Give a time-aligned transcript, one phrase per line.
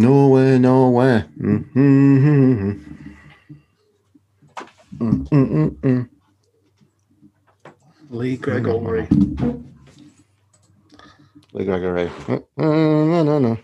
[0.00, 1.26] Nowhere, nowhere.
[1.38, 2.70] Mm-hmm.
[4.98, 5.24] Mm-hmm.
[5.36, 6.02] Mm-hmm.
[8.08, 9.06] Lee Gregory.
[11.52, 12.10] Lee Gregory.
[12.56, 13.58] No, no, no.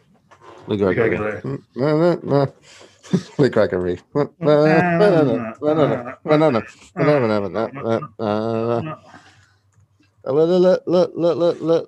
[0.66, 1.40] Lee Gregory.
[1.40, 1.82] Mm-hmm.
[1.82, 3.42] Mm-hmm.
[3.42, 3.98] Lee Gregory.
[4.12, 5.54] Banana.
[5.58, 6.18] Banana.
[6.22, 6.62] Banana.
[6.94, 7.40] Banana.
[7.40, 8.98] Banana.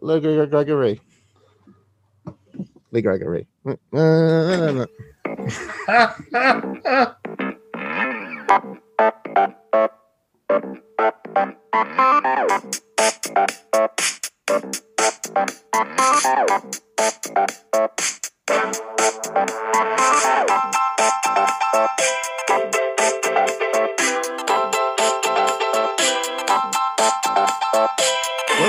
[0.01, 1.01] Lee Gregory.
[2.91, 3.47] Lee Gregory.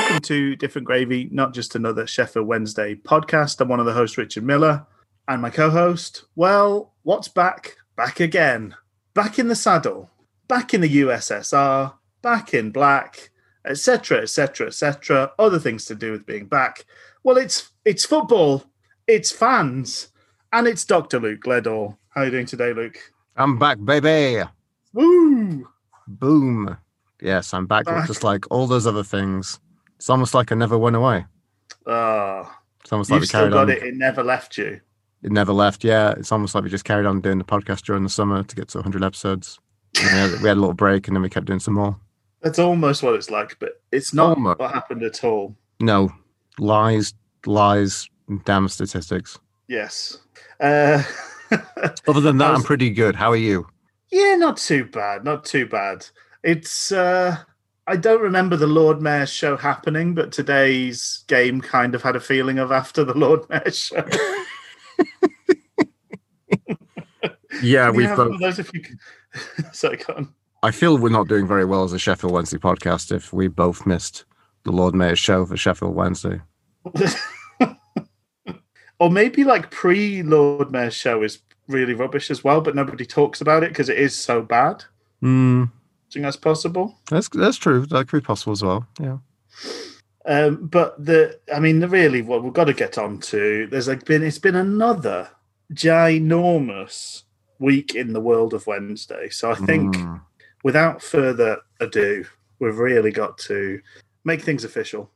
[0.10, 3.62] Welcome to Different Gravy, not just another Sheffield Wednesday podcast.
[3.62, 4.84] I'm one of the hosts, Richard Miller,
[5.28, 7.78] and my co host, well, what's back?
[7.96, 8.76] Back again.
[9.14, 10.10] Back in the saddle,
[10.48, 13.30] back in the USSR, back in black,
[13.68, 15.32] etc., etc., etc.
[15.38, 16.86] Other things to do with being back.
[17.24, 18.64] Well, it's it's football,
[19.06, 20.10] it's fans,
[20.52, 21.20] and it's Dr.
[21.20, 21.98] Luke Ledall.
[22.10, 22.98] How are you doing today, Luke?
[23.36, 24.44] I'm back, baby.
[24.92, 25.70] Woo!
[26.08, 26.78] Boom.
[27.22, 28.08] Yes, I'm back, Back.
[28.08, 29.60] just like all those other things.
[30.00, 31.26] It's almost like I never went away.
[31.86, 33.70] Ah, It's almost like you've we still carried got on.
[33.70, 33.84] it.
[33.84, 34.80] It never left you.
[35.24, 35.84] It never left.
[35.84, 38.56] Yeah, it's almost like we just carried on doing the podcast during the summer to
[38.56, 39.60] get to 100 episodes.
[39.96, 42.00] We, had, we had a little break and then we kept doing some more.
[42.42, 44.60] That's almost what it's like, but it's not Almost.
[44.60, 45.56] what happened at all.
[45.82, 46.10] No,
[46.58, 47.14] lies,
[47.46, 48.10] lies,
[48.46, 49.38] damn statistics.
[49.68, 50.20] Yes.
[50.62, 51.04] Uh,
[52.08, 53.16] Other than that, How's- I'm pretty good.
[53.16, 53.68] How are you?
[54.12, 55.26] yeah, not too bad.
[55.26, 56.06] Not too bad.
[56.44, 56.92] It's.
[56.94, 57.38] Uh,
[57.90, 62.20] I don't remember the Lord Mayor's show happening, but today's game kind of had a
[62.20, 64.06] feeling of after the Lord Mayor's show.
[67.64, 68.40] Yeah, we've both.
[68.40, 68.82] those if you.
[68.82, 69.00] Can...
[69.74, 70.34] Sorry, go on.
[70.62, 73.88] I feel we're not doing very well as a Sheffield Wednesday podcast if we both
[73.88, 74.26] missed
[74.66, 76.42] the Lord Mayor's show for Sheffield Wednesday.
[79.00, 83.42] or maybe like pre Lord Mayor's show is really rubbish as well, but nobody talks
[83.42, 84.84] about it because it is so bad.
[85.22, 85.66] Hmm,
[86.12, 86.98] think that's possible?
[87.10, 87.86] that's that's true.
[87.88, 88.86] That could be possible as well.
[89.00, 89.18] Yeah.
[90.26, 93.68] Um, but the, I mean, the really what we've got to get on to.
[93.68, 95.30] There's like been it's been another
[95.74, 97.24] ginormous
[97.60, 99.30] week in the world of Wednesday.
[99.30, 100.16] So I think Hmm.
[100.64, 102.26] without further ado,
[102.60, 103.80] we've really got to
[104.24, 105.10] make things official.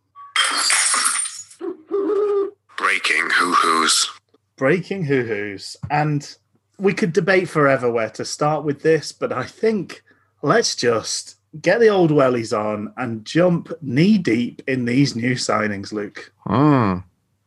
[2.77, 4.09] Breaking hoo hoos.
[4.57, 6.35] Breaking hoo hoos, and
[6.77, 10.03] we could debate forever where to start with this, but I think
[10.43, 15.91] let's just get the old wellies on and jump knee deep in these new signings,
[15.91, 16.31] Luke.
[16.45, 16.97] Hmm.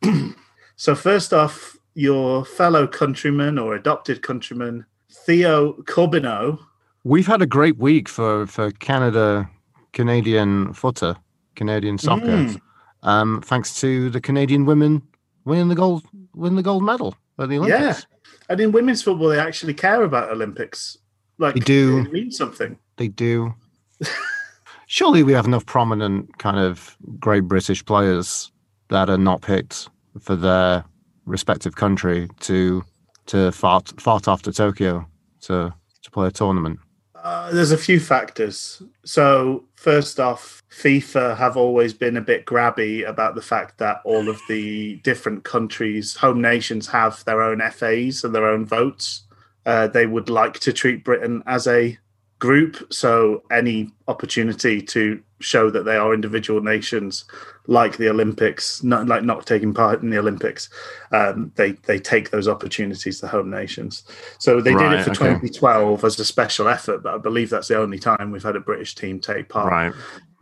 [0.79, 6.59] So first off, your fellow countryman or adopted countryman Theo Corbeanu.
[7.03, 9.49] We've had a great week for for Canada,
[9.93, 11.15] Canadian footer,
[11.55, 12.27] Canadian soccer.
[12.27, 12.61] Mm.
[13.01, 15.01] Um, thanks to the Canadian women
[15.45, 16.03] winning the gold,
[16.35, 18.05] winning the gold medal at the Olympics.
[18.11, 18.17] Yeah,
[18.49, 20.99] and in women's football, they actually care about Olympics.
[21.39, 21.99] Like They do.
[22.05, 22.77] It means something.
[22.97, 23.53] They do.
[24.87, 28.51] Surely we have enough prominent kind of great British players
[28.89, 30.85] that are not picked for their
[31.25, 32.83] respective country to
[33.27, 35.05] to fart fart off to Tokyo
[35.41, 36.79] to to play a tournament.
[37.15, 38.81] Uh, there's a few factors.
[39.03, 44.29] So first off, FIFA have always been a bit grabby about the fact that all
[44.29, 49.23] of the different countries, home nations, have their own FAs and their own votes.
[49.65, 51.97] Uh, they would like to treat Britain as a
[52.39, 57.25] group, so any opportunity to show that they are individual nations,
[57.67, 60.69] like the Olympics, not like not taking part in the Olympics,
[61.11, 64.03] um, they they take those opportunities to home nations.
[64.39, 65.33] So they did it for okay.
[65.35, 68.61] 2012 as a special effort, but I believe that's the only time we've had a
[68.61, 69.71] British team take part.
[69.71, 69.93] Right.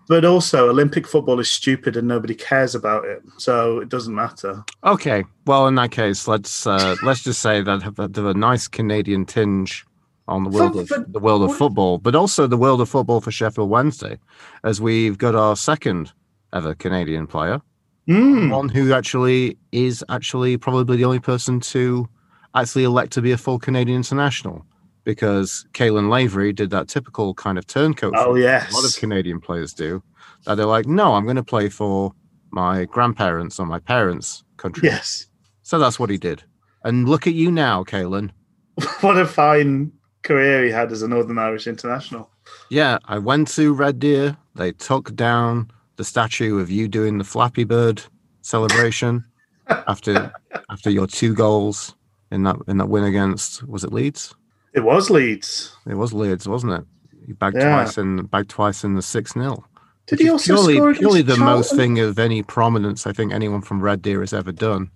[0.08, 4.64] But also, Olympic football is stupid and nobody cares about it, so it doesn't matter.
[4.84, 5.24] Okay.
[5.48, 9.86] Well, in that case, let's uh, let's just say that have a nice Canadian tinge
[10.28, 13.32] on the world of the world of football, but also the world of football for
[13.32, 14.18] Sheffield Wednesday,
[14.64, 16.12] as we've got our second
[16.54, 17.62] ever Canadian player,
[18.08, 18.52] Mm.
[18.52, 22.08] one who actually is actually probably the only person to
[22.54, 24.64] actually elect to be a full Canadian international,
[25.06, 28.14] because Caolan Lavery did that typical kind of turncoat.
[28.16, 30.04] Oh yes, a lot of Canadian players do.
[30.46, 32.14] That they're like, no, I'm going to play for
[32.52, 34.88] my grandparents or my parents' country.
[34.88, 35.26] yes.
[35.64, 36.44] So that's what he did.
[36.84, 38.30] And look at you now, Caolan.
[39.02, 39.92] what a fine
[40.26, 42.30] career he had as a Northern Irish international.
[42.70, 44.36] Yeah, I went to Red Deer.
[44.56, 48.02] They took down the statue of you doing the Flappy Bird
[48.42, 49.24] celebration
[49.68, 50.32] after
[50.70, 51.96] after your two goals.
[52.32, 54.36] in that in that win against was it Leeds?
[54.74, 55.74] It was Leeds.
[55.88, 56.84] It was Leeds, wasn't it?
[57.26, 57.70] He bagged Yeah.
[57.84, 59.64] twice in bagged twice in the six 0
[60.08, 63.32] Did he also purely score purely the against most thing of any prominence I think
[63.34, 64.92] anyone from Red Deer has ever done.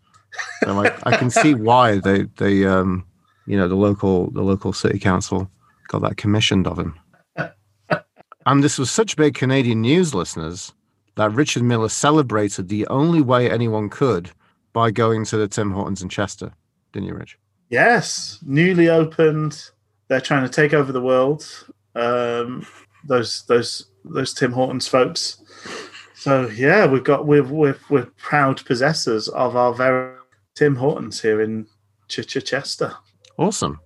[0.63, 3.05] So I, I can see why they they um
[3.49, 5.49] you know the local the local city council
[5.87, 6.97] got that commissioned of him.
[8.45, 10.73] And this was such big Canadian news, listeners,
[11.17, 14.31] that Richard Miller celebrated the only way anyone could
[14.73, 16.53] by going to the Tim Hortons in Chester,
[16.93, 17.37] didn't you, Rich?
[17.69, 19.69] Yes, newly opened.
[20.07, 21.45] They're trying to take over the world.
[21.93, 22.65] Um,
[23.03, 25.43] those those those Tim Hortons folks.
[26.15, 30.15] So yeah, we've got we're we're, we're proud possessors of our very
[30.55, 31.67] Tim Hortons here in
[32.07, 32.95] Ch- Ch- Chester.
[33.39, 33.79] Awesome.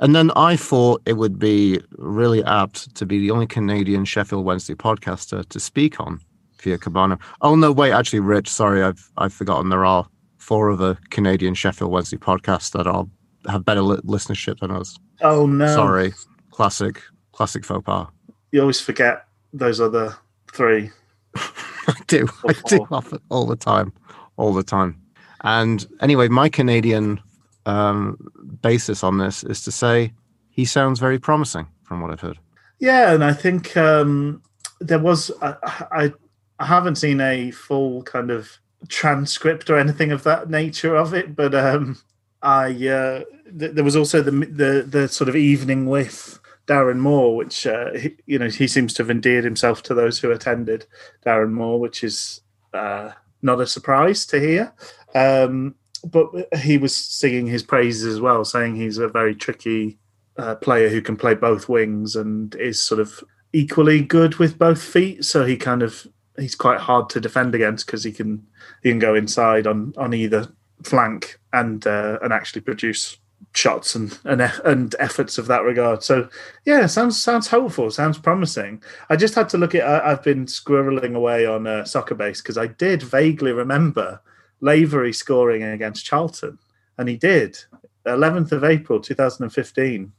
[0.00, 4.44] And then I thought it would be really apt to be the only Canadian Sheffield
[4.44, 6.20] Wednesday podcaster to speak on
[6.60, 7.18] via Cabana.
[7.40, 9.68] Oh no, wait, actually, Rich, sorry, I've I've forgotten.
[9.68, 10.08] There are
[10.38, 13.06] four other Canadian Sheffield Wednesday podcasts that are
[13.48, 14.98] have better li- listenership than us.
[15.20, 15.66] Oh no!
[15.72, 16.12] Sorry,
[16.50, 17.00] classic,
[17.32, 18.08] classic faux pas.
[18.52, 20.16] you always forget those other
[20.52, 20.90] three.
[21.36, 23.92] I do, I do often- all the time,
[24.36, 25.00] all the time.
[25.42, 27.20] And anyway, my Canadian
[27.66, 28.18] um,
[28.62, 30.12] basis on this is to say
[30.50, 32.38] he sounds very promising from what I've heard.
[32.78, 34.42] Yeah, and I think um,
[34.80, 36.12] there was I,
[36.58, 38.58] I haven't seen a full kind of
[38.88, 41.98] transcript or anything of that nature of it, but um,
[42.42, 43.24] I uh,
[43.58, 47.92] th- there was also the the the sort of evening with Darren Moore, which uh,
[47.92, 50.86] he, you know he seems to have endeared himself to those who attended
[51.26, 52.40] Darren Moore, which is
[52.72, 53.10] uh,
[53.42, 54.72] not a surprise to hear.
[55.14, 55.74] Um,
[56.04, 59.98] but he was singing his praises as well, saying he's a very tricky
[60.36, 64.82] uh, player who can play both wings and is sort of equally good with both
[64.82, 65.24] feet.
[65.24, 66.06] So he kind of
[66.38, 68.46] he's quite hard to defend against because he can
[68.82, 70.48] he can go inside on on either
[70.82, 73.18] flank and uh, and actually produce
[73.54, 76.02] shots and and and efforts of that regard.
[76.02, 76.28] So
[76.64, 78.82] yeah, sounds sounds hopeful, sounds promising.
[79.08, 79.82] I just had to look at.
[79.82, 84.20] I, I've been squirreling away on uh, soccer base because I did vaguely remember
[84.60, 86.58] Lavery scoring against Charlton,
[86.98, 87.58] and he did.
[88.06, 90.12] 11th of April 2015.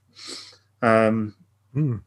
[0.81, 1.35] Um,
[1.73, 1.97] Hmm.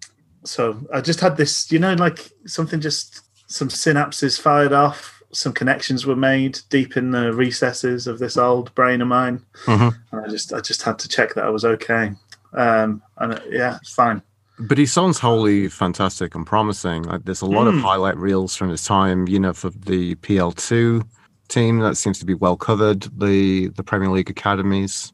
[0.44, 5.52] so I just had this, you know, like something just some synapses fired off, some
[5.52, 9.94] connections were made deep in the recesses of this old brain of mine, Mhm.
[10.12, 12.12] and I just I just had to check that I was okay.
[12.52, 14.22] Um, and uh, yeah, it's fine.
[14.58, 17.02] But he sounds wholly fantastic and promising.
[17.04, 17.80] Like there's a lot of Mm.
[17.82, 21.02] highlight reels from his time, you know, for the PL2
[21.48, 23.02] team that seems to be well covered.
[23.18, 25.12] The the Premier League academies,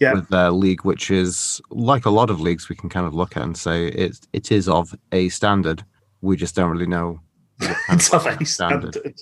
[0.00, 0.14] Yeah.
[0.14, 3.36] with their league, which is like a lot of leagues we can kind of look
[3.36, 5.84] at and say it it is of a standard.
[6.22, 7.20] We just don't really know.
[7.88, 8.94] It's of a standard.
[8.94, 9.14] standard.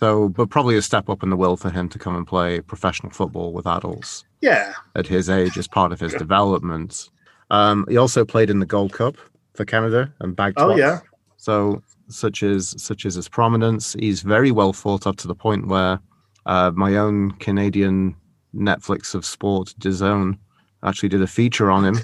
[0.00, 2.60] So, but probably a step up in the will for him to come and play
[2.60, 7.08] professional football with adults Yeah, at his age as part of his development.
[7.50, 9.16] Um, he also played in the Gold Cup
[9.54, 10.78] for Canada and bagged Oh, twice.
[10.78, 11.00] yeah.
[11.36, 15.66] So such as such as his prominence, he's very well thought of to the point
[15.66, 16.00] where
[16.46, 18.16] uh, my own Canadian
[18.54, 20.38] Netflix of sport, DAZN,
[20.82, 21.96] actually did a feature on him,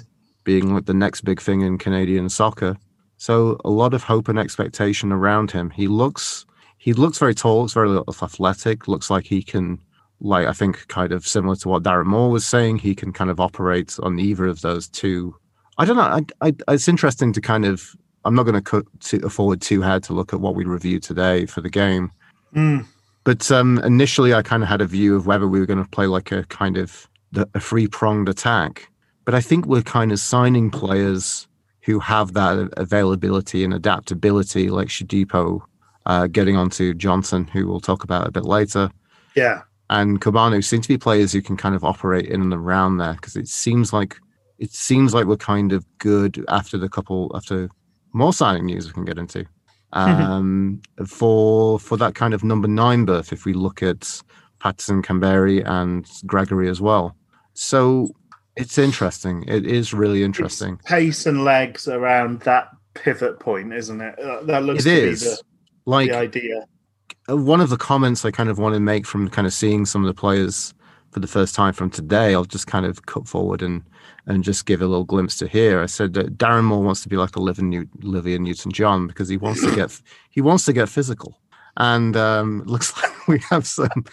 [0.43, 2.77] being like the next big thing in Canadian soccer.
[3.17, 5.69] So a lot of hope and expectation around him.
[5.71, 6.45] He looks
[6.77, 9.79] he looks very tall, looks very athletic, looks like he can
[10.19, 13.29] like I think kind of similar to what Darren Moore was saying, he can kind
[13.29, 15.35] of operate on either of those two.
[15.77, 16.01] I don't know.
[16.03, 17.95] I, I, it's interesting to kind of.
[18.27, 21.61] I'm not going to forward too hard to look at what we reviewed today for
[21.61, 22.11] the game,
[22.55, 22.85] Mm.
[23.23, 25.89] but um, initially I kind of had a view of whether we were going to
[25.89, 28.89] play like a kind of the, a three pronged attack.
[29.25, 31.47] But I think we're kind of signing players
[31.81, 35.61] who have that availability and adaptability, like Shodipo,
[36.05, 38.89] uh, getting onto Johnson, who we'll talk about a bit later
[39.37, 42.97] yeah, and Cabano seem to be players who can kind of operate in and around
[42.97, 44.17] there because it seems like
[44.57, 47.69] it seems like we're kind of good after the couple after
[48.17, 49.45] more signing news we can get into
[49.93, 54.21] um, for for that kind of number nine berth if we look at
[54.59, 57.15] Paterson, Kamberi, and Gregory as well.
[57.53, 58.09] So
[58.55, 59.45] it's interesting.
[59.47, 60.75] It is really interesting.
[60.81, 64.15] It's pace and legs around that pivot point, isn't it?
[64.47, 65.41] That looks It is the,
[65.85, 66.65] like the idea.
[67.29, 69.85] uh, one of the comments I kind of want to make from kind of seeing
[69.85, 70.73] some of the players
[71.11, 73.83] for the first time from today, I'll just kind of cut forward and
[74.27, 75.81] and just give a little glimpse to here.
[75.81, 79.29] I said that Darren Moore wants to be like Olivia, New- Olivia Newton John because
[79.29, 81.39] he wants to get he wants to get physical,
[81.77, 84.05] and um, looks like we have some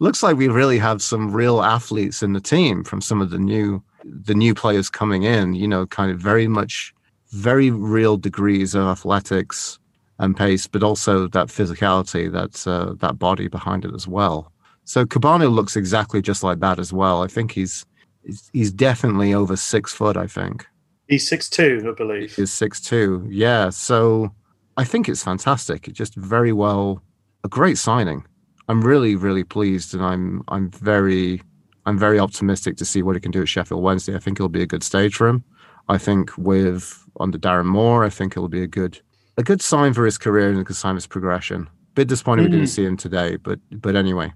[0.00, 3.38] looks like we really have some real athletes in the team from some of the
[3.38, 5.54] new the new players coming in.
[5.54, 6.94] You know, kind of very much
[7.30, 9.78] very real degrees of athletics
[10.20, 14.52] and pace, but also that physicality, that uh, that body behind it as well.
[14.84, 17.22] So Cabano looks exactly just like that as well.
[17.22, 17.84] I think he's
[18.24, 20.16] he's, he's definitely over six foot.
[20.16, 20.66] I think
[21.08, 22.34] He's six two, I believe.
[22.36, 23.26] he's six two.
[23.30, 24.32] Yeah, so
[24.76, 25.88] I think it's fantastic.
[25.88, 27.02] It's just very well,
[27.44, 28.24] a great signing.
[28.68, 31.40] I'm really really pleased, and I'm I'm very
[31.86, 34.14] I'm very optimistic to see what he can do at Sheffield Wednesday.
[34.14, 35.42] I think it'll be a good stage for him.
[35.88, 39.00] I think with under Darren Moore, I think it'll be a good
[39.38, 41.70] a good sign for his career and a good sign of his progression.
[41.94, 42.68] Bit disappointed we didn't Mhm.
[42.68, 44.34] see him today, but but anyway.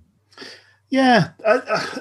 [0.92, 1.60] Yeah, uh,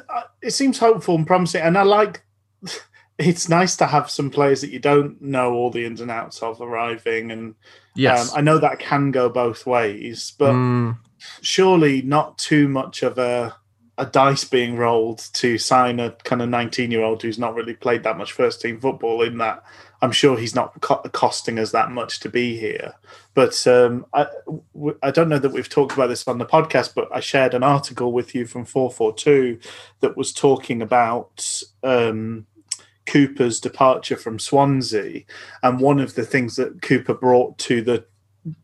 [0.09, 2.23] uh, it seems hopeful and promising, and I like.
[3.17, 6.41] It's nice to have some players that you don't know all the ins and outs
[6.41, 7.53] of arriving, and
[7.95, 8.31] Yes.
[8.31, 10.97] um, I know that can go both ways, but Mm,
[11.41, 13.55] surely not too much of a
[13.97, 17.75] a dice being rolled to sign a kind of 19 year old who's not really
[17.75, 19.61] played that much first team football in that
[20.01, 22.93] i'm sure he's not co- costing us that much to be here
[23.33, 24.27] but um, I,
[24.73, 27.53] w- I don't know that we've talked about this on the podcast but i shared
[27.53, 29.59] an article with you from 442
[30.01, 32.45] that was talking about um,
[33.07, 35.23] cooper's departure from swansea
[35.63, 38.05] and one of the things that cooper brought to the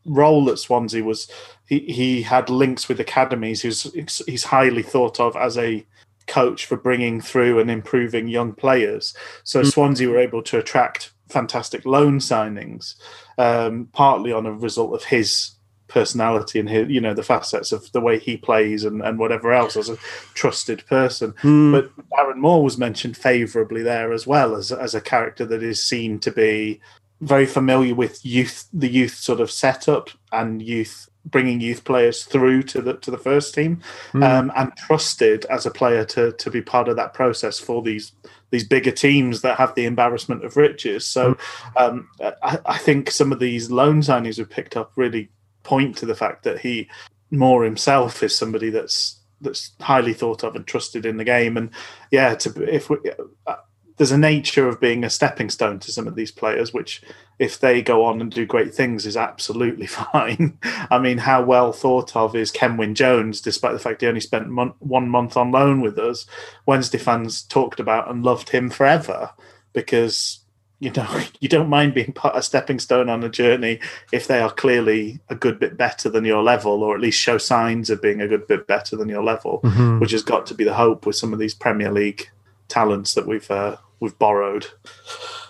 [0.05, 1.29] role at Swansea was
[1.67, 3.61] he, he had links with academies.
[3.61, 3.83] He's
[4.25, 5.85] he's highly thought of as a
[6.27, 9.15] coach for bringing through and improving young players.
[9.43, 9.71] So Mm.
[9.71, 12.95] Swansea were able to attract fantastic loan signings,
[13.37, 15.51] um, partly on a result of his
[15.87, 19.53] personality and his, you know the facets of the way he plays and, and whatever
[19.53, 19.97] else as a
[20.33, 21.31] trusted person.
[21.43, 25.63] mm, But Darren Moore was mentioned favourably there as well as as a character that
[25.63, 26.81] is seen to be
[27.21, 32.63] very familiar with youth, the youth sort of setup and youth bringing youth players through
[32.63, 33.81] to the to the first team,
[34.13, 34.23] mm.
[34.23, 38.11] um, and trusted as a player to to be part of that process for these
[38.49, 41.05] these bigger teams that have the embarrassment of riches.
[41.05, 41.37] So
[41.75, 45.29] um, I, I think some of these loan signings we've picked up really
[45.63, 46.89] point to the fact that he
[47.29, 51.57] more himself is somebody that's that's highly thought of and trusted in the game.
[51.57, 51.69] And
[52.09, 52.97] yeah, to if we,
[53.45, 53.55] uh,
[53.97, 57.01] there's a nature of being a stepping stone to some of these players, which
[57.39, 60.57] if they go on and do great things is absolutely fine.
[60.91, 64.49] I mean, how well thought of is Kenwyn Jones, despite the fact he only spent
[64.49, 66.25] mon- one month on loan with us.
[66.65, 69.31] Wednesday fans talked about and loved him forever
[69.73, 70.39] because
[70.79, 71.07] you know
[71.39, 73.79] you don't mind being part a stepping stone on a journey
[74.11, 77.39] if they are clearly a good bit better than your level, or at least show
[77.39, 79.99] signs of being a good bit better than your level, Mhm.
[79.99, 82.29] which has got to be the hope with some of these Premier League
[82.67, 84.67] talents that we've uh, we've borrowed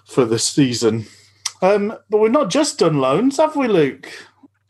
[0.05, 1.05] for the season.
[1.61, 4.07] Um, but we've not just done loans, have we, Luke?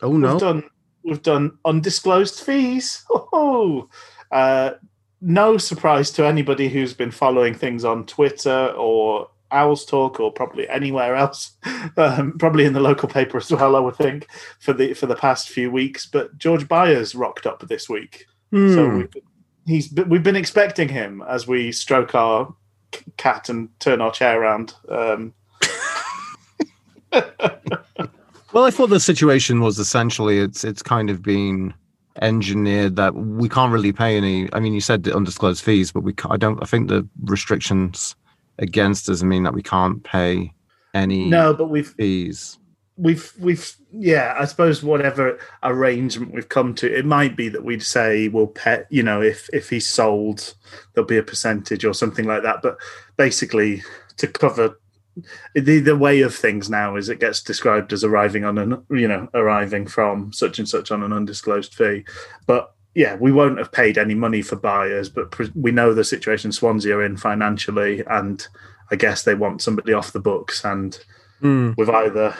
[0.00, 0.32] Oh no.
[0.32, 0.62] We've done
[1.04, 3.04] we've done undisclosed fees.
[3.32, 3.88] Oh,
[4.32, 4.72] uh,
[5.20, 10.68] no surprise to anybody who's been following things on Twitter or Owls Talk or probably
[10.68, 11.52] anywhere else,
[11.96, 13.76] um, probably in the local paper as well.
[13.76, 14.28] I would think
[14.60, 16.06] for the for the past few weeks.
[16.06, 18.58] But George Byers rocked up this week, so
[18.90, 18.96] Hmm.
[18.98, 19.12] we've,
[19.66, 22.54] he's we've been expecting him as we stroke our
[23.16, 24.74] cat and turn our chair around.
[24.88, 25.34] Um,
[28.52, 31.74] Well, I thought the situation was essentially it's it's kind of been
[32.22, 34.48] engineered that we can't really pay any.
[34.54, 36.60] I mean, you said the undisclosed fees, but we I don't.
[36.62, 38.16] I think the restrictions
[38.58, 40.52] against us mean that we can't pay
[40.94, 42.58] any no, but we've fees.
[42.98, 47.82] We've we've yeah i suppose whatever arrangement we've come to it might be that we'd
[47.82, 50.54] say we'll pay you know if if he's sold
[50.92, 52.76] there'll be a percentage or something like that but
[53.16, 53.82] basically
[54.16, 54.78] to cover
[55.54, 59.08] the the way of things now is it gets described as arriving on an you
[59.08, 62.04] know arriving from such and such on an undisclosed fee
[62.46, 66.52] but yeah we won't have paid any money for Byers but we know the situation
[66.52, 68.46] swansea are in financially and
[68.90, 70.98] i guess they want somebody off the books and
[71.40, 71.72] Hmm.
[71.76, 72.36] we've either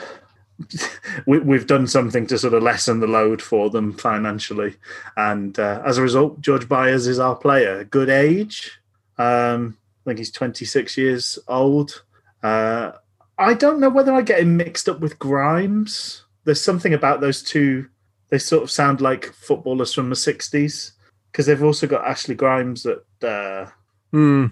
[1.25, 4.75] we, we've done something to sort of lessen the load for them financially,
[5.17, 7.83] and uh, as a result, George Byers is our player.
[7.83, 8.79] Good age,
[9.17, 12.03] um, I think he's 26 years old.
[12.43, 12.93] Uh,
[13.37, 16.23] I don't know whether I get him mixed up with Grimes.
[16.43, 17.87] There's something about those two;
[18.29, 20.91] they sort of sound like footballers from the 60s
[21.31, 23.69] because they've also got Ashley Grimes at uh,
[24.11, 24.47] Hmm.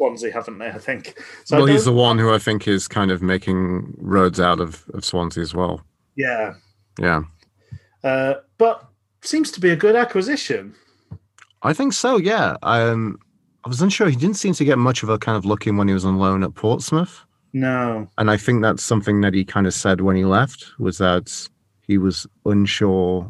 [0.00, 0.68] Swansea, haven't they?
[0.68, 1.22] I think.
[1.44, 4.84] So Well, he's the one who I think is kind of making roads out of,
[4.94, 5.82] of Swansea as well.
[6.16, 6.54] yeah.
[6.98, 7.22] Yeah,
[8.02, 8.86] Uh, but
[9.22, 10.74] seems to be a good acquisition.
[11.62, 12.16] I think so.
[12.18, 12.56] Yeah.
[12.62, 13.18] Um,
[13.64, 14.08] I was unsure.
[14.10, 16.18] He didn't seem to get much of a kind of looking when he was on
[16.18, 17.24] loan at Portsmouth.
[17.52, 20.98] No, and I think that's something that he kind of said when he left was
[20.98, 21.48] that
[21.86, 23.28] he was unsure.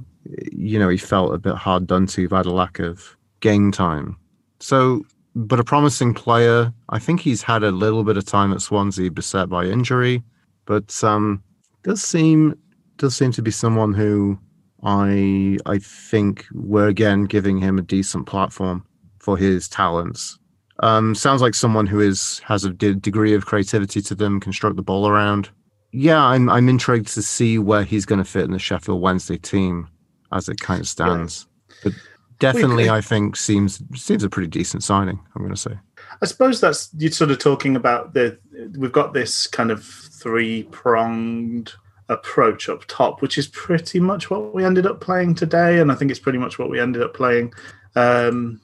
[0.53, 4.17] You know, he felt a bit hard done to by the lack of game time.
[4.59, 6.73] So, but a promising player.
[6.89, 10.23] I think he's had a little bit of time at Swansea, beset by injury,
[10.67, 11.43] but um,
[11.83, 12.59] does seem
[12.97, 14.39] does seem to be someone who
[14.83, 18.85] I I think we're again giving him a decent platform
[19.19, 20.39] for his talents.
[20.83, 24.53] Um, sounds like someone who is has a de- degree of creativity to them, can
[24.53, 25.51] stroke the ball around.
[25.93, 29.37] Yeah, I'm I'm intrigued to see where he's going to fit in the Sheffield Wednesday
[29.37, 29.89] team
[30.33, 31.47] as it kind of stands.
[31.69, 31.77] Yeah.
[31.85, 31.93] But
[32.41, 35.21] definitely, I think seems seems a pretty decent signing.
[35.35, 35.79] I'm going to say.
[36.21, 38.39] I suppose that's you're sort of talking about the
[38.77, 41.73] we've got this kind of three pronged
[42.09, 45.95] approach up top, which is pretty much what we ended up playing today, and I
[45.95, 47.53] think it's pretty much what we ended up playing
[47.95, 48.61] um,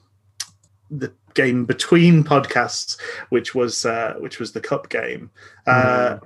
[0.91, 5.31] the game between podcasts, which was uh, which was the cup game.
[5.65, 6.21] Uh, mm.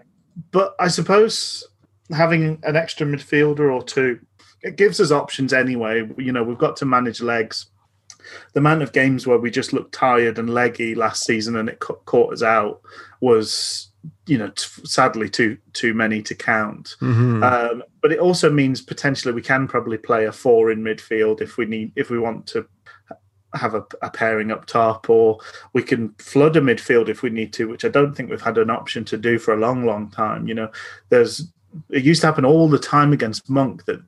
[0.51, 1.67] But I suppose
[2.11, 4.19] having an extra midfielder or two
[4.63, 6.07] it gives us options anyway.
[6.17, 7.67] You know, we've got to manage legs.
[8.53, 11.79] The amount of games where we just looked tired and leggy last season and it
[11.79, 12.81] caught us out
[13.19, 13.91] was
[14.25, 17.43] you know t- sadly too too many to count mm-hmm.
[17.43, 21.57] um, but it also means potentially we can probably play a four in midfield if
[21.57, 22.65] we need if we want to
[23.53, 25.37] have a, a, pairing up top or
[25.73, 28.57] we can flood a midfield if we need to which i don't think we've had
[28.57, 30.71] an option to do for a long long time you know
[31.09, 31.51] there's
[31.89, 34.01] it used to happen all the time against monk that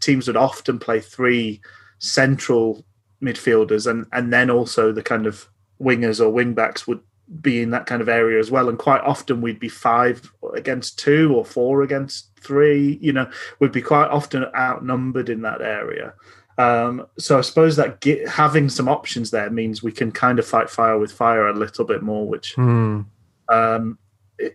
[0.00, 1.60] teams would often play three
[1.98, 2.84] central
[3.22, 5.48] midfielders and and then also the kind of
[5.80, 7.00] wingers or wing backs would
[7.40, 8.68] be in that kind of area as well.
[8.68, 12.98] And quite often we'd be five against two or four against three.
[13.00, 16.12] You know, we'd be quite often outnumbered in that area.
[16.58, 20.46] Um, so I suppose that get, having some options there means we can kind of
[20.46, 23.06] fight fire with fire a little bit more, which mm.
[23.48, 23.98] um,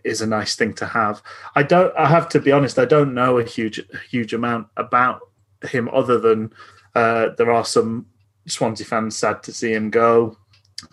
[0.04, 1.22] is a nice thing to have.
[1.54, 1.94] I don't.
[1.96, 2.78] I have to be honest.
[2.78, 3.80] I don't know a huge,
[4.10, 5.20] huge amount about
[5.62, 6.52] him other than
[6.94, 8.06] uh, there are some
[8.46, 10.36] Swansea fans sad to see him go.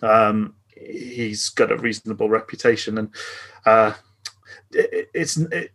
[0.02, 3.10] Um, he's got a reasonable reputation, and
[3.66, 3.94] uh,
[4.72, 5.72] it, it's it,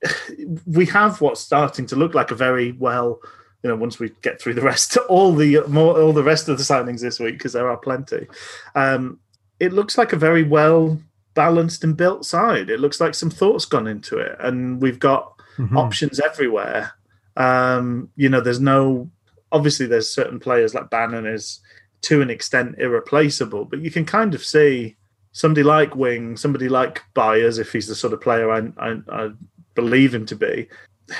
[0.66, 3.20] we have what's starting to look like a very well.
[3.62, 6.58] You know, once we get through the rest, all the more all the rest of
[6.58, 8.26] the signings this week, because there are plenty.
[8.74, 9.20] Um,
[9.58, 10.98] it looks like a very well
[11.34, 12.70] balanced and built side.
[12.70, 15.76] It looks like some thoughts gone into it, and we've got mm-hmm.
[15.76, 16.92] options everywhere.
[17.36, 19.10] Um, you know, there's no
[19.52, 21.60] obviously there's certain players like Bannon is
[22.02, 24.96] to an extent irreplaceable, but you can kind of see
[25.32, 29.30] somebody like Wing, somebody like Byers, if he's the sort of player I, I, I
[29.74, 30.68] believe him to be.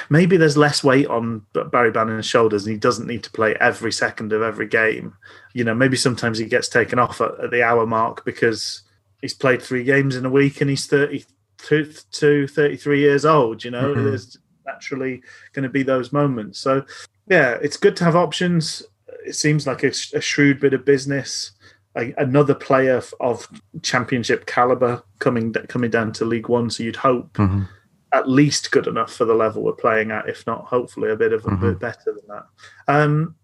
[0.08, 3.90] Maybe there's less weight on Barry Bannon's shoulders, and he doesn't need to play every
[3.90, 5.14] second of every game.
[5.52, 8.82] You know, maybe sometimes he gets taken off at, at the hour mark because
[9.22, 13.64] he's played three games in a week and he's 32, 33 years old.
[13.64, 14.04] You know, mm-hmm.
[14.04, 16.58] there's naturally going to be those moments.
[16.58, 16.84] So,
[17.28, 18.82] yeah, it's good to have options
[19.24, 21.52] it seems like a, a shrewd bit of business.
[21.96, 23.48] A, another player of
[23.82, 27.62] championship caliber coming coming down to League One, so you'd hope mm-hmm.
[28.12, 31.32] at least good enough for the level we're playing at, if not hopefully a bit
[31.32, 31.70] of a mm-hmm.
[31.70, 32.44] bit better than that.
[32.86, 33.34] Um,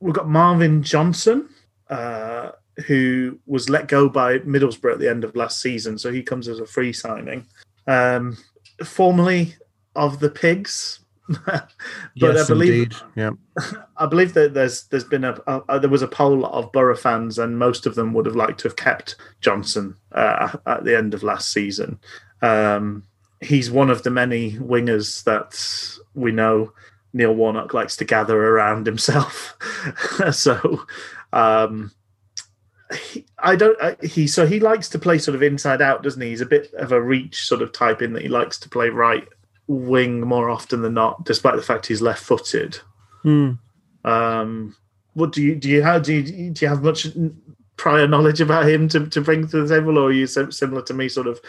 [0.00, 1.48] we've got Marvin Johnson,
[1.88, 2.50] uh,
[2.86, 6.48] who was let go by Middlesbrough at the end of last season, so he comes
[6.48, 7.46] as a free signing.
[7.86, 8.36] Um,
[8.84, 9.54] formerly
[9.94, 11.00] of the Pigs,
[11.46, 11.70] but
[12.14, 12.94] yes, I believe, indeed.
[13.14, 13.30] Yeah,
[13.96, 17.38] I believe that there's there's been a, a, there was a poll of Borough fans,
[17.38, 21.14] and most of them would have liked to have kept Johnson uh, at the end
[21.14, 21.98] of last season.
[22.42, 23.04] Um,
[23.40, 26.72] he's one of the many wingers that we know
[27.12, 29.56] Neil Warnock likes to gather around himself.
[30.32, 30.84] so.
[31.32, 31.90] Um,
[33.38, 33.80] I don't.
[33.80, 36.28] Uh, he so he likes to play sort of inside out, doesn't he?
[36.28, 38.88] He's a bit of a reach sort of type in that he likes to play
[38.88, 39.26] right
[39.66, 42.78] wing more often than not, despite the fact he's left-footed.
[43.24, 43.58] Mm.
[44.04, 44.76] Um,
[45.14, 45.68] what do you do?
[45.68, 46.64] You how do you do?
[46.64, 47.06] You have much
[47.76, 50.94] prior knowledge about him to, to bring to the table, or are you similar to
[50.94, 51.08] me?
[51.08, 51.40] Sort of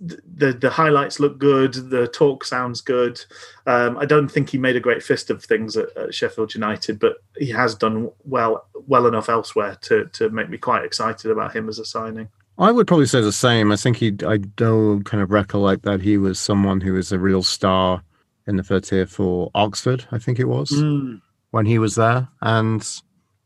[0.00, 3.20] the the highlights look good, the talk sounds good.
[3.66, 6.98] Um, I don't think he made a great fist of things at, at, Sheffield United,
[6.98, 11.54] but he has done well well enough elsewhere to to make me quite excited about
[11.54, 12.28] him as a signing.
[12.58, 13.72] I would probably say the same.
[13.72, 17.18] I think he, I don't kind of recollect that he was someone who was a
[17.18, 18.02] real star
[18.46, 21.20] in the third tier for Oxford, I think it was, mm.
[21.50, 22.28] when he was there.
[22.42, 22.86] And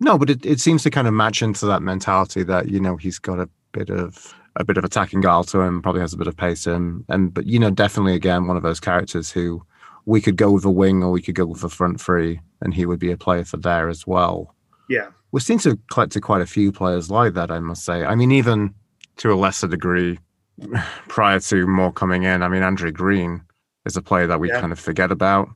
[0.00, 2.96] no, but it, it seems to kind of match into that mentality that, you know,
[2.96, 6.16] he's got a bit of a bit of attacking guile to him, probably has a
[6.16, 7.04] bit of pace to him.
[7.08, 9.64] And but you know, definitely again one of those characters who
[10.04, 12.72] we could go with a wing or we could go with a front three, and
[12.72, 14.54] he would be a player for there as well.
[14.88, 15.08] Yeah.
[15.32, 18.04] We seem to have collected quite a few players like that, I must say.
[18.04, 18.74] I mean, even
[19.16, 20.18] to a lesser degree
[21.08, 22.42] prior to more coming in.
[22.42, 23.42] I mean, Andre Green
[23.84, 24.60] is a player that we yeah.
[24.60, 25.48] kind of forget about,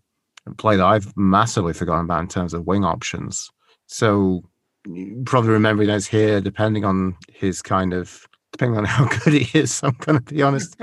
[0.47, 3.51] a player that I've massively forgotten about in terms of wing options.
[3.87, 4.43] So
[5.25, 9.81] probably remembering those here, depending on his kind of depending on how good he is.
[9.83, 10.77] I'm going to be honest.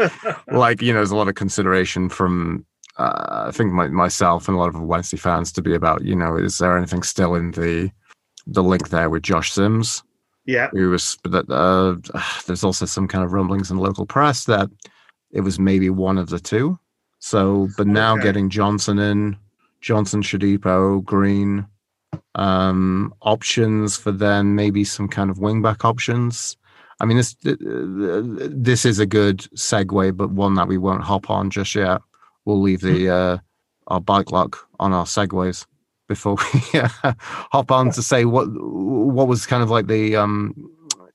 [0.52, 2.66] like you know, there's a lot of consideration from
[2.98, 6.16] uh, I think my, myself and a lot of Wednesday fans to be about you
[6.16, 7.92] know, is there anything still in the
[8.46, 10.04] the link there with Josh Sims?
[10.46, 10.70] Yeah.
[10.72, 11.50] Who was that?
[11.50, 11.96] Uh,
[12.48, 14.70] there's also some kind of rumblings in the local press that
[15.32, 16.80] it was maybe one of the two.
[17.20, 18.24] So, but now Okay.
[18.24, 19.36] getting Johnson in,
[19.82, 21.66] Johnson, Shodipo, Green,
[22.36, 26.56] um, options for then maybe some kind of wingback options.
[27.00, 31.50] I mean, this this is a good segue, but one that we won't hop on
[31.50, 32.02] just yet.
[32.46, 33.38] We'll leave the uh,
[33.88, 35.66] our bike lock on our segues
[36.08, 40.56] before we uh, hop on to say what what was kind of like the um,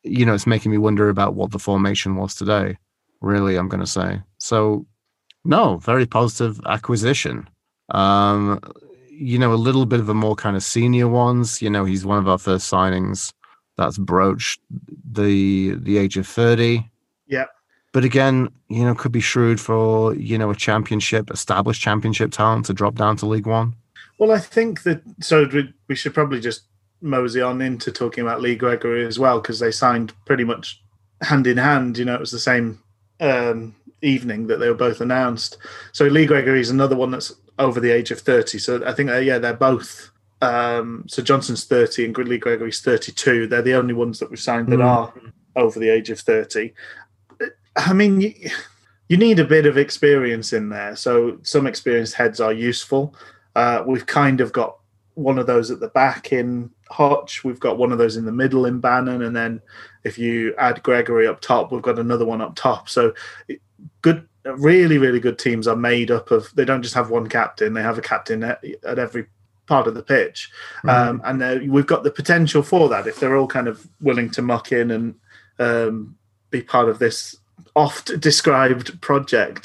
[0.02, 2.76] you know, it's making me wonder about what the formation was today.
[3.20, 4.86] Really, I'm going to say so.
[5.44, 7.48] No, very positive acquisition.
[7.88, 8.60] Um,
[9.10, 11.60] you know, a little bit of a more kind of senior ones.
[11.60, 13.32] You know, he's one of our first signings
[13.84, 14.60] that's broached
[15.10, 16.88] the the age of 30.
[17.26, 17.46] Yeah.
[17.92, 22.66] But again, you know, could be shrewd for, you know, a championship, established championship talent
[22.66, 23.74] to drop down to League One.
[24.18, 26.62] Well, I think that so we, we should probably just
[27.02, 30.80] mosey on into talking about Lee Gregory as well because they signed pretty much
[31.20, 31.98] hand in hand.
[31.98, 32.80] You know, it was the same
[33.20, 35.58] um, evening that they were both announced.
[35.92, 38.58] So Lee Gregory is another one that's over the age of thirty.
[38.58, 40.11] So I think uh, yeah, they're both.
[40.42, 43.46] Um, so Johnson's thirty and Gridley Gregory's thirty-two.
[43.46, 44.84] They're the only ones that we've signed that Mm.
[44.84, 45.12] are
[45.56, 46.74] over the age of thirty.
[47.76, 48.20] I mean.
[48.20, 48.34] You,
[49.08, 50.96] you need a bit of experience in there.
[50.96, 53.14] So some experienced heads are useful.
[53.54, 54.78] Uh, we've kind of got
[55.14, 57.44] one of those at the back in Hutch.
[57.44, 59.60] We've got one of those in the middle in Bannon, and then
[60.04, 62.88] if you add Gregory up top, we've got another one up top.
[62.88, 63.12] So
[64.00, 66.50] good, really, really good teams are made up of.
[66.54, 69.26] They don't just have one captain; they have a captain at, at every
[69.72, 70.38] part of the pitch,
[70.94, 71.36] um, and
[71.74, 73.76] we've got the potential for that if they're all kind of
[74.08, 75.06] willing to muck in and
[75.66, 76.16] um,
[76.50, 77.36] be part of this
[77.74, 79.64] oft described project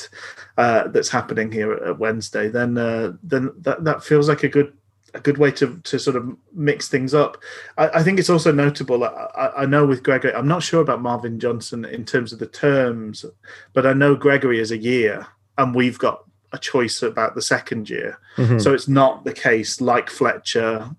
[0.64, 4.72] uh, that's happening here at Wednesday, then uh, then that, that feels like a good
[5.14, 7.34] a good way to to sort of mix things up.
[7.78, 9.04] I, I think it's also notable.
[9.04, 12.52] I- I know with Gregory, I'm not sure about Marvin Johnson in terms of the
[12.68, 13.26] terms,
[13.74, 15.16] but I know Gregory is a year,
[15.58, 16.18] and we've got
[16.54, 18.18] a choice about the second year.
[18.36, 18.60] Hmm.
[18.60, 20.90] So it's not the case like Fletcher,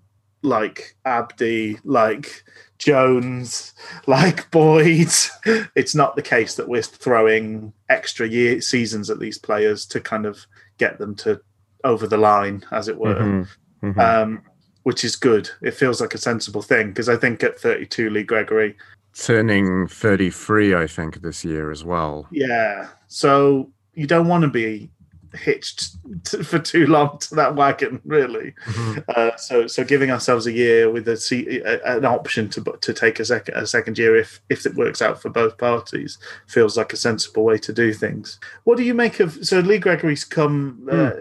[0.41, 2.43] like Abdi, like
[2.77, 3.73] Jones,
[4.07, 5.09] like Boyd.
[5.75, 10.25] It's not the case that we're throwing extra year seasons at these players to kind
[10.25, 10.45] of
[10.77, 11.41] get them to
[11.83, 13.47] over the line, as it were, Mhm.
[13.83, 13.97] Mhm.
[13.99, 14.41] um,
[14.83, 15.49] which is good.
[15.61, 18.75] It feels like a sensible thing because I think at 32, Lee Gregory,
[19.17, 22.27] Turning 33, I think, this year as well.
[22.31, 22.87] yeah.
[23.07, 24.91] So you don't want to be
[25.33, 28.53] hitched t- for too long to that wagon, really.
[28.65, 29.03] Mhm.
[29.09, 33.19] Uh, so, so giving ourselves a year with a, a an option to to take
[33.19, 36.93] a second a second year if if it works out for both parties feels like
[36.93, 38.39] a sensible way to do things.
[38.63, 39.45] What do you make of?
[39.45, 40.87] So Lee Gregory's come.
[40.91, 41.11] Uh,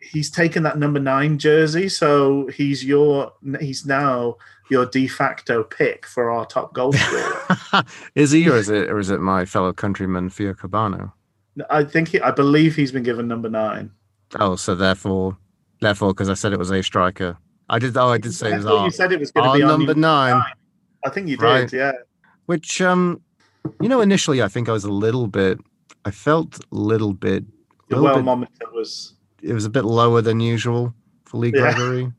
[0.00, 4.36] he's taken that number nine jersey, so he's your he's now
[4.68, 7.84] your de facto pick for our top goal scorer.
[8.14, 11.12] is he, or is it, or is it my fellow countryman Fio Cabano?
[11.70, 13.90] I think he, I believe he's been given number nine.
[14.38, 15.36] Oh, so therefore,
[15.80, 17.36] therefore, because I said it was a striker.
[17.68, 17.96] I did.
[17.96, 19.64] Oh, I did say I it was our, you said it was going to be
[19.66, 20.00] number you.
[20.00, 20.42] nine.
[21.04, 21.72] I think you did, Right.
[21.72, 21.92] yeah.
[22.46, 23.20] Which, um,
[23.80, 25.58] you know, initially I think I was a little bit.
[26.04, 27.44] I felt a little bit.
[27.88, 30.92] The well monitor was it was a bit lower than usual
[31.24, 31.72] for Lee Yeah.
[31.74, 32.12] Gregory.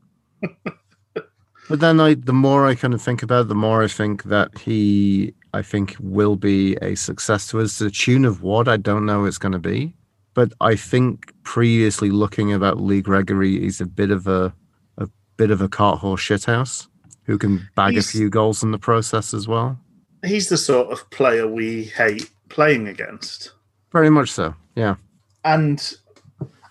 [1.68, 4.24] but then I, the more I kind of think about it, the more I think
[4.24, 7.78] that he, I think, will be a success to us.
[7.78, 9.94] To the tune of what I don't know it's going to be,
[10.34, 14.52] but I think previously looking about Lee Gregory, he's a bit of a,
[14.98, 16.86] a bit of a cart horse shithouse
[17.24, 19.78] who can bag He's- a few goals in the process as well.
[20.24, 23.52] he's the sort of player we hate playing against.
[23.92, 24.54] Very much so.
[24.74, 24.96] Yeah.
[25.44, 25.94] And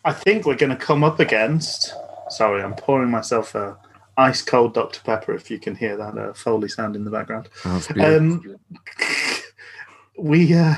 [0.05, 1.93] I think we're going to come up against.
[2.29, 3.77] Sorry, I'm pouring myself a
[4.17, 4.99] ice cold Dr.
[5.03, 7.49] Pepper if you can hear that uh, Foley sound in the background.
[7.63, 7.89] That's.
[7.91, 8.57] Um,
[10.17, 10.75] we, uh,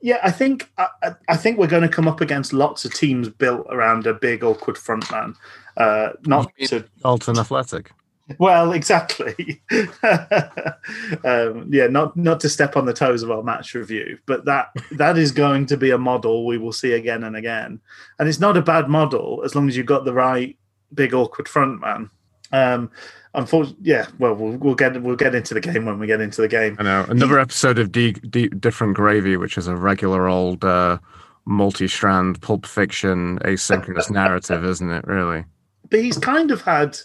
[0.00, 2.94] yeah, I think I, I- I think we're going to come up against lots of
[2.94, 5.34] teams built around a big awkward front man.
[5.76, 7.92] Uh, not You to Charlton Athletic.
[8.38, 9.62] Well, exactly.
[9.72, 14.68] um, yeah, not not to step on the toes of our match review, but that
[14.92, 17.80] that is going to be a model we will see again and again,
[18.18, 20.56] and it's not a bad model as long as you've got the right
[20.92, 22.10] big awkward front man.
[22.52, 22.90] Um,
[23.34, 24.06] unfortunately, yeah.
[24.18, 26.76] Well, we'll we'll get we'll get into the game when we get into the game.
[26.78, 27.06] I know.
[27.08, 30.98] Another episode of D- D- Different Gravy, which is a regular old uh,
[31.44, 35.44] multi strand pulp fiction asynchronous narrative, isn't it, really?
[35.90, 36.98] But he's kind of had.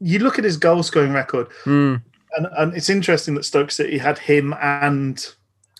[0.00, 1.48] You look at his goal scoring record.
[1.64, 1.96] Hmm.
[2.36, 5.24] and, and it's interesting that Stoke City had him and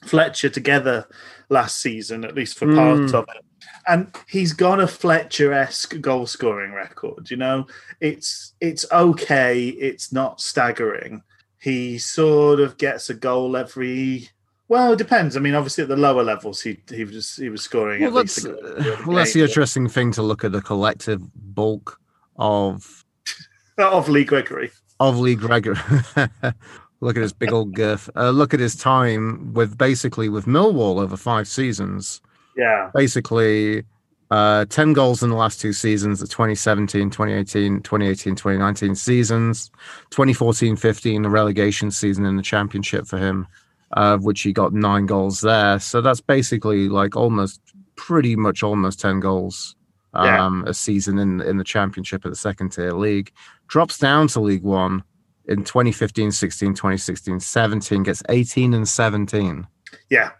[0.05, 1.07] Fletcher together
[1.51, 3.15] last season, at least for part Mm.
[3.15, 3.44] of it.
[3.87, 7.31] And he's got a Fletcher-esque goal scoring record.
[7.31, 7.67] You know,
[8.01, 9.69] it's it's okay.
[9.69, 11.23] It's not staggering.
[11.61, 14.29] He sort of gets a goal every.
[14.69, 15.37] Well, it depends.
[15.37, 18.01] I mean, obviously at the lower levels, he he was he was scoring.
[18.01, 21.23] Well, at least that's goal well, that's the interesting thing to look at the collective
[21.55, 22.01] bulk
[22.37, 23.05] of
[23.79, 24.71] of Lee Gregory.
[25.01, 25.75] of Lee Gregor.
[27.01, 28.09] look at his big old girth.
[28.17, 32.21] Uh, look at his time with basically with Millwall over five seasons.
[32.57, 33.85] Yeah, Basically,
[34.31, 39.71] uh, 10 goals in the last two seasons the 2017, 2018, 2018, 2019 seasons,
[40.11, 43.47] 2014 15, the relegation season in the championship for him,
[43.93, 45.79] uh, which he got nine goals there.
[45.79, 47.61] So that's basically like almost
[47.97, 49.77] pretty much almost 10 goals
[50.15, 50.45] Yeah.
[50.45, 53.31] um, a season in, in the championship at the second tier league.
[53.69, 55.03] Drops down to League One
[55.47, 59.67] in 2015 16, 2016 17, gets 18 and 17.
[60.11, 60.31] yeah,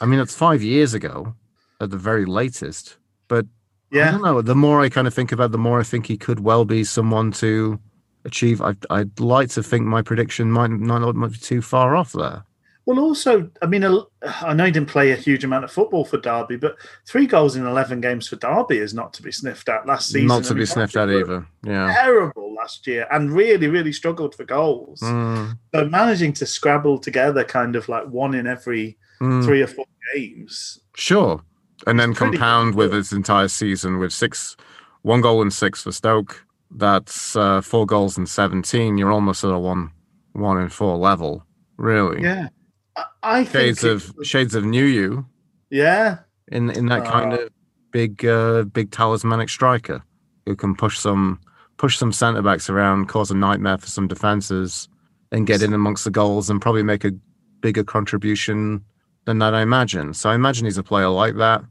[0.00, 1.34] I mean, it's five years ago
[1.82, 2.96] at the very latest.
[3.28, 3.46] But
[3.92, 4.10] I yeah.
[4.12, 4.40] don't know.
[4.42, 6.64] The more I kind of think about, it, the more I think he could well
[6.64, 7.78] be someone to
[8.24, 8.62] achieve.
[8.62, 12.44] I'd, I'd like to think my prediction might might not be too far off there.
[12.84, 16.18] Well, also, I mean, I know he didn't play a huge amount of football for
[16.18, 19.86] Derby, but three goals in eleven games for Derby is not to be sniffed at
[19.86, 20.26] last season.
[20.26, 21.46] not to I be sniffed at either.
[21.64, 21.92] Yeah.
[21.94, 25.00] Terrible last year, and really, really struggled for goals.
[25.00, 29.68] Mm, So managing to scrabble together kind of like one in every mm, three or
[29.68, 30.80] four games.
[30.96, 31.40] Sure.
[31.86, 34.56] And then compound with his entire season with six,
[35.02, 36.44] one goal and six for Stoke.
[36.70, 38.96] That's uh, four goals and 17.
[38.98, 39.90] You're almost at a one,
[40.32, 41.44] one in four level,
[41.76, 42.22] really.
[42.22, 42.48] Yeah,
[42.96, 45.26] I, I think Shades of, was- shades of Nuhiu
[45.70, 46.18] yeah,
[46.48, 47.50] in, in that kind Uh, of
[47.90, 50.02] big, uh, big talismanic striker
[50.46, 51.40] who can push some,
[51.78, 54.88] push some centre backs around, cause a nightmare for some defenses
[55.30, 57.12] and get in amongst the goals and probably make a
[57.60, 58.84] bigger contribution
[59.24, 60.14] than that, I imagine.
[60.14, 61.62] So I imagine he's a player like that.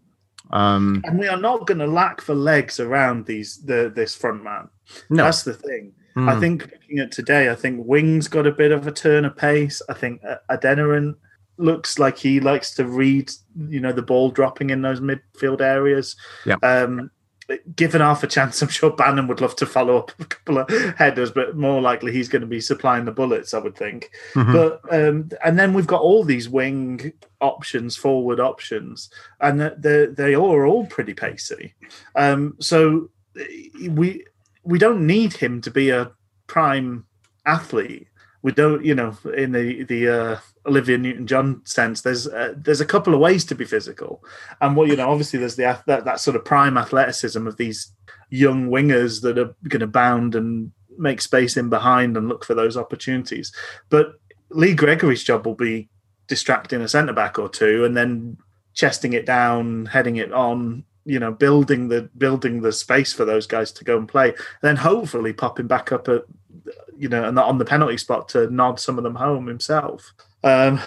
[0.52, 4.44] Um, and we are not going to lack for legs around these the this front
[4.44, 4.68] man.
[5.10, 5.94] no, That's the thing.
[6.18, 6.40] I Mm.
[6.42, 9.82] think looking at today, I think Wings got a bit of a turn of pace.
[9.88, 11.16] I think uh, Adeniran
[11.58, 13.32] looks like he likes to read,
[13.70, 16.18] you know, the ball dropping in those midfield areas.
[16.46, 16.56] Yeah.
[16.64, 17.10] Um,
[17.76, 20.70] given half a chance, I'm sure Bannon would love to follow up a couple of
[20.96, 24.12] headers, but more likely he's going to be supplying the bullets, I would think.
[24.34, 24.54] Mhm.
[24.54, 29.10] But um, and then we've got all these wing options, forward options,
[29.40, 31.74] and they they all are all pretty pacey.
[32.16, 33.10] Um, so
[33.90, 34.26] we
[34.64, 36.12] we don't need him to be a
[36.48, 37.06] prime
[37.46, 38.08] athlete.
[38.44, 42.02] We don't, you know, in the the uh, Olivia Newton-John sense.
[42.02, 44.24] There's uh, there's a couple of ways to be physical,
[44.60, 47.94] and what you know, obviously, there's the that, that sort of prime athleticism of these
[48.30, 52.56] young wingers that are going to bound and make space in behind and look for
[52.56, 53.54] those opportunities.
[53.90, 54.14] But
[54.50, 55.90] Lee Gregory's job will be
[56.28, 58.38] distracting a centre back or two, and then
[58.74, 60.84] chesting it down, heading it on.
[61.04, 64.36] You know, building the building the space for those guys to go and play.
[64.62, 66.26] Then hopefully popping back up at
[67.02, 70.14] you know, and on the penalty spot to nod some of them home himself.
[70.44, 70.80] Um,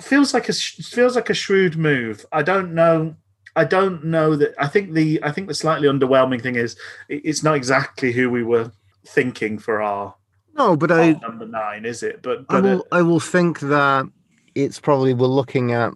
[0.00, 2.24] feels like a feels like a shrewd move.
[2.30, 3.16] I don't know.
[3.56, 4.54] I don't know that.
[4.56, 6.76] I think the I think the slightly underwhelming thing is
[7.08, 8.70] it's not exactly who we were
[9.04, 10.14] thinking for our,
[10.54, 12.22] no, but I, number nine, is it?
[12.22, 14.08] But I but uh, will, I will think that
[14.54, 15.92] it's probably we're looking at.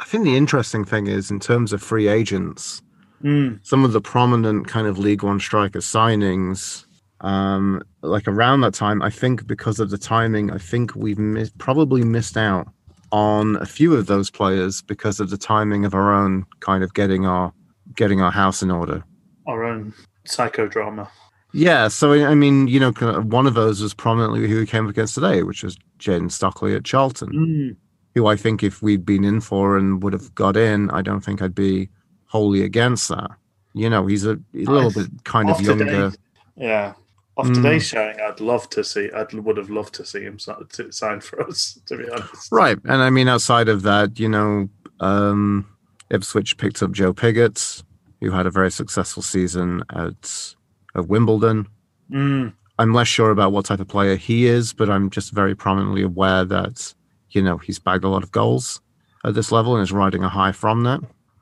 [0.00, 2.82] I think the interesting thing is in terms of free agents,
[3.22, 6.86] mm, some of the prominent kind of League One striker signings,
[7.22, 11.18] um, like around that time, I think because of the timing, I think we've
[11.58, 12.68] probably missed out
[13.12, 16.94] on a few of those players because of the timing of our own kind of
[16.94, 17.52] getting our
[17.94, 19.02] getting our house in order.
[19.46, 19.92] our own
[20.26, 21.08] psychodrama.
[21.52, 24.90] Yeah, so I mean, you know, one of those was prominently who we came up
[24.90, 27.76] against today, which was Jayden Stockley at Charlton, Mm,
[28.14, 31.20] who I think if we'd been in for and would have got in, I don't
[31.20, 31.90] think I'd be
[32.26, 33.30] wholly against that.
[33.74, 34.94] You know, he's a, a little Nice.
[34.94, 35.84] bit kind of younger.
[35.84, 36.16] today.
[36.56, 36.94] yeah.
[37.36, 37.54] Off Mm.
[37.54, 39.10] today's showing, I'd love to see.
[39.10, 41.78] I would have loved to see him sign for us.
[41.86, 42.78] To be honest, Right.
[42.84, 44.68] And I mean, outside of that, you know,
[45.00, 45.66] um,
[46.10, 47.82] Ipswich picked up Joe Pigott,
[48.20, 50.54] who had a very successful season at,
[50.94, 51.66] at Wimbledon.
[52.10, 55.54] Mm, I'm less sure about what type of player he is, but I'm just very
[55.54, 56.92] prominently aware that,
[57.30, 58.80] you know, he's bagged a lot of goals
[59.24, 61.00] at this level and is riding a high from that.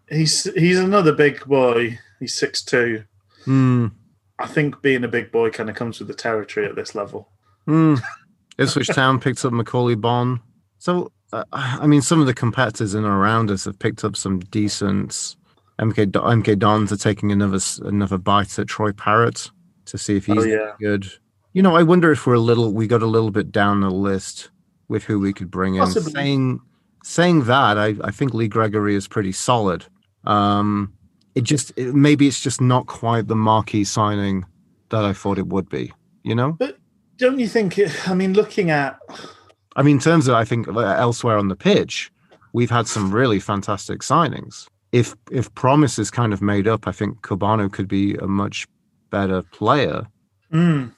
[0.08, 1.98] he's he's another big boy.
[2.20, 3.02] He's six two.
[3.44, 3.88] Hmm.
[4.40, 7.28] I think being a big boy kind of comes with the territory at this level.
[7.66, 7.96] Hmm.
[8.58, 10.40] Ipswich Town picked up Macauley Bonne.
[10.78, 14.16] So, uh, I mean, some of the competitors in and around us have picked up
[14.16, 15.36] some decent.
[15.80, 19.50] MK MK Dons are taking another another bite at Troy Parrott
[19.86, 20.72] to see if he's Oh, yeah.
[20.78, 21.06] good.
[21.52, 23.90] You know, I wonder if we're a little we got a little bit down the
[23.90, 24.50] list
[24.88, 25.86] with who we could bring in.
[25.86, 26.60] Saying
[27.02, 29.86] saying that, I, I think Lee Gregory is pretty solid.
[30.24, 30.92] Um,
[31.34, 34.44] it just it, maybe it's just not quite the marquee signing
[34.90, 35.92] that I thought it would be.
[36.22, 36.52] You know?
[36.52, 36.78] But
[37.16, 37.78] don't you think?
[37.78, 38.98] It, I mean, looking at
[39.76, 42.10] I mean, in terms of I think uh, elsewhere on the pitch,
[42.52, 44.68] we've had some really fantastic signings.
[44.92, 48.66] If if promise is kind of made up, I think Cubano could be a much
[49.10, 50.06] better player.
[50.52, 50.92] Mm.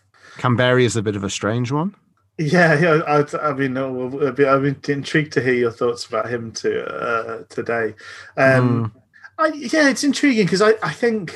[0.79, 1.95] Is a bit of a strange one.
[2.38, 3.03] Yeah, yeah.
[3.07, 6.85] I, I mean, I've been, I've been intrigued to hear your thoughts about him to,
[6.87, 7.95] uh, today.
[8.38, 9.02] Um, Mm.
[9.38, 11.35] I, yeah, it's intriguing because I, I think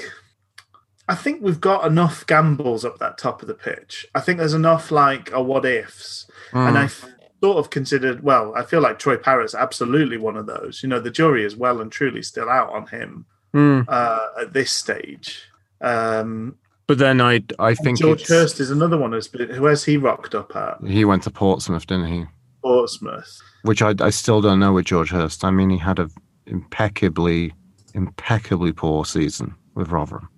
[1.09, 4.07] I think we've got enough gambles up that top of the pitch.
[4.15, 8.23] I think there's enough like a what ifs, and I sort of considered.
[8.23, 10.83] Well, I feel like Troy Parrott's absolutely one of those.
[10.83, 13.87] You know, the jury is well and truly still out on him Mm.
[13.89, 15.45] uh, at this stage.
[15.81, 16.57] Um,
[16.87, 19.13] But then I I think George Hirst is another one.
[19.13, 20.79] Who's been, who has he rocked up at?
[20.87, 22.25] he went to Portsmouth, didn't he?
[22.63, 23.41] Portsmouth.
[23.63, 25.45] Which I I still don't know with George Hirst.
[25.45, 26.11] I mean, he had a
[26.47, 27.55] impeccably
[27.97, 30.29] impeccably poor season with Rotherham.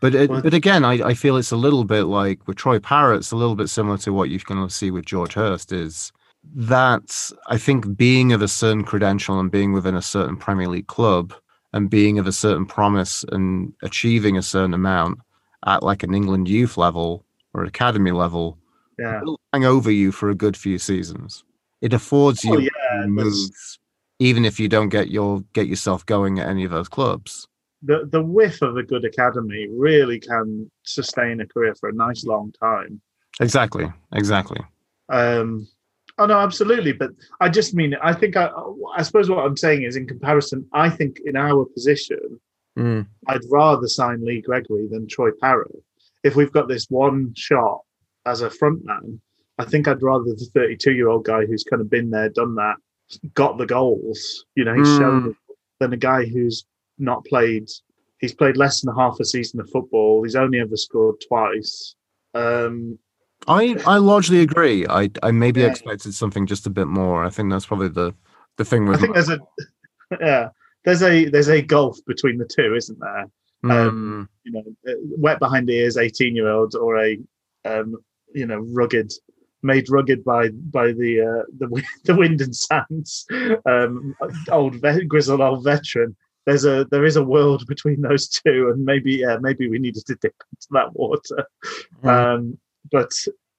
[0.00, 3.18] But it, but again, I, I feel it's a little bit like with Troy Parrott,
[3.20, 5.72] it's a little bit similar to what you're going to see with George Hirst.
[5.72, 6.10] Is
[6.56, 10.88] that I think being of a certain credential and being within a certain Premier League
[10.88, 11.32] club
[11.72, 15.20] and being of a certain promise and achieving a certain amount
[15.66, 18.58] at like an England youth level or academy level
[18.98, 19.22] Yeah.
[19.22, 21.44] will hang over you for a good few seasons.
[21.80, 23.06] It affords oh, you Oh, yeah.
[23.06, 23.78] moves,
[24.26, 27.48] even if you don't get your get yourself going at any of those clubs.
[27.82, 32.24] the the whiff of a good academy really can sustain a career for a nice
[32.24, 33.00] long time.
[33.40, 34.60] Exactly, exactly.
[35.08, 35.66] Um,
[36.18, 36.92] oh no, absolutely.
[36.92, 38.50] But I just mean, I think I,
[38.96, 42.40] I suppose what I'm saying is, in comparison, I think in our position,
[42.78, 43.06] Mm.
[43.28, 45.82] I'd rather sign Lee Gregory than Troy Parrott.
[46.24, 47.80] If we've got this one shot
[48.26, 49.20] as a front man,
[49.58, 52.54] I think I'd rather the 32 year old guy who's kind of been there, done
[52.56, 52.76] that,
[53.34, 54.44] got the goals.
[54.54, 54.98] You know, he's Mm.
[54.98, 55.36] shown
[55.80, 56.64] than a guy who's
[56.98, 57.68] not played.
[58.18, 60.22] He's played less than half a season of football.
[60.22, 61.94] He's only ever scored twice.
[62.34, 62.98] Um,
[63.48, 64.86] I I largely agree.
[64.86, 65.66] I I maybe Yeah.
[65.68, 67.24] expected something just a bit more.
[67.24, 68.14] I think that's probably the
[68.56, 69.00] the thing I with.
[69.00, 69.40] think there's a
[70.20, 70.48] yeah,
[70.84, 73.26] there's a there's a gulf between the two, isn't there?
[73.64, 74.28] Mm.
[74.44, 77.18] You know, uh, wet behind the ears, eighteen year old, or a
[77.64, 77.96] um,
[78.34, 79.12] you know rugged,
[79.62, 83.26] made rugged by by the uh, the the wind and sands,
[83.66, 84.14] um,
[84.50, 86.16] old grizzled old veteran.
[86.46, 90.04] There's a there is a world between those two, and maybe yeah, maybe we needed
[90.06, 91.46] to dip into that water.
[92.02, 92.08] Mm.
[92.08, 92.58] Um,
[92.90, 93.12] but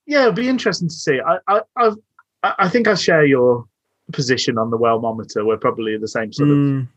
[0.06, 1.20] yeah, it'll be interesting to see.
[1.20, 1.96] I I I've,
[2.42, 3.64] I think I share your
[4.12, 5.46] position on the Wellmometer.
[5.46, 6.88] We're probably in the same sort of Mm.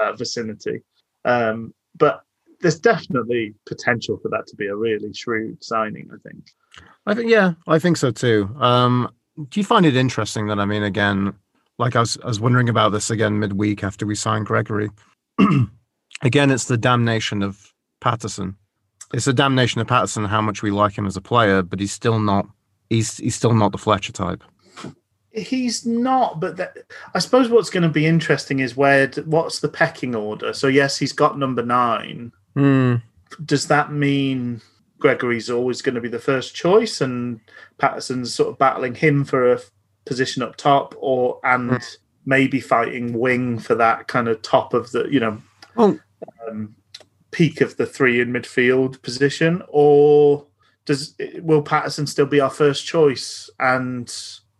[0.00, 0.82] uh, vicinity.
[1.24, 2.22] Um, but
[2.60, 6.50] there's definitely potential for that to be a really shrewd signing, I think.
[7.06, 8.54] I think yeah, I think so too.
[8.58, 9.10] Um,
[9.48, 11.34] do you find it interesting that I mean, again,
[11.78, 14.90] like I was, I was wondering about this again midweek after we signed Gregory.
[16.22, 18.56] again, it's the damnation of Paterson.
[19.12, 21.92] It's a damnation of Paterson how much we like him as a player, but he's
[21.92, 22.46] still not.
[22.90, 24.42] He's he's still not the Fletcher type.
[25.32, 26.78] He's not, but that,
[27.14, 30.54] I suppose what's going to be interesting is where what's the pecking order.
[30.54, 32.32] So yes, he's got number nine.
[32.56, 33.02] Mm.
[33.44, 34.62] Does that mean
[34.98, 37.40] Gregory's always going to be the first choice, and
[37.78, 39.60] Paterson's sort of battling him for a
[40.04, 41.80] position up top, or and
[42.24, 45.40] maybe fighting wing for that kind of top of the you know
[45.76, 45.98] Well,
[46.48, 46.74] um,
[47.30, 50.46] peak of the three in midfield position, or
[50.86, 54.12] does will Paterson still be our first choice and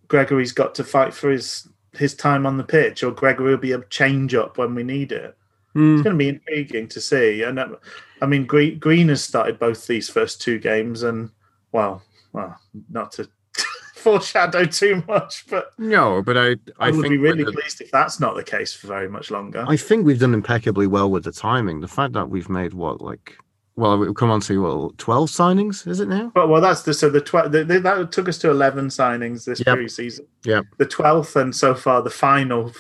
[0.09, 3.73] Gregory's got to fight for his his time on the pitch, or Gregory will be
[3.73, 5.37] a change up when we need it?
[5.77, 5.95] Mm.
[5.95, 7.43] It's going to be intriguing to see.
[7.43, 7.77] And um,
[8.23, 11.31] I mean, Green, Green has started both these first two games, and
[11.73, 12.59] well, well,
[12.91, 13.29] not to
[13.95, 17.81] foreshadow too much, but no, but I I, I would think be really the- pleased
[17.81, 19.65] if that's not the case for very much longer.
[19.69, 21.81] I think we've done impeccably well with the timing.
[21.81, 23.37] The fact that we've made what like
[23.77, 26.33] well, we've come on to well twelve signings, is it now?
[26.35, 29.75] But well, that's the so the twelve that took us to eleven signings this Yep.
[29.77, 30.27] pre-season.
[30.45, 30.65] Yep.
[30.79, 32.73] The twelfth and so far the final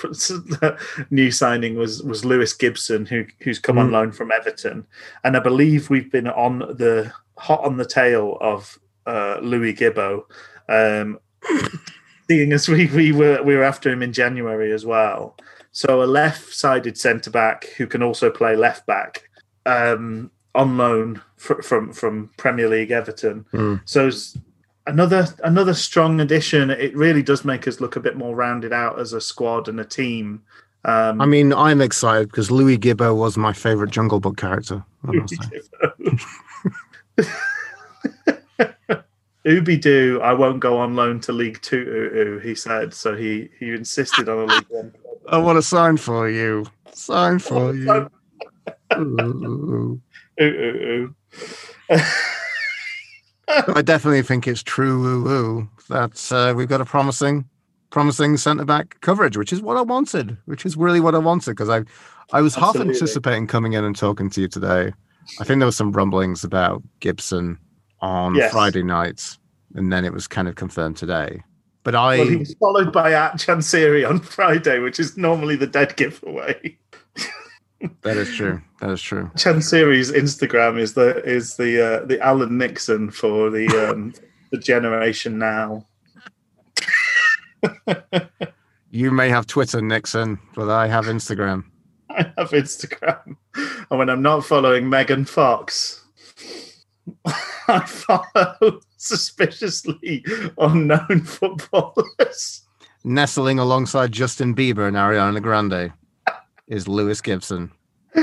[1.10, 3.92] new signing was was Lewis Gibson, who who's come on Mm.
[3.92, 4.86] loan from Everton,
[5.22, 10.24] and I believe we've been on the hot on the tail of uh, Louis Gibbo,
[10.68, 11.18] um,
[12.28, 15.36] seeing as we we were we were after him in January as well.
[15.72, 19.28] So a left-sided centre back who can also play left back.
[19.66, 23.44] Um, on loan fr- from from Premier League Everton.
[23.52, 23.80] Mm.
[23.84, 24.36] So it's
[24.86, 26.70] another another strong addition.
[26.70, 29.78] It really does make us look a bit more rounded out as a squad and
[29.78, 30.42] a team.
[30.84, 34.84] Um, I mean, I'm excited because Louis Gibbo was my favorite Jungle Book character.
[39.44, 40.20] Ubi do.
[40.22, 42.40] I won't go on loan to League Two.
[42.42, 42.94] He said.
[42.94, 44.92] So he he insisted on a League One.
[45.28, 46.66] I want to sign for you.
[46.92, 48.08] Sign for you.
[48.96, 50.00] Ooh,
[50.40, 50.44] Ooh.
[50.44, 51.14] ooh.
[53.68, 55.06] I definitely think it's true.
[55.06, 55.68] Ooh, ooh.
[55.88, 57.48] That's uh, we've got a promising
[57.90, 61.52] promising centre back coverage, which is what I wanted, which is really what I wanted
[61.52, 61.82] because I
[62.32, 64.92] I was half anticipating coming in and talking to you today.
[65.40, 67.58] I think there was some rumblings about Gibson
[68.00, 68.52] on Yes.
[68.52, 69.38] Friday night,
[69.74, 71.42] and then it was kind of confirmed today.
[71.84, 75.68] But I Well, he was followed by at Chansiri on Friday, which is normally the
[75.68, 76.76] dead giveaway.
[78.02, 78.62] That is true.
[78.80, 79.30] That is true.
[79.36, 84.14] Chen Chansiri's Instagram is the is the uh, the Alan Nixon for the um,
[84.50, 85.86] the generation now.
[88.96, 91.64] You may have Twitter, Nixon, but I have Instagram.
[92.08, 96.02] I have Instagram, and when I'm not following Megan Fox,
[97.68, 100.24] I follow suspiciously
[100.56, 102.62] unknown footballers.
[103.04, 105.92] Nestling alongside Justin Bieber and Ariana Grande
[106.68, 107.70] is Lewis Gibson.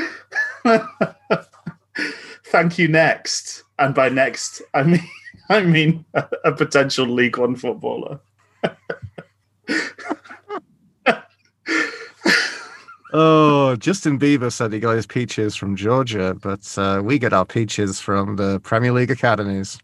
[2.46, 2.88] Thank you.
[2.88, 5.04] Next, and by next, I mean
[5.50, 8.20] I mean a, a potential League One footballer.
[13.16, 17.46] Oh, Justin Bieber said he got his peaches from Georgia, but uh, we get our
[17.46, 19.78] peaches from the Premier League academies.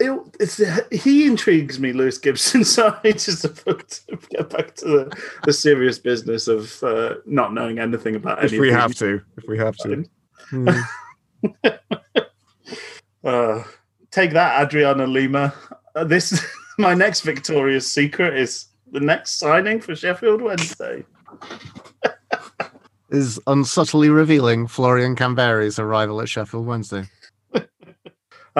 [0.00, 0.60] It- it's,
[0.90, 2.64] he intrigues me, Lewis Gibson.
[2.64, 7.78] Sorry, just to, to get back to the, the serious business of uh, not knowing
[7.78, 8.56] anything about anything.
[8.56, 10.04] If we have to, if we have to.
[10.48, 10.68] Hmm.
[13.22, 13.62] Uh,
[14.10, 15.52] take that, Adriana Lima.
[15.94, 16.42] Uh, this
[16.78, 21.04] my next Victoria's Secret is the next signing for Sheffield Wednesday.
[23.10, 27.10] Is unsubtly revealing Florian Kamberi's arrival at Sheffield Wednesday.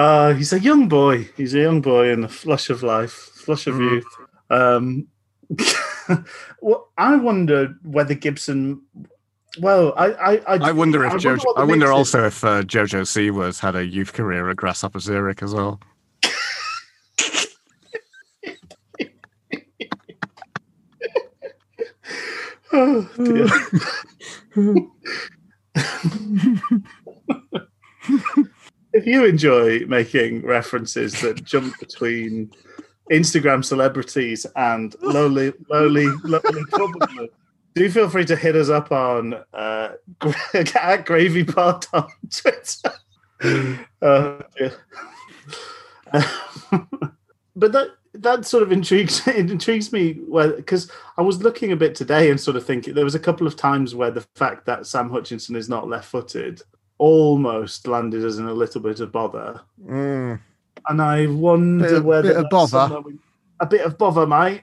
[0.01, 1.29] Uh, he's a young boy.
[1.37, 3.91] He's a young boy in the flush of life, flush of Mm.
[3.91, 4.05] youth.
[4.49, 5.07] Um,
[6.61, 8.81] well, I wonder whether Gibson.
[9.59, 11.45] Well, I I, I, I wonder if Jojo.
[11.45, 12.15] what the I wonder mix is.
[12.15, 15.79] also if uh, Jojo Siwas had a youth career at Grasshopper Zurich as well.
[22.73, 23.47] Oh, dear.
[29.01, 32.51] if you enjoy making references that jump between
[33.11, 37.29] Instagram celebrities and lowly, lowly, lowly footballers,
[37.73, 39.89] do feel free to hit us up on uh,
[40.53, 42.93] at Gravy Pod on Twitter.
[44.03, 44.39] Uh,
[47.55, 51.95] but that that sort of intrigues it intrigues me because I was looking a bit
[51.95, 54.85] today and sort of thinking there was a couple of times where the fact that
[54.85, 56.61] Sam Hutchinson is not left-footed
[57.01, 60.39] almost landed us in a little bit of bother, and
[61.01, 63.01] I wonder Bit of- whether bit of bother.
[63.01, 63.17] we-
[63.59, 64.61] a bit of bother, mate.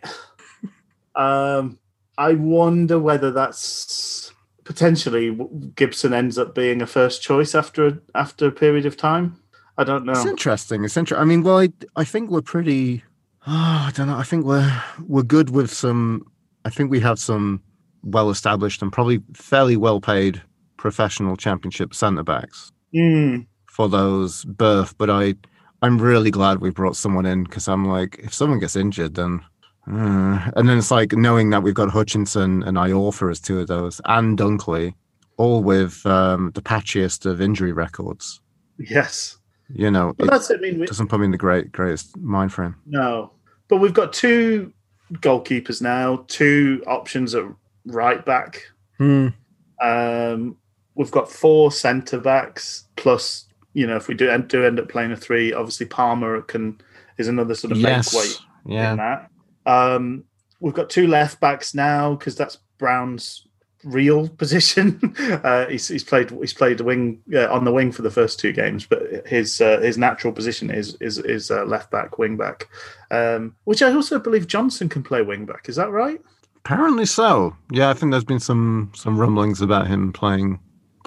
[1.17, 1.79] um,
[2.17, 4.33] I wonder whether that's
[4.65, 5.37] potentially
[5.75, 9.37] Gibson ends up being a first choice after after a period of time.
[9.77, 10.13] I don't know.
[10.13, 10.85] It's interesting.
[10.85, 11.21] It's interesting.
[11.23, 13.03] I mean, well, I, I think we're pretty.
[13.47, 14.17] Oh, I don't know.
[14.17, 16.25] I think we're we're good with some.
[16.65, 17.63] I think we have some
[18.05, 20.41] well established and probably fairly well paid
[20.79, 24.97] professional championship centre backs Mm, for those berth.
[24.97, 25.35] But I
[25.83, 29.41] I'm really glad we brought someone in because I'm like, if someone gets injured, then.
[29.87, 33.67] uh, and then it's like knowing that we've got Hutchinson and Iorfa as two of
[33.69, 34.95] those, and Dunkley,
[35.37, 38.41] all with um, the patchiest of injury records.
[38.79, 39.37] yes.
[39.71, 40.57] You know, But it that's it.
[40.59, 42.75] I mean, we, doesn't put me in the great greatest mind frame.
[42.87, 43.33] no.
[43.69, 44.73] But we've got two
[45.13, 47.45] goalkeepers now, two options at
[47.85, 48.63] right back.
[48.99, 50.57] Um,
[50.99, 54.89] we've got four centre backs plus, you know, if we do end, do end up
[54.91, 56.79] playing a three, obviously Palmer can
[57.17, 58.15] is another sort of Yes.
[58.15, 58.91] weight Yeah.
[58.93, 59.31] in that.
[59.65, 60.25] Um,
[60.61, 63.47] we've got two left backs now because that's Brown's
[63.85, 65.15] real position.
[65.45, 68.41] uh, he's, he's played he's played the wing uh, on the wing for the first
[68.41, 72.37] two games, but his uh, his natural position is is is uh, left back, wing
[72.37, 72.69] back,
[73.13, 75.69] um, which I also believe Johnson can play wing back.
[75.69, 76.21] Is that right?
[76.65, 77.57] Apparently so.
[77.71, 80.59] Yeah, I think there's been some some rumblings about him playing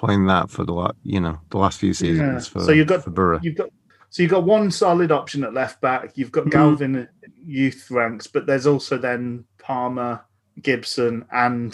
[0.01, 3.03] playing that for the la- you know the last few seasons for So you've got-
[3.03, 3.39] for.
[3.43, 3.69] You've got
[4.09, 6.17] so you've got one solid option at left back.
[6.17, 6.51] You've got Mhm.
[6.51, 7.07] Galvin
[7.45, 10.19] youth ranks, but there's also then Palmer,
[10.61, 11.71] Gibson, and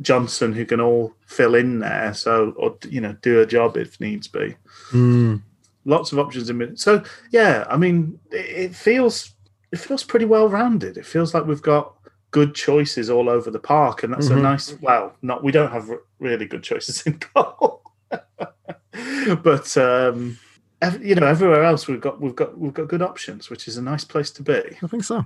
[0.00, 2.14] Johnson who can all fill in there.
[2.14, 4.54] So or you know do a job if needs be.
[4.92, 5.42] Mm.
[5.84, 6.78] Lots of options in mid.
[6.78, 7.02] So
[7.32, 9.34] yeah, I mean it, it feels
[9.72, 10.96] it feels pretty well rounded.
[10.96, 11.93] It feels like we've got
[12.38, 14.38] good choices all over the park, and that's Mhm.
[14.38, 14.66] a nice.
[14.80, 17.82] Well, not we don't have r- really good choices in goal,
[19.42, 20.36] but um,
[20.82, 23.76] ev- you know everywhere else we've got we've got we've got good options, which is
[23.76, 24.60] a nice place to be.
[24.82, 25.24] I think so.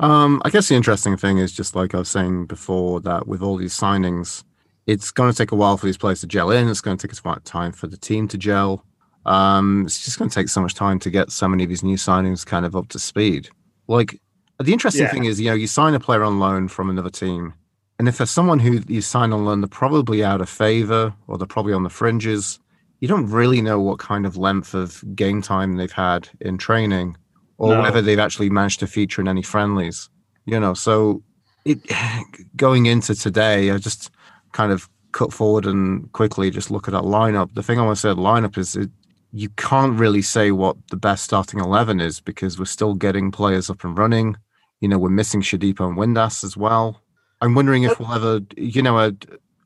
[0.00, 3.42] Um, I guess the interesting thing is just like I was saying before that with
[3.42, 4.42] all these signings,
[4.86, 6.68] it's going to take a while for these players to gel in.
[6.68, 8.84] It's going to take a time for the team to gel.
[9.26, 11.82] Um, it's just going to take so much time to get so many of these
[11.84, 13.50] new signings kind of up to speed.
[13.88, 14.18] Like
[14.62, 15.10] the interesting Yeah.
[15.10, 17.54] thing is, you know, you sign a player on loan from another team,
[17.98, 21.38] and if there's someone who you sign on loan, they're probably out of favor or
[21.38, 22.58] they're probably on the fringes.
[23.00, 27.16] You don't really know what kind of length of game time they've had in training,
[27.58, 27.82] or No.
[27.82, 30.08] whether they've actually managed to feature in any friendlies.
[30.46, 31.22] You know, so
[31.64, 31.78] it
[32.56, 34.10] going into today, I just
[34.52, 37.54] kind of cut forward and quickly just look at that lineup.
[37.54, 38.90] The thing I want to say lineup is it,
[39.32, 43.68] you can't really say what the best starting 11 is because we're still getting players
[43.70, 44.36] up and running.
[44.80, 47.00] You know, we're missing Shodipo and Windass as well.
[47.40, 49.12] I'm wondering if we'll ever, you know, a,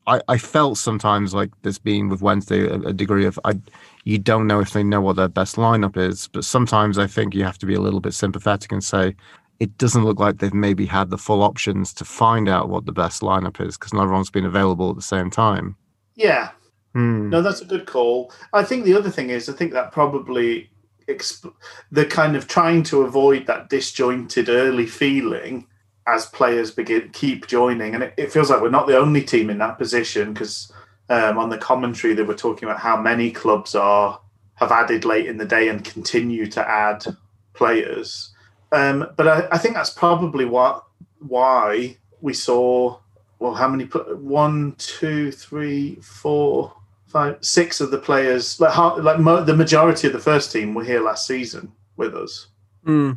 [0.07, 3.59] I, I felt sometimes like this being with Wednesday a, a degree of I,
[4.03, 7.33] you don't know if they know what their best lineup is, but sometimes I think
[7.33, 9.15] you have to be a little bit sympathetic and say
[9.59, 12.91] it doesn't look like they've maybe had the full options to find out what the
[12.91, 15.75] best lineup is because not everyone's been available at the same time.
[16.15, 16.51] Yeah,
[16.93, 17.29] Hmm.
[17.29, 18.31] no, that's a good call.
[18.53, 20.69] I think the other thing is, I think that probably
[21.07, 21.53] exp-
[21.91, 25.67] the kind of trying to avoid that disjointed early feeling
[26.07, 29.49] as players begin keep joining, and it, it feels like we're not the only team
[29.49, 30.71] in that position because
[31.09, 34.19] um, on the commentary they were talking about how many clubs are
[34.55, 37.05] have added late in the day and continue to add
[37.53, 38.33] players.
[38.71, 40.85] Um, but I, I think that's probably what
[41.19, 42.99] why we saw
[43.39, 43.85] well, how many?
[43.85, 46.73] One, two, three, four,
[47.15, 50.83] five, six of the players, like like mo- the majority of the first team, were
[50.83, 52.47] here last season with us,
[52.83, 53.11] Hmm.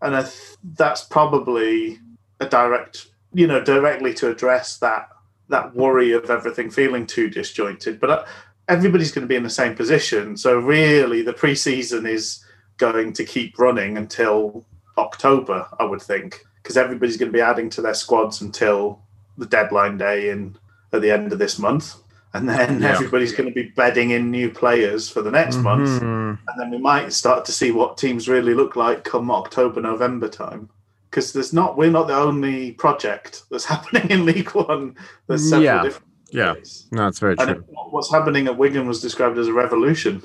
[0.00, 1.98] and I th- that's probably
[2.40, 5.08] a direct, you know, directly to address that
[5.50, 8.00] that worry of everything feeling too disjointed.
[8.00, 8.24] But uh,
[8.68, 12.42] everybody's going to be in the same position, so really, the preseason is
[12.78, 14.64] going to keep running until
[14.96, 19.02] October, I would think, because everybody's going to be adding to their squads until
[19.36, 20.56] the deadline day in
[20.94, 21.96] at the end of this month,
[22.34, 22.92] and then Yeah.
[22.92, 26.38] everybody's going to be bedding in new players for the next month, Mhm.
[26.48, 30.28] and then we might start to see what teams really look like come October, November
[30.28, 30.68] time.
[31.10, 34.94] Because there's not, we're not the only project that's happening in League One.
[35.26, 35.82] There's several Yeah.
[35.82, 36.06] different.
[36.30, 36.52] Yeah.
[36.54, 36.86] ways.
[36.90, 37.64] No, it's very And true.
[37.90, 40.22] what's happening at Wigan was described as a revolution.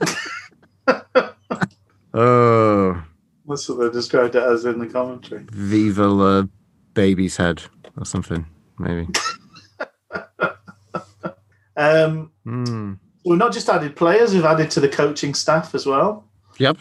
[2.14, 3.02] Oh,
[3.48, 5.44] That's what they described it as in the commentary.
[5.50, 6.44] Viva la
[6.94, 7.62] baby's head
[7.96, 8.44] or something,
[8.78, 9.08] maybe.
[11.76, 12.94] Um, Hmm.
[13.24, 16.24] we've not just added players; we've added to the coaching staff as well.
[16.58, 16.78] Yep.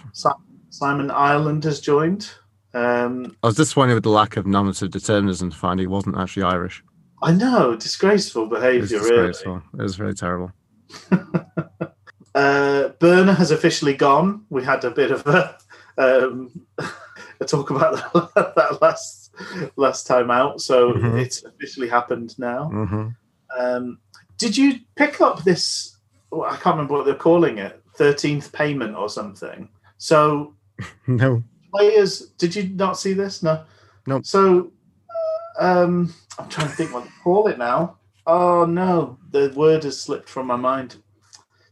[0.69, 2.29] Simon Ireland has joined.
[2.73, 6.43] Um, I was disappointed with the lack of nominative determinism to find he wasn't actually
[6.43, 6.83] Irish.
[7.21, 9.29] I know, disgraceful behaviour, really.
[9.29, 10.51] It was very terrible.
[12.33, 14.45] Uh, Börner has officially gone.
[14.49, 15.57] We had a bit of a,
[15.97, 16.65] um,
[17.41, 19.33] a talk about that, that last
[19.75, 21.19] last time out, so Mhm.
[21.21, 22.69] it's officially happened now.
[22.69, 23.07] hmm
[23.59, 23.99] Um,
[24.41, 25.97] did you pick up this?
[26.31, 27.81] well, I can't remember what they're calling it.
[27.95, 29.69] Thirteenth payment or something.
[29.97, 30.55] So
[31.07, 31.43] No.
[31.73, 33.43] players, did you not see this?
[33.43, 33.63] No.
[34.07, 34.25] Nope.
[34.25, 34.71] So
[35.59, 37.97] um, I'm trying to think what to call it now.
[38.25, 40.95] Oh no, the word has slipped from my mind.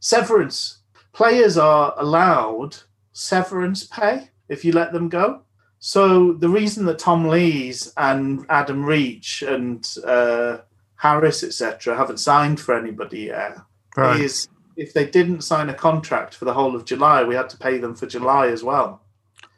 [0.00, 0.78] Severance.
[1.12, 2.76] Players are allowed
[3.12, 5.42] severance pay if you let them go.
[5.80, 10.58] So the reason that Tom Lees and Adam Reach and uh,
[11.04, 13.56] Harris, etc., haven't signed for anybody yet
[13.96, 14.20] Right.
[14.20, 17.56] is if they didn't sign a contract for the whole of July, we had to
[17.56, 19.00] pay them for July as well.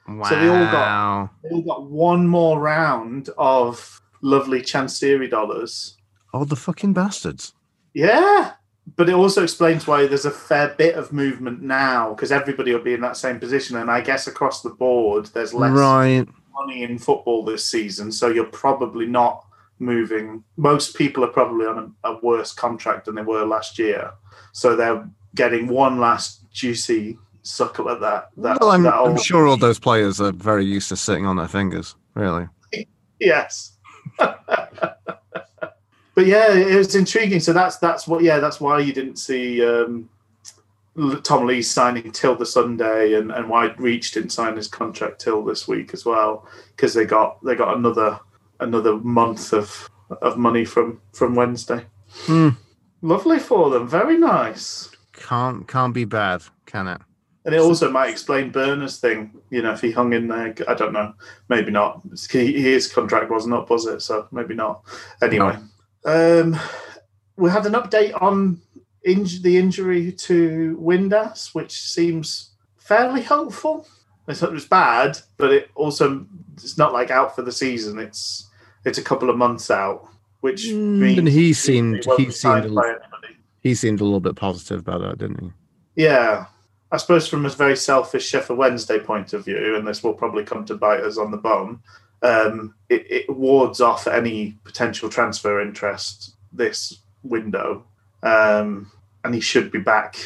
[0.08, 0.22] Wow.
[0.28, 5.96] So they all got- They all got one more round of lovely Chansiri dollars.
[6.32, 7.52] Oh, the fucking bastards.
[7.92, 8.52] Yeah.
[8.96, 12.82] But it also explains why there's a fair bit of movement now because everybody will
[12.82, 13.76] be in that same position.
[13.76, 16.26] And I guess across the board, there's less Right.
[16.52, 18.10] money in football this season.
[18.12, 19.44] So you're probably not
[19.82, 20.44] moving.
[20.56, 24.12] Most people are probably on a, a worse contract than they were last year.
[24.52, 28.30] So they're getting one last juicy suckle at that.
[28.38, 31.36] that well, I'm, that I'm sure all those players are very used to sitting on
[31.36, 32.48] their fingers, really.
[33.18, 33.76] Yes.
[34.18, 34.98] but
[36.16, 37.40] yeah, it was intriguing.
[37.40, 40.08] So that's that's what yeah, that's why you didn't see um,
[41.22, 45.44] Tom Lee signing till the Sunday, and, and why Reach didn't sign his contract till
[45.44, 48.18] this week as well, because they got they got another
[48.62, 49.90] another month of
[50.20, 51.84] of money from from Wednesday.
[52.24, 52.50] Hmm.
[53.00, 54.90] Lovely for them, very nice.
[55.12, 57.00] Can't can't be bad, can it?
[57.44, 59.32] And it also might explain Börner's thing.
[59.50, 61.12] You know, if he hung in there, I don't know.
[61.48, 62.00] Maybe not.
[62.30, 64.00] His contract wasn't up, was it?
[64.00, 64.84] So maybe not.
[65.20, 65.56] Anyway,
[66.04, 66.56] um,
[67.36, 68.60] we had an update on
[69.06, 73.88] inj- the injury to Windass, which seems fairly hopeful.
[74.28, 77.98] It's, it was bad, but it also it's not like out for the season.
[77.98, 78.48] It's
[78.84, 80.08] it's a couple of months out,
[80.40, 82.96] which Mm, means and he seemed- won't he seemed- by.
[83.60, 85.52] He seemed a little bit positive about that, didn't he?
[86.04, 86.46] Yeah,
[86.90, 90.42] I suppose from a very selfish Sheffield Wednesday point of view, and this will probably
[90.44, 91.80] come to bite us on the bum,
[92.22, 97.84] um, it, it wards off any potential transfer interest this window,
[98.24, 98.90] um,
[99.24, 100.16] and he should be back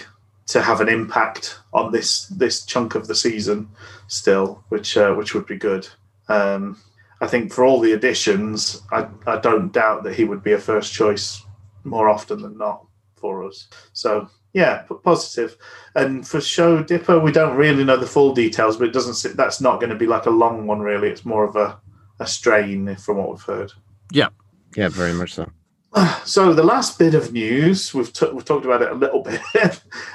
[0.46, 3.68] to have an impact on this this chunk of the season
[4.06, 5.88] still, which uh, which would be good.
[6.28, 6.78] Um,
[7.20, 10.58] I think for all the additions, I, I don't doubt that he would be a
[10.58, 11.42] first choice
[11.84, 12.84] more often than not
[13.16, 13.68] for us.
[13.92, 15.56] So yeah, positive.
[15.94, 19.14] And for Shodipo, we don't really know the full details, but it doesn't.
[19.14, 21.08] sit- That's not going to be like a long one, really.
[21.08, 21.78] It's more of a
[22.18, 23.70] a strain from what we've heard.
[24.10, 24.28] Yeah,
[24.74, 25.50] yeah, very much so.
[26.24, 29.40] So the last bit of news we've t- we've talked about it a little bit.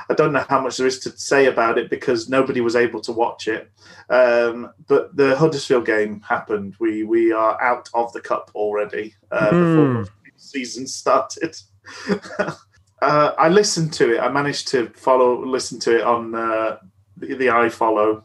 [0.09, 2.99] I don't know how much there is to say about it because nobody was able
[3.01, 3.71] to watch it.
[4.09, 6.75] Um, but the Huddersfield game happened.
[6.79, 11.55] We we are out of the cup already uh, before the season started.
[13.01, 14.19] uh, I listened to it.
[14.19, 16.77] I managed to follow listen to it on uh,
[17.17, 18.23] the, the iFollow.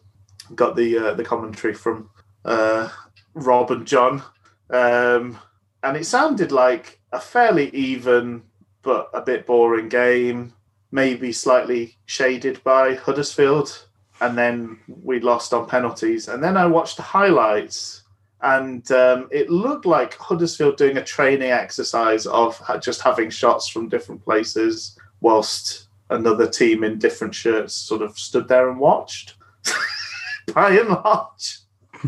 [0.55, 2.11] Got the uh, the commentary from
[2.45, 2.89] uh,
[3.35, 4.23] Rob and John,
[4.71, 5.39] um,
[5.83, 8.43] and it sounded like a fairly even
[8.83, 10.53] but a bit boring game.
[10.93, 13.87] Maybe slightly shaded by Huddersfield,
[14.21, 16.29] and then we lost on penalties.
[16.29, 18.05] And then I watched the highlights,
[18.41, 23.89] and um, it looked like Huddersfield doing a training exercise of just having shots from
[23.89, 29.35] different places, whilst another team in different shirts sort of stood there and watched.
[30.55, 31.59] By and large.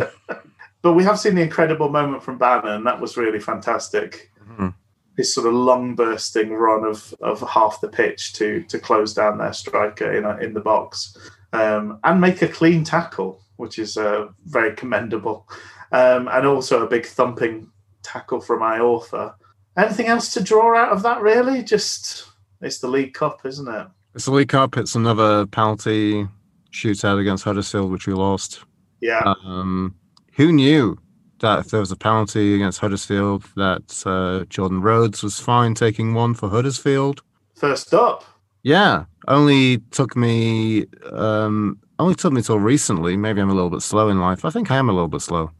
[0.82, 2.74] but we have seen the incredible moment from Bannan.
[2.76, 4.30] and that was really fantastic.
[4.48, 4.72] Mhm.
[5.18, 9.36] His sort of lung bursting run of, of half the pitch to to close down
[9.36, 11.14] their striker in a, in the box
[11.52, 15.46] um, and make a clean tackle, which is uh, very commendable,
[15.92, 17.70] um, and also a big thumping
[18.02, 19.34] tackle from Iorfa.
[19.76, 21.20] Anything else to draw out of that?
[21.20, 22.26] Really, just
[22.60, 23.86] it's the League Cup, isn't it?
[24.14, 24.76] It's the League Cup.
[24.76, 26.26] It's another penalty
[26.72, 28.64] shootout against Huddersfield, which we lost.
[29.00, 29.94] Yeah, Um,
[30.34, 30.98] who knew
[31.40, 36.14] that if there was a penalty against Huddersfield, that uh, Jordan Rhodes was fine taking
[36.14, 37.22] one for Huddersfield?
[37.54, 38.24] first up.
[38.62, 43.16] Yeah, only took me um, only took me till recently.
[43.16, 44.44] Maybe I'm a little bit slow in life.
[44.44, 45.50] I think I am a little bit slow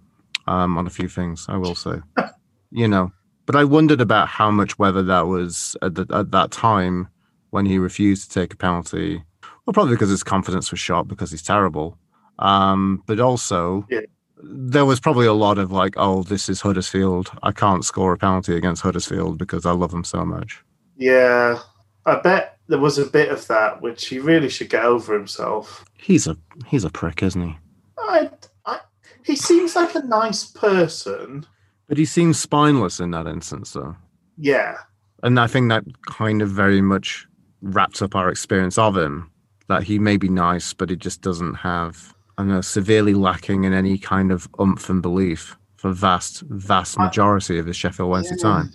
[0.47, 1.47] um, on a few things.
[1.49, 2.01] I will say,
[2.70, 3.12] you know.
[3.47, 7.09] But I wondered about how much whether that was at, the, at that time
[7.51, 9.22] when he refused to take a penalty.
[9.64, 11.97] Well, probably because his confidence was shot because he's terrible.
[12.39, 14.01] Um, but also, Yeah.
[14.43, 17.30] There was probably a lot of like, "Oh, this is Huddersfield.
[17.43, 20.62] I can't score a penalty against Huddersfield because I love them so much."
[20.97, 21.61] Yeah,
[22.07, 25.84] I bet there was a bit of that, which he really should get over himself.
[25.97, 26.36] He's a
[26.66, 27.57] he's a prick, isn't he?
[27.99, 28.30] I,
[28.66, 28.80] I,
[29.24, 31.47] he seems like a nice person.
[31.89, 33.97] But he seems spineless in that instance, though.
[34.36, 34.76] Yeah,
[35.22, 37.26] And I think that kind of very much
[37.62, 39.30] wraps up our experience of him.
[39.68, 43.72] That he may be nice, but he just doesn't have, I don't severely lacking in
[43.74, 48.43] any kind of umph and belief for vast, vast majority of his Sheffield Wednesday Yeah.
[48.43, 48.70] time.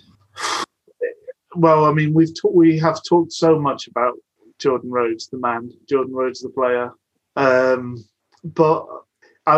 [1.56, 4.14] well, I mean, we've ta- we have talked so much about
[4.58, 6.90] Jordan Rhodes, the man, Jordan Rhodes, the player.
[7.36, 8.04] Um,
[8.44, 8.86] but
[9.46, 9.56] I,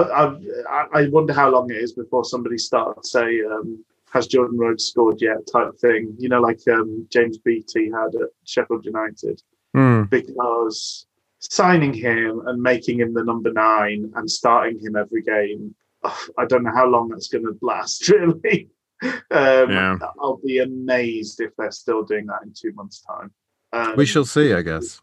[0.69, 4.59] I I wonder how long it is before somebody starts to say, um, "Has Jordan
[4.59, 6.15] Rhodes scored yet?" type thing.
[6.19, 9.43] You know, like um, James Beattie had at Sheffield United,
[9.75, 10.03] Hmm.
[10.05, 11.07] because
[11.39, 15.75] signing him and making him the number nine and starting him every game.
[16.05, 18.71] ugh, I don't know how long that's going to last, really.
[19.03, 19.99] Um, Yeah.
[20.21, 23.31] I'll be amazed if they're still doing that in two months' time.
[23.73, 25.01] Um, We shall see, I guess.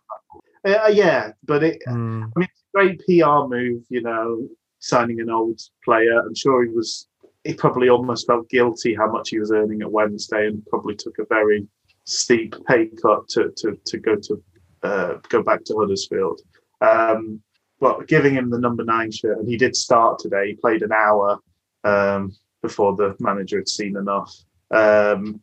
[0.66, 2.26] uh, yeah, but it, Hmm.
[2.74, 4.48] great PR move, you know,
[4.80, 6.20] signing an old player.
[6.20, 7.08] I'm sure he was,
[7.44, 11.20] he probably almost felt guilty how much he was earning at Wednesday and probably took
[11.20, 11.68] a very
[12.06, 14.42] steep pay cut to, to, to go to
[14.84, 16.42] uh, go back to Huddersfield.
[16.82, 17.42] Um,
[17.80, 20.48] but giving him the number nine shirt, and he did start today.
[20.48, 21.40] He played an hour
[21.84, 24.34] um, before the manager had seen enough.
[24.72, 25.42] Um,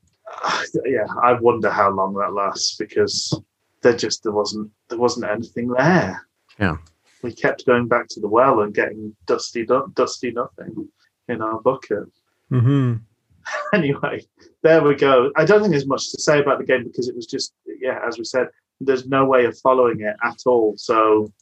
[0.86, 3.38] yeah, I wonder how long that lasts because
[3.82, 6.26] there just there wasn't there wasn't anything there
[6.58, 6.76] Yeah,
[7.22, 10.88] we kept going back to the well and getting dusty, dusty nothing
[11.28, 12.04] in our bucket.
[12.50, 12.96] Mm-hmm.
[13.72, 14.22] Anyway,
[14.62, 15.32] there we go.
[15.34, 17.98] I don't think there's much to say about the game because it was just, yeah,
[18.06, 18.48] as we said,
[18.80, 20.74] there's no way of following it at all.
[20.76, 21.32] So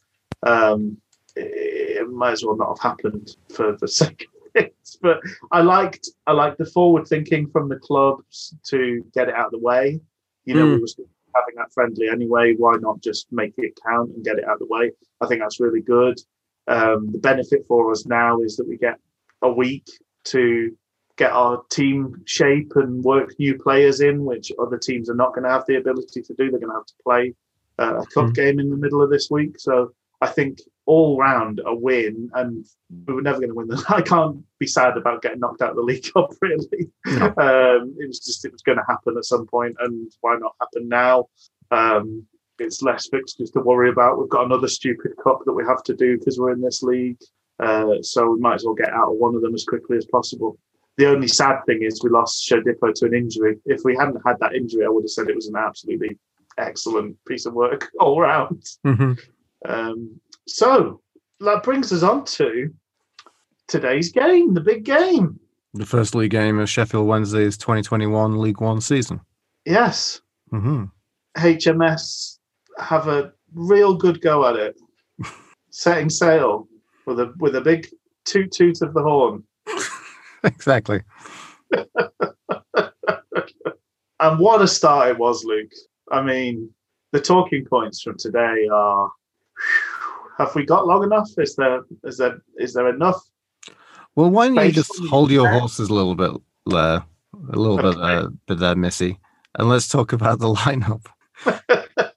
[0.45, 0.97] um,
[1.37, 4.77] it, it might as well not have happened for the sake of it.
[5.03, 5.21] But
[5.53, 9.53] I liked, I liked the forward thinking from the clubs to get it out of
[9.53, 10.01] the way.
[10.45, 10.81] You know, we Mm.
[10.81, 12.55] were having that friendly anyway.
[12.57, 14.93] Why not just make it count and get it out of the way?
[15.21, 16.19] I think that's really good.
[16.67, 18.99] Um, the benefit for us now is that we get
[19.43, 19.87] a week
[20.25, 20.77] to
[21.19, 25.45] get our team shape and work new players in, which other teams are not going
[25.45, 26.51] to have the ability to do.
[26.51, 27.35] They're going to have to play
[27.81, 28.35] uh, a cup Mhm.
[28.35, 29.59] game in the middle of this week.
[29.61, 32.65] So I think all round a win, and
[33.07, 33.69] we were never going to win.
[33.69, 36.31] The, I can't be sad about getting knocked out of the League Cup.
[36.41, 37.27] Really, No.
[37.37, 40.55] um, it was just it was going to happen at some point, and why not
[40.61, 41.27] happen now?
[41.71, 42.25] Um,
[42.59, 44.19] it's less fixtures to worry about.
[44.19, 47.19] We've got another stupid cup that we have to do because we're in this league,
[47.61, 50.07] uh, so we might as well get out of one of them as quickly as
[50.07, 50.59] possible.
[50.99, 53.57] The only sad thing is we lost Shodipo to an injury.
[53.67, 56.19] If we hadn't had that injury, I would have said it was an absolutely
[56.59, 58.65] excellent piece of work all round.
[58.85, 59.17] Mhm.
[59.65, 61.01] Um, so
[61.39, 62.75] that brings us on to
[63.69, 65.39] today's game, the big game.
[65.75, 69.21] The first league game of Sheffield Wednesday's 2021 League One season.
[69.65, 70.21] Yes,
[70.51, 70.87] hmm
[71.37, 72.39] HMS
[72.79, 74.81] have a real good go at it,
[75.71, 76.67] setting sail
[77.07, 77.87] with a with a big
[78.25, 79.45] toot toot of the horn.
[80.45, 81.03] Exactly.
[84.21, 85.71] And what a start it was, Luke.
[86.11, 86.71] I mean,
[87.13, 89.11] the talking points from today are:
[90.39, 91.29] Have we got long enough?
[91.39, 93.21] Is there is there is there enough?
[94.17, 96.33] Well, why don't you just hold your horses a little bit
[96.67, 97.05] there,
[97.53, 98.15] a little bit, Okay.
[98.17, 99.21] uh, bit there, Missy,
[99.55, 101.07] and let's talk about the lineup.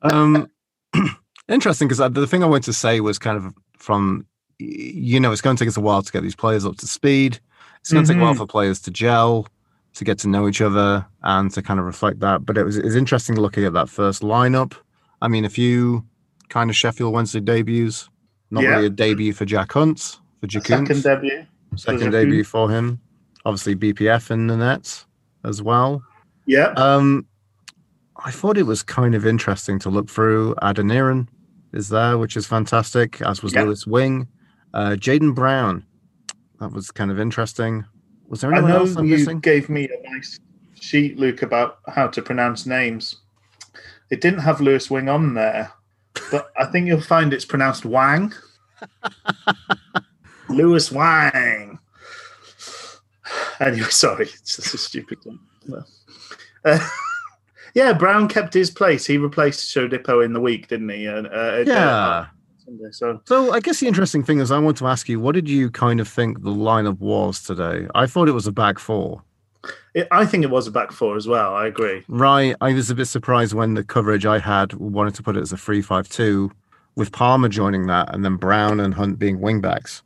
[0.02, 0.50] um,
[1.48, 4.26] interesting because the thing I wanted to say was kind of from,
[4.58, 6.88] you know, it's going to take us a while to get these players up to
[6.88, 7.40] speed.
[7.82, 9.48] It's going to take a while for players to gel,
[9.96, 12.46] to get to know each other, and to kind of reflect that.
[12.46, 14.74] But it was it's interesting looking at that first lineup.
[15.22, 16.06] I mean, a few
[16.50, 18.10] kind of Sheffield Wednesday debuts.
[18.52, 18.70] Not Yeah.
[18.72, 21.46] really a debut for Jack Hunt for Jack Second debut.
[21.76, 23.00] second debut for him.
[23.46, 25.06] Obviously, BPF in the nets
[25.44, 26.04] as well.
[26.46, 26.74] Yeah.
[26.78, 27.26] Um,
[28.24, 30.54] I thought it was kind of interesting to look through.
[30.62, 31.28] Adeniran
[31.74, 33.64] is there, which is fantastic, as was Yeah.
[33.64, 34.28] Lewis Wing.
[34.74, 35.84] Uh, Jaden Brown,
[36.62, 37.86] that was kind of interesting.
[38.28, 39.40] Was there anyone else I'm you missing?
[39.40, 40.40] gave me a nice
[40.80, 43.16] sheet, Luke, about how to pronounce names.
[44.12, 45.74] It didn't have Lewis Wing on there,
[46.30, 48.32] but I think you'll find it's pronounced Wang.
[50.50, 51.80] Lewis Wang.
[53.60, 55.40] Anyway, sorry, it's just a stupid one.
[55.66, 55.84] No.
[56.64, 56.88] Uh,
[57.74, 59.06] yeah, Brown kept his place.
[59.06, 61.08] He replaced Shodipo in the week, didn't he?
[61.08, 62.28] Uh, uh, Yeah.
[62.72, 65.36] Sunday, so So I guess the interesting thing is, I want to ask you, what
[65.36, 67.88] did you kind of think the lineup was today?
[67.96, 69.24] I thought it was a back four.
[69.94, 71.56] it, I think it was a back four as well.
[71.56, 72.04] I agree.
[72.08, 72.56] Right.
[72.62, 75.52] I was a bit surprised when the coverage I had wanted to put it as
[75.52, 76.52] a three-five-two,
[76.96, 80.02] with Palmer joining that and then Brown and Hunt being wingbacks.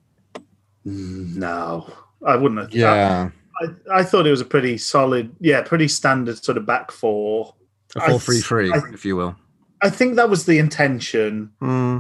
[0.84, 1.92] No,
[2.26, 2.74] I wouldn't have.
[2.74, 3.30] Yeah.
[3.62, 7.56] I, I thought it was a pretty solid, yeah, pretty standard sort of back four.
[7.96, 9.36] A I 4 3 3, if you will.
[9.82, 11.52] I think that was the intention.
[11.60, 12.00] Hmm.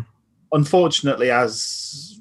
[0.51, 2.19] Unfortunately, as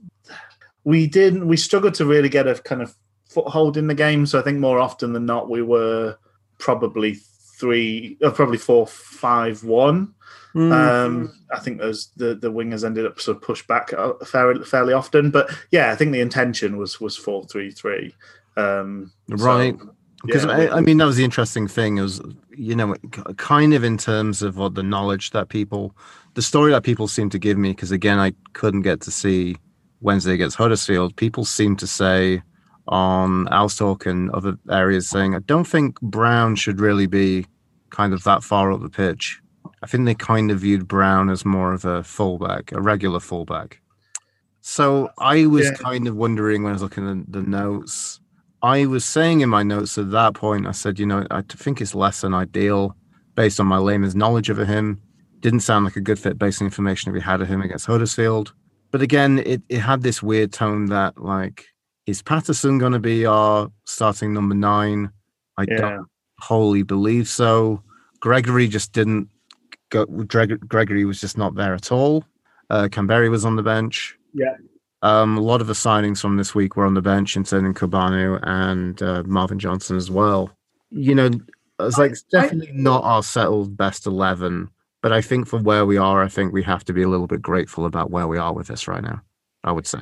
[0.85, 2.95] we didn't, we struggled to really get a kind of
[3.29, 4.27] foothold in the game.
[4.27, 6.17] So I think more often than not, we were
[6.59, 7.15] probably
[7.59, 10.15] three, uh, probably four, five, one.
[10.53, 10.73] Hmm.
[10.73, 14.65] Um, I think those the the wingers ended up sort of pushed back uh, fairly
[14.65, 18.15] fairly often, but yeah, I think the intention was was four three three.
[18.57, 19.77] Um, so, Right.
[20.25, 21.99] Because yeah, I, I mean, that was the interesting thing.
[21.99, 22.21] Is
[22.57, 22.95] you know,
[23.37, 25.95] kind of in terms of what the knowledge that people,
[26.35, 27.71] the story that people seem to give me.
[27.71, 29.57] Because again, I couldn't get to see
[30.01, 31.17] Wednesday against Huddersfield.
[31.17, 32.43] People seem to say
[32.89, 37.47] um, on Owlstalk and other areas saying, I don't think Brown should really be
[37.91, 39.41] kind of that far up the pitch.
[39.83, 43.81] I think they kind of viewed Brown as more of a fullback, a regular fullback.
[44.61, 45.73] So I was Yeah.
[45.75, 48.21] kind of wondering when I was looking at the notes.
[48.63, 51.83] I was saying in my notes at that point, I said, you know, I think
[51.83, 52.97] it's less than ideal
[53.35, 55.03] based on my layman's knowledge of him.
[55.45, 57.85] Didn't sound like a good fit based on the information we had of him against
[57.87, 58.55] Huddersfield.
[58.91, 61.67] But again, it, it had this weird tone that, like,
[62.07, 65.11] is Paterson going to be our starting number nine?
[65.59, 65.77] I Yeah.
[65.81, 66.07] don't
[66.41, 67.83] wholly believe so.
[68.21, 69.29] Gregory just didn't
[69.91, 70.07] go.
[70.07, 72.25] Greg, Gregory was just not there at all.
[72.71, 74.17] Uh, Kamberi was on the bench.
[74.33, 74.57] Yeah.
[75.03, 78.41] Um, a lot of the signings from this week were on the bench, including Corbeanu
[78.45, 80.51] and uh, Marvin Johnson as well.
[80.91, 81.31] You know,
[81.81, 84.71] it's like I- definitely not our settled best eleven,
[85.05, 87.27] but I think for where we are, I think we have to be a little
[87.27, 89.21] bit grateful about where we are with this right now.
[89.63, 90.01] I would say.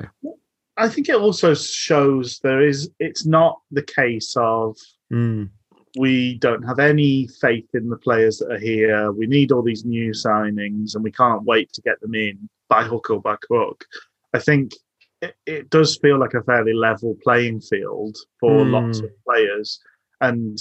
[0.76, 2.88] I think it also shows there is.
[3.00, 4.76] It's not the case of
[5.12, 5.50] Mm.
[5.98, 9.10] we don't have any faith in the players that are here.
[9.10, 12.84] We need all these new signings, and we can't wait to get them in by
[12.84, 13.84] hook or by crook.
[14.32, 14.70] I think
[15.20, 18.70] it, it does feel like a fairly level playing field for Hmm.
[18.70, 19.80] lots of players,
[20.20, 20.56] and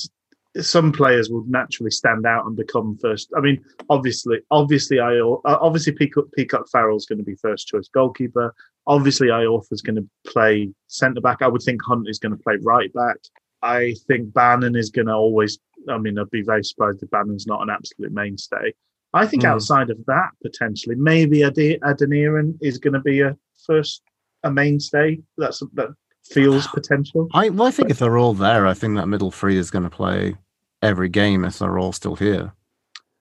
[0.59, 3.29] some players will naturally stand out and become first.
[3.35, 7.87] I mean, obviously, obviously, I uh, obviously Peacock, Peacock Farrell's going to be first choice
[7.93, 8.53] goalkeeper.
[8.87, 11.41] Obviously, Iorfa's going to play centre back.
[11.41, 13.17] I would think Hunt is going to play right back.
[13.61, 15.59] I think Bannan is going to always.
[15.89, 18.73] I mean, I'd be very surprised if Bannan's not an absolute mainstay.
[19.13, 19.49] I think Mm.
[19.49, 24.01] outside of that, potentially, maybe Ade- Adeniran is going to be a first
[24.43, 25.19] a mainstay.
[25.37, 25.89] That's that
[26.23, 27.27] feels potential.
[27.33, 29.83] I well, I think if they're all there, I think that middle three is going
[29.83, 30.35] to play
[30.81, 32.53] every game if they're all still here.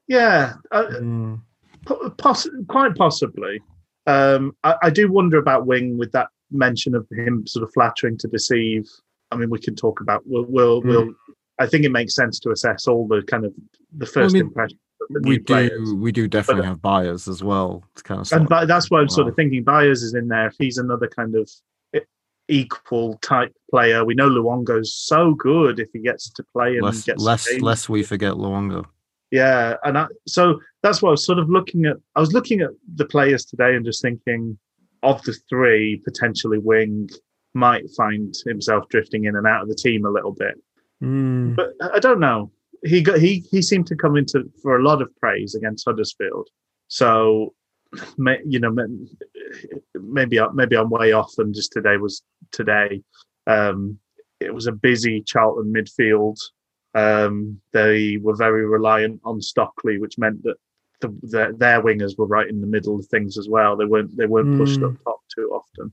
[0.09, 1.41] Yeah, uh, Mm.
[2.19, 3.61] poss- quite possibly.
[4.07, 8.19] Um, I, I do wonder about Wing with that mention of him sort of flattering
[8.19, 8.89] to deceive.
[9.31, 10.23] I mean, we can talk about.
[10.27, 10.47] We'll.
[10.49, 10.87] we'll, Mm.
[10.87, 11.11] we'll
[11.61, 13.53] I think it makes sense to assess all the kind of
[13.99, 14.79] the first mean, impression
[15.11, 15.91] We new players.
[15.91, 17.85] do we do definitely have Byers as well.
[17.93, 20.47] It's kind of and but that's why I'm sort of thinking Byers is in there.
[20.47, 21.51] If he's another kind of
[22.51, 27.05] equal type player, we know Luongo's so good if he gets to play and less
[27.05, 28.85] gets less less we forget Luongo.
[29.31, 31.97] Yeah, and I, so that's what I was sort of looking at.
[32.17, 34.59] I was looking at the players today and just thinking,
[35.03, 37.09] of the three, potentially Wing
[37.55, 40.55] might find himself drifting in and out of the team a little bit.
[41.01, 41.55] Hmm.
[41.55, 42.51] But I I don't know.
[42.85, 46.49] He got he he seemed to come into for a lot of praise against Huddersfield.
[46.89, 47.55] So,
[48.45, 48.87] you know, may-
[49.95, 52.23] maybe maybe I'm way off, and just today was
[52.53, 53.03] today.
[53.47, 53.99] Um,
[54.41, 56.39] it was a busy Charlton midfield.
[56.95, 60.57] Um, they were very reliant on Stockley, which meant that
[61.01, 63.77] the, the, their wingers were right in the middle of things as well.
[63.77, 64.95] They weren't they weren't pushed Mm.
[64.95, 65.93] up top too often.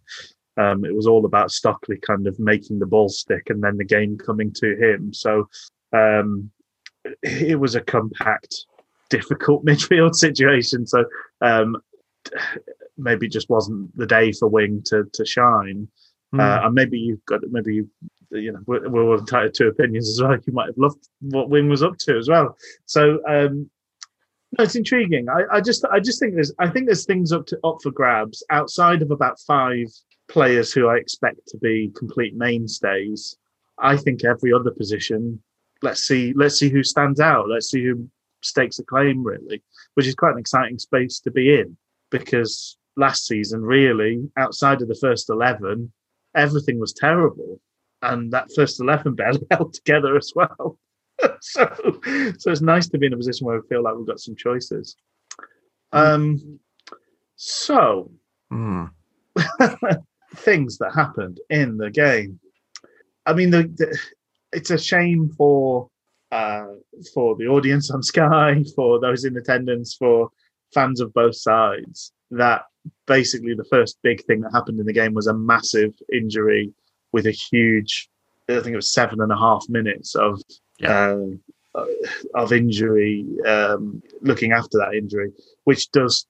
[0.57, 3.85] Um, it was all about Stockley kind of making the ball stick and then the
[3.85, 5.13] game coming to him.
[5.13, 5.47] So
[5.93, 6.49] um,
[7.21, 8.65] it was a compact,
[9.09, 10.87] difficult midfield situation.
[10.87, 11.05] So
[11.41, 11.77] um,
[12.97, 15.87] maybe it just wasn't the day for Wing to to shine.
[16.31, 16.39] Hmm.
[16.39, 17.89] Uh, and maybe you've got maybe you
[18.31, 20.37] you know we're, we're all entitled to opinions as well.
[20.45, 22.57] You might have loved what Wing was up to as well.
[22.85, 23.69] So um,
[24.57, 25.27] no, it's intriguing.
[25.29, 27.91] I, I just I just think there's I think there's things up to up for
[27.91, 29.87] grabs outside of about five
[30.27, 33.37] players who I expect to be complete mainstays.
[33.79, 35.41] I think every other position.
[35.83, 36.33] Let's see.
[36.33, 37.47] Let's see who stands out.
[37.47, 38.09] Let's see who
[38.41, 39.23] stakes a claim.
[39.23, 39.61] Really,
[39.93, 41.77] which is quite an exciting space to be in
[42.09, 45.91] because last season, really, outside of the first eleven,
[46.35, 47.59] everything was terrible,
[48.01, 50.77] and that first eleven barely held together as well.
[51.41, 51.67] so,
[52.37, 54.35] so it's nice to be in a position where we feel like we've got some
[54.35, 54.95] choices.
[55.91, 56.59] Um,
[57.35, 58.11] so
[58.49, 58.85] Hmm.
[60.37, 62.39] things that happened in the game.
[63.25, 63.97] I mean, the, the
[64.53, 65.89] it's a shame for
[66.31, 66.67] uh,
[67.13, 70.29] for the audience on Sky, for those in attendance, for
[70.73, 72.11] fans of both sides.
[72.31, 72.63] That
[73.05, 76.73] basically the first big thing that happened in the game was a massive injury
[77.11, 78.09] with a huge,
[78.49, 80.41] I think it was seven and a half minutes of
[80.85, 81.39] um,
[81.73, 81.85] uh,
[82.33, 85.31] of injury, um, looking after that injury,
[85.65, 86.25] which does,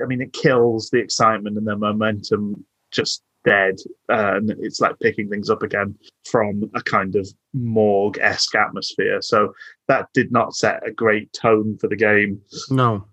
[0.00, 3.76] I mean, it kills the excitement and the momentum just dead.
[4.08, 9.20] Uh, and it's like picking things up again from a kind of morgue esque atmosphere.
[9.20, 9.52] So
[9.88, 12.40] that did not set a great tone for the game.
[12.70, 13.04] No.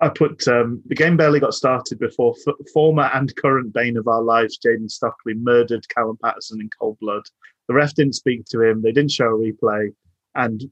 [0.00, 4.08] I put um, the game barely got started before f- former and current bane of
[4.08, 7.22] our lives, Jayden Stockley, murdered Callum Paterson in cold blood.
[7.68, 8.80] The ref didn't speak to him.
[8.80, 9.92] They didn't show a replay,
[10.34, 10.62] and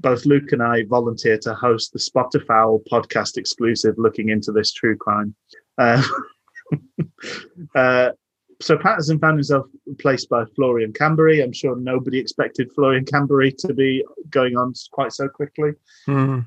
[0.00, 4.96] both Luke and I volunteered to host the Spotify podcast exclusive, looking into this true
[4.96, 5.34] crime.
[5.76, 6.02] Uh,
[7.74, 8.10] uh,
[8.60, 11.42] so Paterson found himself replaced by Florian Kamberi.
[11.42, 15.72] I'm sure nobody expected Florian Kamberi to be going on quite so quickly.
[16.06, 16.40] Hmm.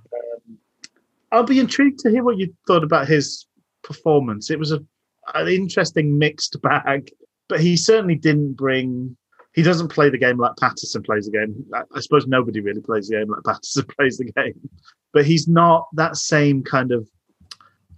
[1.32, 3.46] I'll be intrigued to hear what you thought about his
[3.84, 4.50] performance.
[4.50, 4.80] It was a
[5.34, 7.12] an interesting mixed bag,
[7.50, 9.16] but he certainly didn't bring.
[9.54, 11.66] He doesn't play the game like Paterson plays the game.
[11.74, 14.70] I, I suppose nobody really plays the game like Paterson plays the game,
[15.14, 17.08] but he's not that same kind of.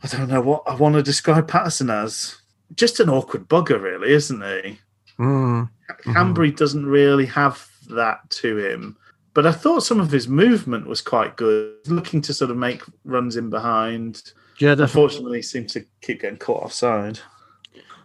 [0.02, 2.38] I don't know what I want to describe Paterson as.
[2.76, 4.80] Just an awkward bugger, really, isn't he?
[5.18, 5.64] Hmm.
[6.06, 8.96] Kamberi doesn't really have that to him.
[9.34, 12.82] But I thought some of his movement was quite good, looking to sort of make
[13.06, 14.22] runs in behind.
[14.60, 14.84] Yeah, definitely.
[14.84, 17.20] Unfortunately, he seems to keep getting caught offside.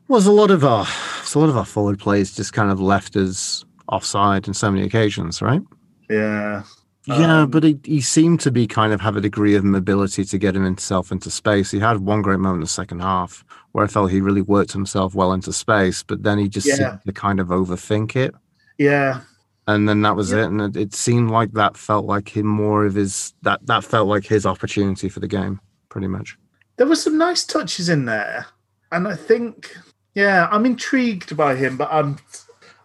[0.06, 0.86] was a lot of our
[1.34, 4.84] a lot of our forward plays just kind of left us offside in so many
[4.86, 5.62] occasions, right?
[6.10, 6.62] Yeah.
[7.06, 10.24] yeah, Um, but he, he seemed to be kind of have a degree of mobility
[10.24, 11.70] to get himself into space.
[11.70, 14.72] He had one great moment in the second half where I felt he really worked
[14.72, 16.74] himself well into space, but then he just Yeah.
[16.76, 18.34] seemed to kind of overthink it.
[18.78, 19.20] Yeah.
[19.66, 20.44] And then that was Yeah.
[20.44, 20.44] it.
[20.46, 24.08] And it, it seemed like that felt like him more of his that that felt
[24.08, 26.36] like his opportunity for the game, pretty much.
[26.76, 28.46] There were some nice touches in there.
[28.92, 29.74] And I think,
[30.14, 32.18] yeah, I'm intrigued by him, but I'm.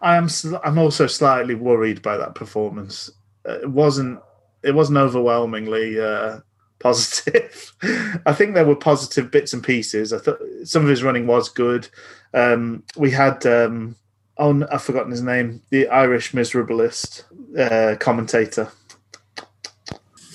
[0.02, 0.28] I am.
[0.64, 3.10] I'm also slightly worried by that performance.
[3.46, 4.20] Uh, it wasn't.
[4.62, 6.38] It wasn't overwhelmingly uh,
[6.78, 7.72] positive.
[8.26, 10.12] I think there were positive bits and pieces.
[10.14, 11.88] I thought some of his running was good.
[12.32, 13.44] Um, we had.
[13.44, 13.96] Um,
[14.40, 15.62] oh, n- I've forgotten his name.
[15.70, 17.24] The Irish miserablist
[17.56, 18.68] uh, commentator,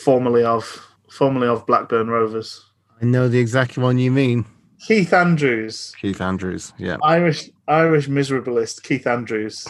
[0.03, 0.63] formerly of
[1.09, 2.63] formerly of Blackburn Rovers.
[3.01, 4.45] I know the exact one you mean.
[4.87, 6.71] Keith Andrews, Keith Andrews.
[6.77, 6.97] Yeah.
[7.03, 9.67] Irish Irish miserablist Keith Andrews.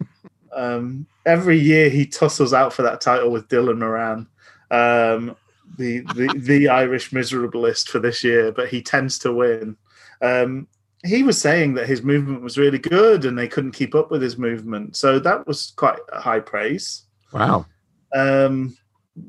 [0.56, 4.26] um, every year he tussles out for that title with Dylan Moran,
[4.70, 5.36] um,
[5.76, 9.76] the, the the Irish miserablist for this year, but he tends to win.
[10.22, 10.66] Um,
[11.04, 14.22] he was saying that his movement was really good and they couldn't keep up with
[14.22, 17.02] his movement, so that was quite a high praise.
[17.32, 17.66] Wow.
[18.14, 18.76] Um,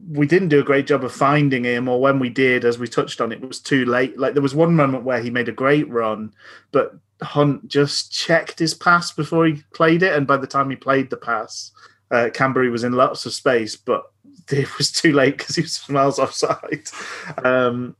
[0.10, 2.88] we didn't do a great job of finding him, or when we did, as we
[2.88, 4.18] touched on, it was too late.
[4.18, 6.34] Like there was one moment where he made a great run,
[6.72, 10.76] but Hunt just checked his pass before he played it, and by the time he
[10.76, 11.72] played the pass,
[12.12, 14.12] uh, Kamberi was in lots of space, but
[14.50, 16.88] it was too late because he was miles offside.
[17.44, 17.96] Um,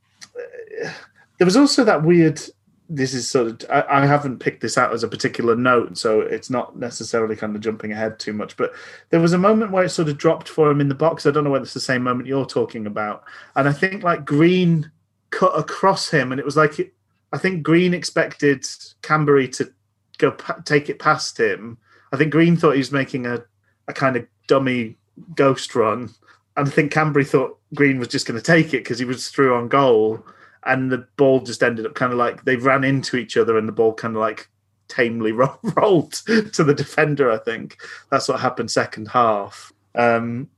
[1.38, 2.42] there was also that weird.
[2.88, 3.70] This is sort of.
[3.70, 7.56] I, I haven't picked this out as a particular note, so it's not necessarily kind
[7.56, 8.56] of jumping ahead too much.
[8.58, 8.74] But
[9.10, 11.26] there was a moment where it sort of dropped for him in the box.
[11.26, 13.24] I don't know whether it's the same moment you're talking about,
[13.56, 14.92] and I think like Green
[15.32, 16.94] cut across him, and it was like
[17.34, 18.62] I think Green expected
[19.02, 19.74] Kamberi to
[20.18, 21.78] go pa- take it past him.
[22.14, 23.44] I think Green thought he was making a,
[23.88, 24.96] a kind of dummy
[25.36, 26.10] ghost run,
[26.56, 29.30] and I think Kamberi thought Green was just going to take it because he was
[29.30, 30.26] through on goal,
[30.66, 33.68] and the ball just ended up kind of like they ran into each other, and
[33.68, 34.50] the ball kind of like
[34.88, 36.14] tamely ro- rolled
[36.54, 37.32] to the defender.
[37.32, 37.78] I think
[38.12, 39.72] that's what happened second half.
[39.96, 40.50] Um,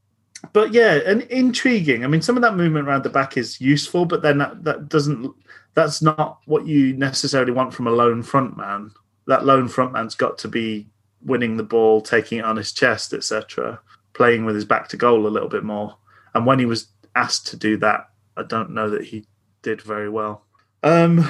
[0.54, 2.04] but yeah, and intriguing.
[2.04, 4.90] I mean, some of that movement around the back is useful, but then that, that
[4.90, 5.34] doesn't.
[5.74, 8.92] That's not what you necessarily want from a lone front man.
[9.28, 10.88] That lone front man's got to be
[11.24, 13.80] winning the ball, taking it on his chest, etc.,
[14.14, 15.98] playing with his back to goal a little bit more.
[16.34, 19.26] And when he was asked to do that, I don't know that he
[19.62, 20.44] did very well.
[20.84, 21.30] Um,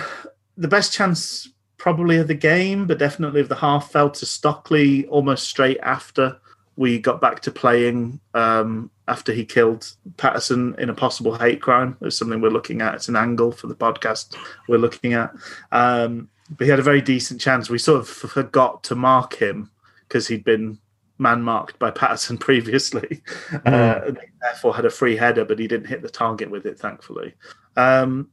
[0.58, 5.06] the best chance probably of the game, but definitely of the half fell to Stockley
[5.08, 6.38] almost straight after
[6.76, 11.98] we got back to playing um, after he killed Paterson in a possible hate crime.
[12.02, 12.94] It's something we're looking at.
[12.94, 14.36] It's an angle for the podcast
[14.68, 15.34] we're looking at.
[15.72, 17.70] Um, but he had a very decent chance.
[17.70, 19.72] We sort of forgot to mark him
[20.08, 20.78] because he'd been
[21.18, 23.22] man marked by Paterson previously.
[23.66, 26.80] Uh, and therefore, had a free header, but he didn't hit the target with it,
[26.80, 27.34] thankfully.
[27.76, 28.30] Um,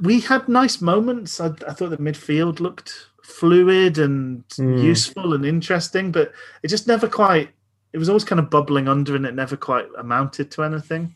[0.00, 1.40] we had nice moments.
[1.40, 2.92] I, I thought the midfield looked
[3.22, 4.82] fluid and Mm.
[4.82, 7.50] useful and interesting, but it just never quite.
[7.92, 11.14] It was always kind of bubbling under, and it never quite amounted to anything.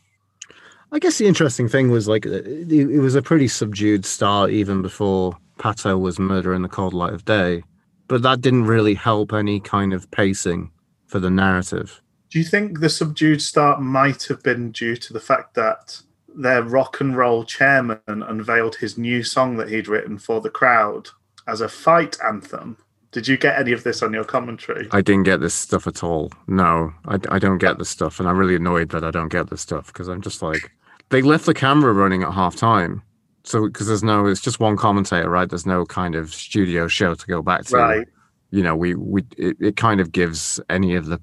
[0.91, 4.81] I guess the interesting thing was like it, it was a pretty subdued start even
[4.81, 7.61] before Pato was murder in the cold light of day,
[8.07, 10.71] but that didn't really help any kind of pacing
[11.09, 12.01] for the narrative.
[12.29, 15.99] Do you think the subdued start might have been due to the fact that
[16.35, 21.09] their rock and roll chairman unveiled his new song that he'd written for the crowd
[21.47, 22.77] as a fight anthem?
[23.11, 24.87] Did you get any of this on your commentary?
[24.91, 26.31] I didn't get this stuff at all.
[26.47, 29.49] No, I, I don't get this stuff, and I'm really annoyed that I don't get
[29.49, 30.71] this stuff because I'm just like
[31.09, 33.01] they left the camera running at half time.
[33.43, 35.49] So because there's no, it's just one commentator, right?
[35.49, 37.77] There's no kind of studio show to go back to.
[37.77, 38.07] Right.
[38.51, 41.19] You know we we it, it kind of gives any of the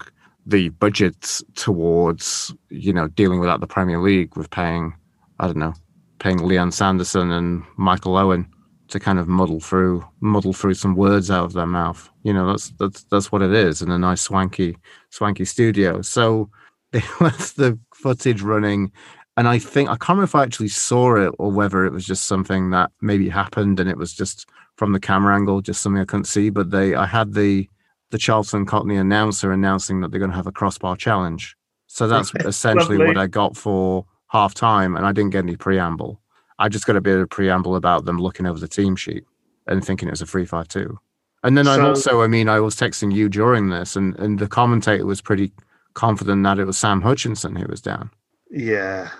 [0.46, 4.94] the budgets towards you know dealing without the Premier League with paying
[5.40, 5.74] I don't know
[6.18, 8.48] paying Leon Sanderson and Michael Owen
[8.88, 12.08] to kind of muddle through muddle through some words out of their mouth.
[12.22, 14.76] You know that's that's that's what it is in a nice swanky
[15.10, 16.02] swanky studio.
[16.02, 16.50] So
[16.92, 18.92] they left the footage running.
[19.38, 22.06] And I think I can't remember if I actually saw it or whether it was
[22.06, 26.00] just something that maybe happened and it was just from the camera angle, just something
[26.00, 26.50] I couldn't see.
[26.50, 27.68] But they, I had the
[28.10, 31.56] the Charlton Cockney announcer announcing that they're going to have a crossbar challenge.
[31.88, 33.06] So that's essentially Lovely.
[33.06, 36.20] what I got for half time, and I didn't get any preamble.
[36.58, 39.24] I just got a bit of preamble about them looking over the team sheet
[39.66, 40.98] and thinking it was a three five two.
[41.42, 44.48] And then I also, I mean, I was texting you during this, and and the
[44.48, 45.52] commentator was pretty
[45.94, 48.10] confident that it was Sam Hutchinson who was down.
[48.50, 49.10] Yeah.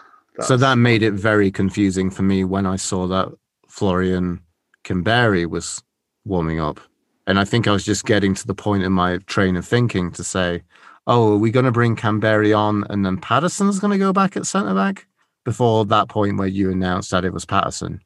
[0.41, 3.29] So that made it very confusing for me when I saw that
[3.69, 4.41] Florian
[4.87, 5.83] Kamberi was
[6.25, 6.81] warming up.
[7.27, 10.13] And I think I was just getting to the point in my train of thinking
[10.13, 10.63] to say,
[11.07, 14.37] oh, are we going to bring Kamberi on and then Paterson's going to go back
[14.37, 15.07] at centre back?
[15.45, 18.01] Before that point where you announced that it was Paterson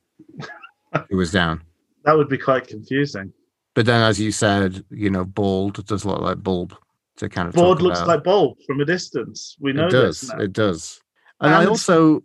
[1.09, 1.63] who was down.
[2.05, 3.33] that would be quite confusing.
[3.75, 6.75] But then, as you said, you know, Bald does look like Bulb
[7.17, 8.09] to kind of talk looks about.
[8.09, 9.57] like Bulb from a distance.
[9.61, 10.31] We know it does.
[10.39, 11.01] It does.
[11.41, 12.23] And I also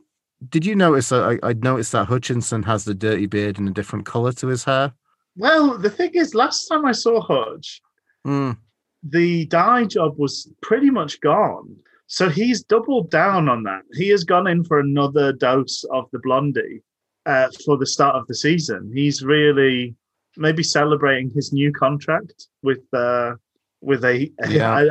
[0.49, 3.71] did you notice that I, I noticed that Hutchinson has the dirty beard in a
[3.71, 4.93] different color to his hair?
[5.37, 7.81] Well, the thing is, last time I saw Hutch,
[8.25, 8.57] Mm,
[9.03, 11.75] the dye job was pretty much gone.
[12.07, 13.81] So he's doubled down on that.
[13.93, 16.81] He has gone in for another dose of the blondie
[17.25, 18.91] uh, for the start of the season.
[18.93, 19.95] He's really
[20.37, 23.33] maybe celebrating his new contract with uh,
[23.81, 24.85] with a Yeah.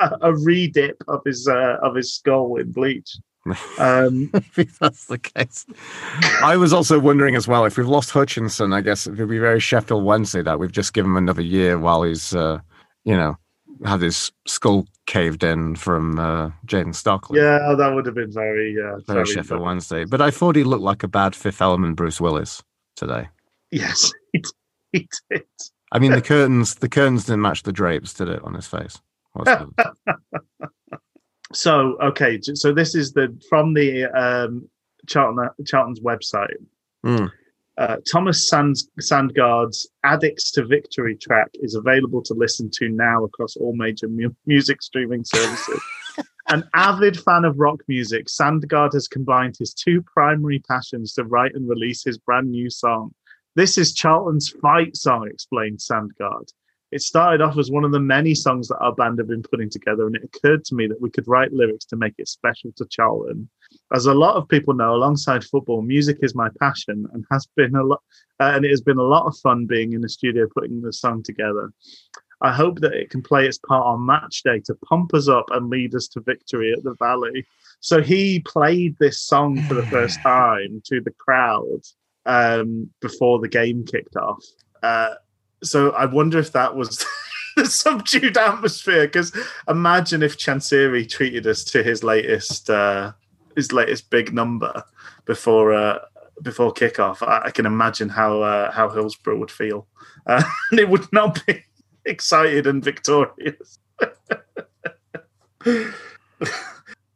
[0.00, 3.16] a, a, redip of his uh, of his skull in bleach.
[3.78, 5.66] Um, if that's the case.
[6.42, 8.72] I was also wondering as well if we've lost Hutchinson.
[8.72, 11.78] I guess it would be very Sheffield Wednesday that we've just given him another year
[11.78, 12.58] while he's, uh,
[13.04, 13.36] you know,
[13.84, 17.40] had his skull caved in from uh, Jayden Stockley.
[17.40, 20.04] yeah, that would have been very, uh, very very Sheffield Wednesday.
[20.04, 22.62] But I thought he looked like a bad Fifth Element Bruce Willis
[22.96, 23.28] today.
[23.70, 24.52] Yes, he did.
[24.92, 25.44] He did.
[25.90, 29.00] I mean, the curtains, the curtains didn't match the drapes, did it, on his face?
[31.52, 34.68] So okay, so this is the from the um,
[35.06, 36.56] Charlton Charlton's website.
[37.04, 37.30] Mm.
[37.78, 43.56] Uh, Thomas Sands, Sandgaard's "Addicks to Victory" track is available to listen to now across
[43.56, 45.80] all major mu- music streaming services.
[46.48, 51.54] An avid fan of rock music, Sandgaard has combined his two primary passions to write
[51.54, 53.14] and release his brand new song.
[53.54, 56.52] This is Charlton's fight song, explained Sandgaard.
[56.90, 59.68] It started off as one of the many songs that our band have been putting
[59.68, 62.72] together, and it occurred to me that we could write lyrics to make it special
[62.76, 63.48] to Charlton.
[63.92, 67.74] As a lot of people know, alongside football, music is my passion and has been
[67.74, 68.02] a lot,
[68.40, 70.92] uh, and it has been a lot of fun being in the studio putting the
[70.92, 71.70] song together.
[72.40, 75.46] I hope that it can play its part on match day to pump us up
[75.50, 77.46] and lead us to victory at the Valley.
[77.80, 81.80] So he played this song for the first time to the crowd
[82.26, 84.44] um, before the game kicked off.
[84.82, 85.14] Uh,
[85.62, 87.04] so I wonder if that was
[87.56, 89.06] the subdued atmosphere.
[89.06, 89.36] Because
[89.68, 93.12] imagine if Chansiri treated us to his latest uh,
[93.56, 94.82] his latest big number
[95.24, 95.98] before uh,
[96.42, 97.26] before kickoff.
[97.26, 99.86] I, I can imagine how uh, how Hillsborough would feel,
[100.26, 100.42] uh,
[100.72, 101.64] it would not be
[102.04, 103.78] excited and victorious.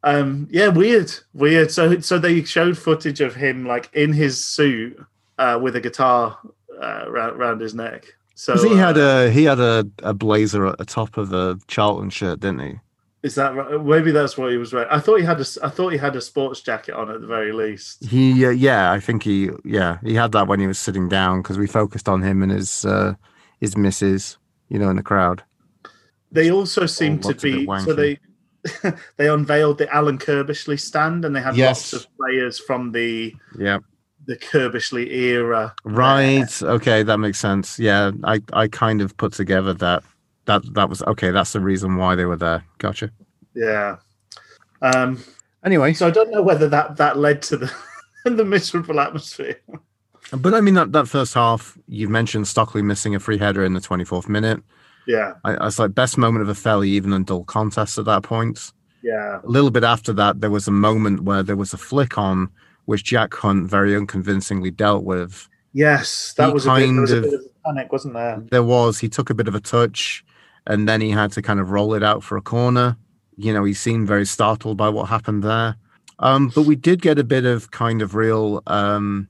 [0.03, 1.71] um, yeah, weird, weird.
[1.71, 4.99] So so they showed footage of him like in his suit
[5.37, 6.37] uh, with a guitar
[6.81, 8.13] uh, around, around his neck.
[8.35, 11.59] So he had uh, a he had a, a blazer at the top of the
[11.67, 12.79] Charlton shirt, didn't he?
[13.21, 13.81] Is that right?
[13.81, 14.89] Maybe that's what he was wearing.
[14.91, 15.45] I thought he had a.
[15.63, 18.03] I thought he had a sports jacket on at the very least.
[18.03, 21.41] He uh, yeah, I think he yeah he had that when he was sitting down
[21.41, 23.13] because we focused on him and his uh,
[23.61, 25.43] his missus, you know, in the crowd.
[26.31, 27.65] They also seem to a bit be.
[27.85, 28.17] So they
[29.17, 31.93] they unveiled the Alan Curbishley stand, and they had Yes.
[31.93, 33.79] lots of players from the Yeah.
[34.25, 35.75] The Curbishley era.
[35.83, 36.61] Right.
[36.61, 37.77] Okay, that makes sense.
[37.77, 40.03] Yeah, I I kind of put together that
[40.45, 41.31] that that was okay.
[41.31, 42.63] That's the reason why they were there.
[42.77, 43.11] Gotcha.
[43.53, 43.97] Yeah.
[44.81, 45.23] Um,
[45.65, 47.73] Anyway, so I don't know whether that that led to the
[48.25, 49.59] the miserable atmosphere.
[50.31, 53.73] but I mean that that first half, you mentioned Stockley missing a free header in
[53.73, 54.61] the twenty fourth minute.
[55.07, 55.33] Yeah.
[55.43, 58.23] I, I was like best moment of a fairly even and dull contest at that
[58.23, 58.71] point.
[59.01, 59.41] Yeah.
[59.43, 62.49] A little bit after that, there was a moment where there was a flick on,
[62.85, 65.47] which Jack Hunt very unconvincingly dealt with.
[65.73, 68.13] Yes, that He was, a bit, was a kind bit of- of a panic, wasn't
[68.13, 68.43] there?
[68.51, 70.23] There was he took a bit of a touch,
[70.67, 72.97] and then he had to kind of roll it out for a corner.
[73.37, 75.75] You know, he seemed very startled by what happened there.
[76.19, 78.61] Um, but we did get a bit of kind of real.
[78.67, 79.27] Um,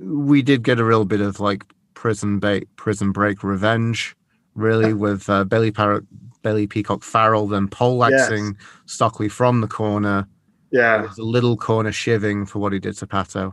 [0.00, 4.16] we did get a real bit of like prison bait, prison break revenge,
[4.54, 6.04] really, with uh, Bailey Parrot,
[6.42, 10.26] Bailey Peacock Farrell then poleaxing Stockley from the corner.
[10.74, 11.02] Yeah.
[11.02, 13.52] There's a little corner shiving for what he did to Pato.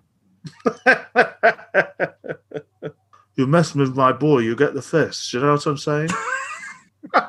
[3.36, 5.32] You're messing with my boy, you get the fist.
[5.32, 6.10] You know what I'm saying?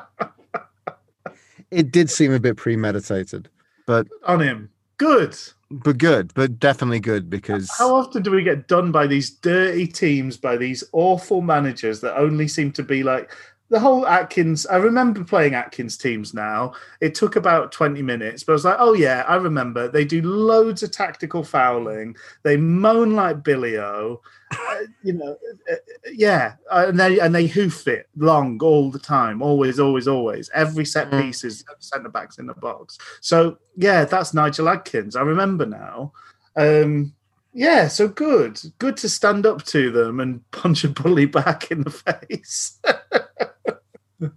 [1.71, 3.49] It did seem a bit premeditated,
[3.87, 4.69] but On him.
[4.97, 5.35] Good.
[5.71, 9.87] but good, but definitely good because How often do we get done by these dirty
[9.87, 13.31] teams, by these awful managers that only seem to be like
[13.73, 14.67] the whole Adkins?
[14.67, 16.73] I remember playing Adkins teams now.
[17.01, 19.87] It took about 20 minutes, but I was like, oh, yeah, I remember.
[19.87, 22.15] They do loads of tactical fouling.
[22.43, 24.21] They moan like Billy O.
[24.51, 25.35] Uh, you know,
[25.69, 25.75] uh, uh,
[26.13, 30.51] yeah, uh, and they and they hoof it long all the time, always, always, always.
[30.53, 31.23] Every set Mm.
[31.23, 32.99] piece is centre backs in the box.
[33.19, 35.15] So yeah, that's Nigel Adkins.
[35.15, 36.13] I remember now.
[36.55, 37.13] Um,
[37.51, 41.81] yeah, so good, good to stand up to them and punch a bully back in
[41.81, 42.79] the face.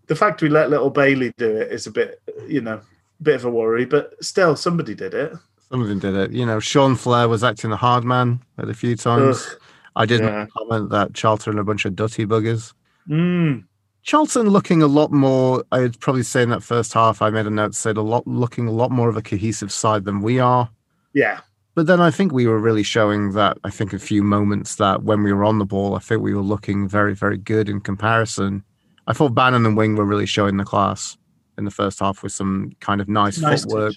[0.07, 2.81] the fact we let little Bailey do it is a bit, you know,
[3.23, 5.33] bit of a worry, but still, somebody did it.
[5.71, 6.31] some of them did it.
[6.33, 9.47] You know, Sean Flair was acting the hard man at a few times.
[9.51, 9.61] Ugh.
[9.97, 10.47] I didn't Yeah.
[10.57, 12.73] comment that Charlton a bunch of dutty buggers.
[13.09, 13.65] Mm,
[14.03, 15.65] Charlton looking a lot more.
[15.73, 18.27] I would probably say in that first half, I made a note said a lot
[18.27, 20.69] looking a lot more of a cohesive side than we are.
[21.15, 21.41] yeah,
[21.75, 23.57] But then I think we were really showing that.
[23.65, 26.35] I think a few moments that when we were on the ball, I think we
[26.35, 28.63] were looking very, very good in comparison.
[29.07, 31.17] I thought Bannan and Wing were really showing the class
[31.59, 33.95] in the first half with some kind of nice, nice footwork.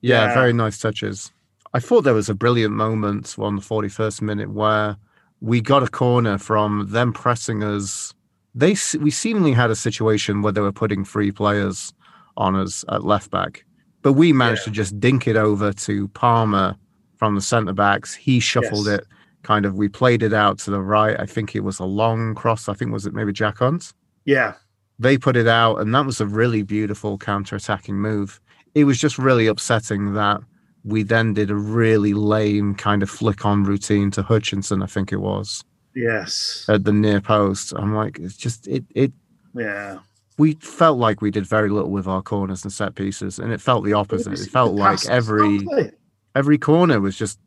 [0.00, 0.34] Yeah, Yeah.
[0.34, 1.32] very nice touches.
[1.74, 4.96] I thought there was a brilliant moment on the 41st minute where
[5.40, 8.14] we got a corner from them pressing us.
[8.54, 11.92] They we seemingly had a situation where they were putting three players
[12.38, 13.64] on us at left back,
[14.02, 16.76] But we managed to just dink it over to Palmer
[17.16, 18.14] from the centre backs.
[18.14, 19.00] He shuffled Yes.
[19.00, 19.06] it,
[19.42, 19.74] kind of.
[19.74, 21.18] We played it out to the right.
[21.18, 22.68] I think it was a long cross.
[22.68, 23.92] I think was it maybe Jack Hunt?
[24.26, 24.54] Yeah,
[24.98, 28.40] They put it out, and that was a really beautiful counter-attacking move.
[28.74, 30.40] It was just really upsetting that
[30.84, 34.82] we then did a really lame kind of flick-on routine to Hutchinson.
[34.82, 37.72] I think it was yes, at the near post.
[37.76, 39.12] I'm like, it's just it it
[39.54, 39.98] yeah.
[40.38, 43.60] we felt like we did very little with our corners and set pieces, and it
[43.60, 44.32] felt the opposite.
[44.40, 45.90] It felt like every Stockley.
[46.34, 47.38] every corner was just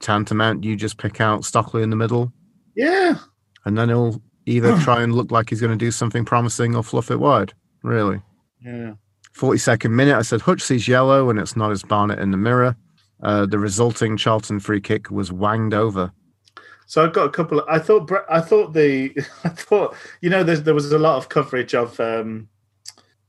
[0.00, 0.64] tantamount.
[0.64, 2.32] You just pick out Stockley in the middle,
[2.74, 3.16] Yeah,
[3.64, 6.82] and then he'll either try and look like he's going to do something promising or
[6.82, 7.52] fluff it wide.
[7.82, 8.20] Really,
[8.64, 8.94] yeah.
[9.34, 12.76] 42nd minute, I said Hutch sees yellow, and it's not his Barnett in the mirror.
[13.22, 16.12] Uh, the resulting Charlton free kick was wanged over.
[16.86, 17.60] So I've got a couple.
[17.60, 18.10] Of, I thought.
[18.28, 19.14] I thought the.
[19.44, 20.42] I thought you know.
[20.42, 22.48] There was a lot of coverage of um,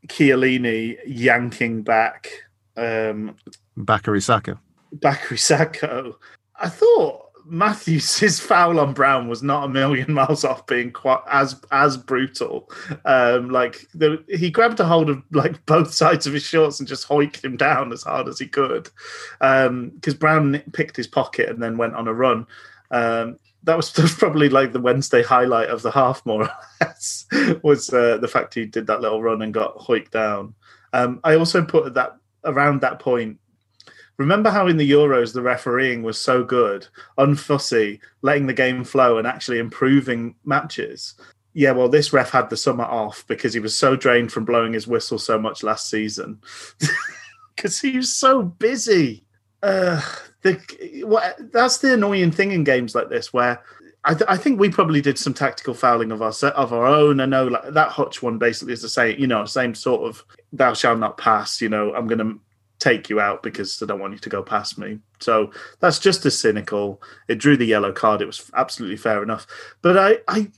[0.07, 2.29] Chiellini yanking back
[2.75, 3.35] um,
[3.77, 4.59] Bakary Saka.
[4.95, 6.15] Bakary.
[6.59, 11.59] I thought Matthews' foul on Brown was not a million miles off being quite as
[11.71, 12.69] as brutal.
[13.05, 16.87] Um, like the, he grabbed a hold of like both sides of his shorts and
[16.87, 18.89] just hoiked him down as hard as he could.
[19.39, 22.47] Because Brown picked his pocket and then went on a run.
[22.91, 26.49] Um, that was, that was probably like the Wednesday highlight of the half, more or
[26.81, 27.25] less,
[27.63, 30.53] was uh, the fact he did that little run and got hoiked down.
[30.93, 33.39] Um, I also put that around that point.
[34.17, 36.87] Remember how in the Euros the refereeing was so good,
[37.17, 41.15] unfussy, letting the game flow and actually improving matches?
[41.53, 44.73] Yeah, well, this ref had the summer off because he was so drained from blowing
[44.73, 46.39] his whistle so much last season.
[47.55, 49.23] Because he was so busy.
[49.61, 50.01] Uh,
[50.41, 50.59] the
[51.05, 53.63] what, that's the annoying thing in games like this, where
[54.05, 57.19] I, th- I think we probably did some tactical fouling of our of our own.
[57.19, 60.23] I know like that Hutch one basically is the same, you know, same sort of
[60.51, 62.39] "thou shalt not pass." You know, I'm going to
[62.83, 64.99] take you out because I don't want you to go past me.
[65.21, 67.01] So that's just as cynical.
[67.29, 68.21] It drew the yellow card.
[68.21, 69.47] It was absolutely fair enough.
[69.81, 70.51] But I, I,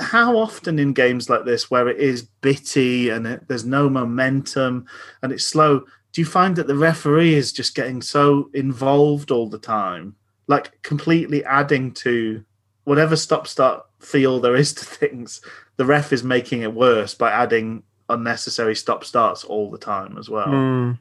[0.00, 4.86] how often in games like this where it is bitty and it, there's no momentum
[5.22, 9.48] and it's slow, do you find that the referee is just getting so involved all
[9.48, 10.16] the time,
[10.48, 12.44] like completely adding to
[12.84, 15.40] whatever stop start feel there is to things?
[15.76, 20.28] The ref is making it worse by adding unnecessary stop starts all the time as
[20.28, 20.48] well.
[20.48, 20.92] Hmm.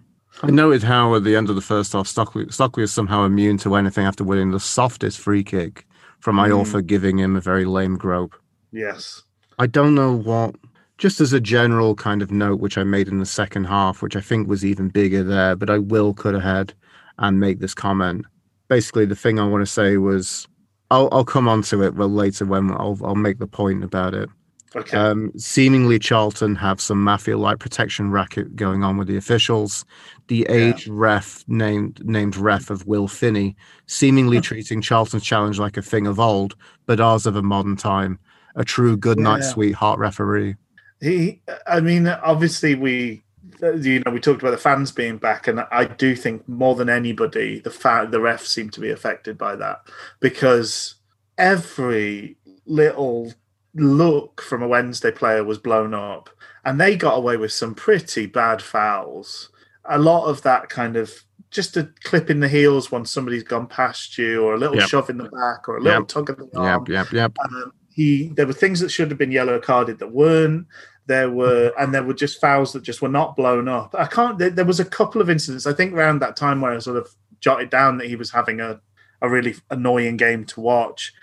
[0.43, 3.57] I noted how at the end of the first half, Stockley, Stockley is somehow immune
[3.59, 5.85] to anything after winning the softest free kick
[6.19, 6.45] from hmm.
[6.45, 8.35] Iorfa giving him a very lame grope.
[8.71, 9.23] Yes.
[9.59, 10.55] I don't know what,
[10.97, 14.15] just as a general kind of note, which I made in the second half, which
[14.15, 16.73] I think was even bigger there, but I will cut ahead
[17.19, 18.25] and make this comment.
[18.67, 20.47] Basically, the thing I want to say was
[20.89, 24.13] I'll, I'll come on to it well later when I'll, I'll make the point about
[24.13, 24.29] it.
[24.73, 24.95] Okay.
[24.97, 29.83] Um, seemingly, Charlton have some mafia-like protection racket going on with the officials.
[30.27, 33.57] The aged ref named named ref of Will Finney,
[33.87, 38.17] seemingly treating Charlton's challenge like a thing of old, but ours of a modern time.
[38.55, 39.49] A true good night, Yeah.
[39.51, 40.55] sweetheart referee.
[41.01, 43.23] He, I mean, obviously we,
[43.61, 46.89] you know, we talked about the fans being back, and I do think more than
[46.89, 49.81] anybody, the fa- the refs seem to be affected by that
[50.21, 50.95] because
[51.37, 53.33] every little
[53.75, 56.29] look from a Wednesday player was blown up,
[56.65, 59.49] and they got away with some pretty bad fouls.
[59.85, 61.11] A lot of that kind of
[61.49, 64.87] just a clip in the heels when somebody's gone past you, or a little Yep.
[64.89, 66.07] shove in the back, or a little Yep.
[66.07, 66.85] tug of the arm.
[66.87, 67.37] Yep, yep, yep.
[67.43, 70.67] Um, he there were things that should have been yellow carded that weren't.
[71.07, 73.93] There were and there were just fouls that just were not blown up.
[73.97, 74.37] I can't.
[74.37, 76.95] There, there was a couple of incidents I think around that time where I sort
[76.97, 77.09] of
[77.41, 78.79] jotted down that he was having a
[79.21, 81.13] a really annoying game to watch.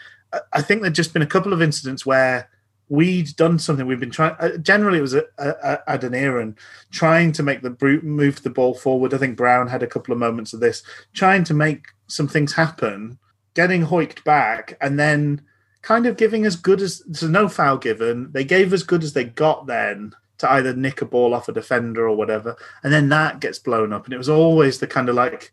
[0.52, 2.48] I, think there'd just been a couple of incidents where
[2.88, 4.36] we'd done something we've been trying.
[4.38, 6.54] Uh, generally, it was a, a, a,
[6.90, 9.14] trying to make the brute move the ball forward.
[9.14, 10.82] I think Brown had a couple of moments of this,
[11.12, 13.18] trying to make some things happen,
[13.54, 15.42] getting hoiked back, and then
[15.82, 18.32] kind of giving as good as there's no foul given.
[18.32, 21.52] They gave as good as they got then to either nick a ball off a
[21.52, 24.04] defender or whatever, and then that gets blown up.
[24.04, 25.52] And it was always the kind of like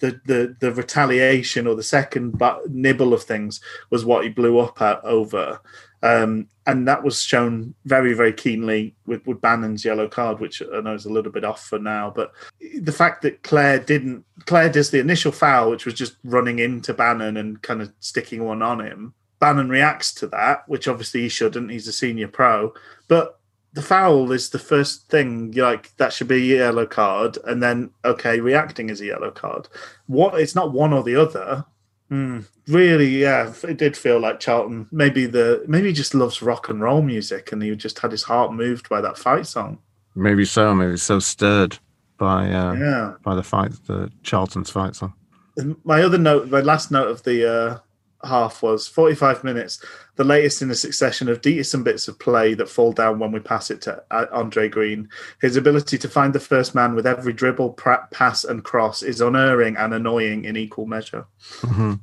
[0.00, 3.60] the the the retaliation or the second but nibble of things
[3.90, 5.60] was what he blew up at over.
[6.04, 10.80] Um, and that was shown very, very keenly with, with Bannan's yellow card, which I
[10.80, 12.12] know is a little bit off for now.
[12.14, 12.32] But
[12.80, 16.92] the fact that Clare didn't, Clare does the initial foul, which was just running into
[16.92, 19.14] Bannan and kind of sticking one on him.
[19.38, 21.70] Bannan reacts to that, which obviously he shouldn't.
[21.70, 22.72] He's a senior pro.
[23.08, 23.38] But
[23.74, 27.38] the foul is the first thing, like, that should be a yellow card.
[27.44, 29.68] And then, okay, reacting is a yellow card.
[30.06, 30.38] What?
[30.40, 31.64] It's not one or the other.
[32.08, 32.40] Hmm.
[32.68, 34.86] really, yeah, it did feel like Charlton.
[34.92, 38.24] Maybe the maybe he just loves rock and roll music, and he just had his
[38.24, 39.78] heart moved by that fight song.
[40.14, 40.74] Maybe so.
[40.74, 41.78] Maybe so stirred
[42.18, 43.14] by uh, Yeah.
[43.22, 44.94] by the fight, the Charlton's fight.
[44.94, 45.14] song
[45.84, 47.78] my other note, my last note of the uh,
[48.24, 49.84] half was 45 minutes,
[50.16, 53.40] the latest in a succession of decent bits of play that fall down when we
[53.40, 55.08] pass it to uh, Andre Green.
[55.40, 57.74] His ability to find the first man with every dribble,
[58.12, 61.26] pass, and cross is unerring and annoying in equal measure.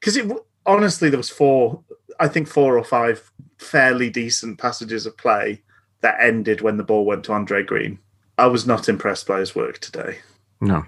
[0.00, 0.30] Because it
[0.66, 1.82] honestly, there was four,
[2.20, 5.62] I think four or five fairly decent passages of play
[6.02, 7.98] that ended when the ball went to Andre Green.
[8.36, 10.18] I was not impressed by his work today.
[10.60, 10.84] no,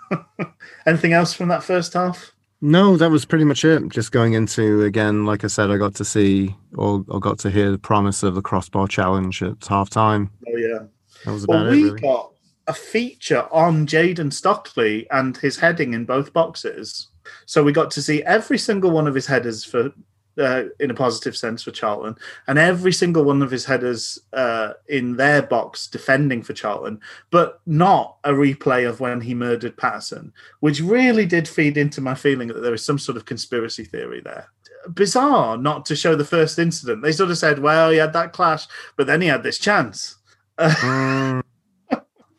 [0.86, 2.32] Anything else from that first half?
[2.62, 3.88] No, that was pretty much it.
[3.90, 7.50] Just going into again, like I said, I got to see or, or got to
[7.50, 10.30] hear the promise of the crossbar challenge at half time.
[10.48, 10.78] Oh yeah.
[11.24, 11.70] That was about Well, it.
[11.72, 12.00] we Really.
[12.00, 12.32] got
[12.66, 17.08] a feature on Jayden Stockley and his heading in both boxes.
[17.44, 19.92] So we got to see every single one of his headers for,
[20.38, 24.74] uh, in a positive sense, for Charlton, and every single one of his headers uh,
[24.88, 27.00] in their box defending for Charlton,
[27.30, 32.14] but not a replay of when he murdered Paterson, which really did feed into my
[32.14, 34.48] feeling that there is some sort of conspiracy theory there.
[34.92, 37.02] Bizarre not to show the first incident.
[37.02, 40.16] They sort of said, well, he had that clash, but then he had this chance.
[40.58, 41.42] Mm,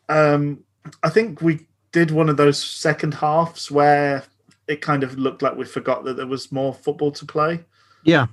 [0.08, 0.64] Um,
[1.02, 4.24] I think we did one of those second halves where
[4.66, 7.64] it kind of looked like we forgot that there was more football to play.
[8.08, 8.26] Yeah,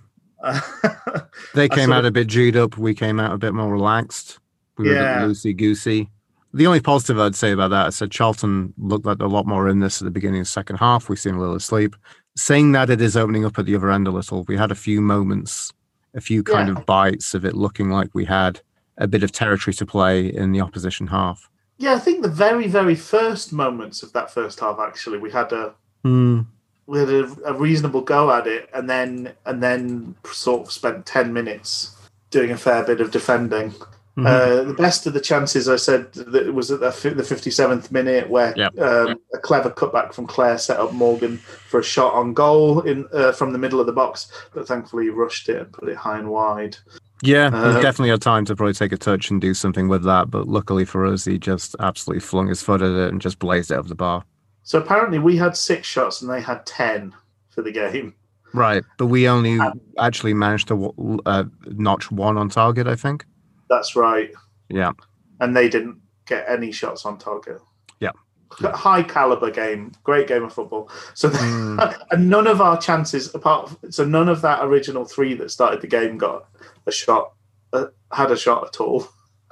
[0.44, 0.60] Uh,
[1.56, 2.78] they came out of- a bit G'd up.
[2.78, 4.40] We came out a bit more relaxed.
[4.78, 5.20] We were a Yeah.
[5.20, 6.10] bit loosey goosey.
[6.54, 9.68] The only positive I'd say about that, I said Charlton looked like a lot more
[9.70, 11.10] in this at the beginning of the second half.
[11.10, 11.96] We seemed a little asleep.
[12.38, 14.76] Saying that it is opening up at the other end a little, we had a
[14.76, 15.74] few moments,
[16.14, 16.76] a few kind Yeah.
[16.76, 18.62] of bites of it looking like we had
[18.98, 21.50] a bit of territory to play in the opposition half.
[21.78, 25.52] yeah, I think the very, very first moments of that first half, actually, we had
[25.52, 25.74] a
[26.04, 26.42] Hmm.
[26.88, 31.06] We had a, a reasonable go at it, and then and then sort of spent
[31.06, 31.96] ten minutes
[32.32, 33.74] doing a fair bit of defending.
[34.18, 34.26] Mhm.
[34.28, 38.30] Uh, the best of the chances, I said, that was at the the 57th minute
[38.30, 38.80] where Yep.
[38.80, 43.06] um, a clever cutback from Clare set up Morgan for a shot on goal in
[43.12, 45.98] uh, from the middle of the box, but thankfully he rushed it and put it
[45.98, 46.78] high and wide.
[47.24, 50.30] Yeah, Uh, definitely had time to probably take a touch and do something with that.
[50.32, 53.72] But luckily for us, he just absolutely flung his foot at it and just blazed
[53.72, 54.24] it over the bar.
[54.66, 57.14] So apparently we had six shots and they had 10
[57.50, 58.14] for the game.
[58.54, 59.60] Right, but we only
[60.00, 63.26] actually managed to uh, notch one on target, I think.
[63.70, 64.32] That's right.
[64.70, 64.94] Yeah,
[65.40, 67.60] And they didn't get any shots on target.
[68.00, 68.12] Yeah.
[68.52, 70.90] High caliber game, great game of football.
[71.14, 72.06] So, Mm.
[72.12, 75.88] and none of our chances, apart, so none of that original three that started the
[75.88, 76.48] game got
[76.88, 77.34] a shot,
[77.74, 79.08] uh, had a shot at all.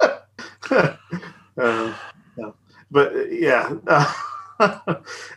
[1.58, 1.94] um,
[2.36, 2.54] no.
[2.90, 3.74] But uh, yeah,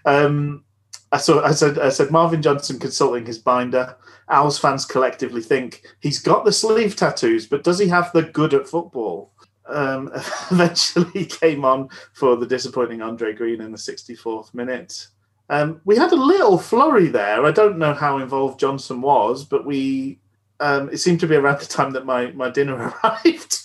[0.06, 0.64] um,
[1.11, 1.44] I saw.
[1.44, 1.80] I said.
[1.80, 3.95] I said Marvin Johnson consulting his binder.
[4.30, 8.53] Owls fans collectively think he's got the sleeve tattoos, but does he have the good
[8.53, 9.31] at football?
[9.68, 10.11] Um,
[10.52, 15.07] eventually, he came on for the disappointing Andre Green in the 64th minute.
[15.49, 17.45] Um, we had a little flurry there.
[17.45, 20.19] I don't know how involved Johnson was, but we.
[20.59, 23.59] Um, it seemed to be around the time that my, my dinner arrived.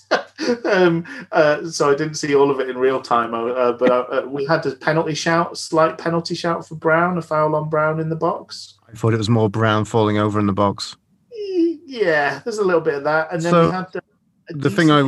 [0.67, 3.33] um, uh, so I didn't see all of it in real time.
[3.35, 7.55] Uh, but uh, we had a penalty shout, slight penalty shout for Brown, a foul
[7.55, 8.75] on Brown in the box.
[8.93, 10.97] I thought it was more Brown falling over in the box.
[11.87, 13.33] Yeah, there's a little bit of that.
[13.33, 14.03] And then So, we had the,
[14.49, 15.01] The thing I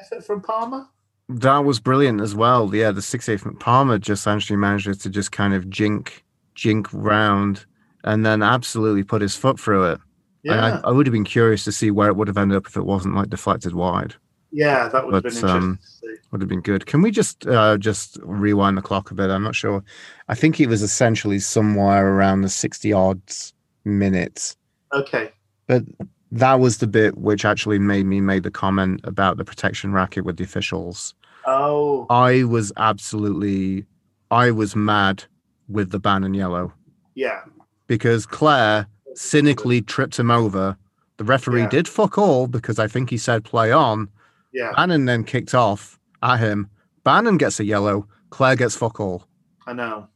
[0.00, 0.86] effort from Palmer.
[1.28, 2.74] that was brilliant as well.
[2.74, 6.24] Yeah, the six eight Palmer just actually managed to just kind of jink
[6.54, 7.66] jink round
[8.04, 10.00] and then absolutely put his foot through it.
[10.46, 12.66] Yeah, I, I would have been curious to see where it would have ended up
[12.66, 14.14] if it wasn't like deflected wide.
[14.52, 16.14] yeah, that would have been interesting um, to see.
[16.30, 16.86] Would have been good.
[16.86, 19.30] Can we just uh, just rewind the clock a bit?
[19.30, 19.82] I'm not sure.
[20.28, 23.52] I think it was essentially somewhere around the sixty odds
[23.84, 24.56] minutes.
[24.92, 25.30] Okay.
[25.66, 25.84] But
[26.32, 30.24] that was the bit which actually made me make the comment about the protection racket
[30.24, 31.14] with the officials.
[31.46, 33.86] Oh, I was absolutely,
[34.30, 35.24] I was mad
[35.68, 36.72] with the ban and yellow
[37.14, 37.42] yeah.
[37.86, 38.86] because Clare
[39.16, 40.76] cynically tripped him over.
[41.16, 41.68] The referee Yeah.
[41.68, 44.08] did fuck all because I think he said play on.
[44.52, 46.68] Yeah, Bannan then kicked off at him.
[47.04, 48.06] Bannan gets a yellow.
[48.30, 49.26] Clare gets fuck all.
[49.66, 50.08] I know.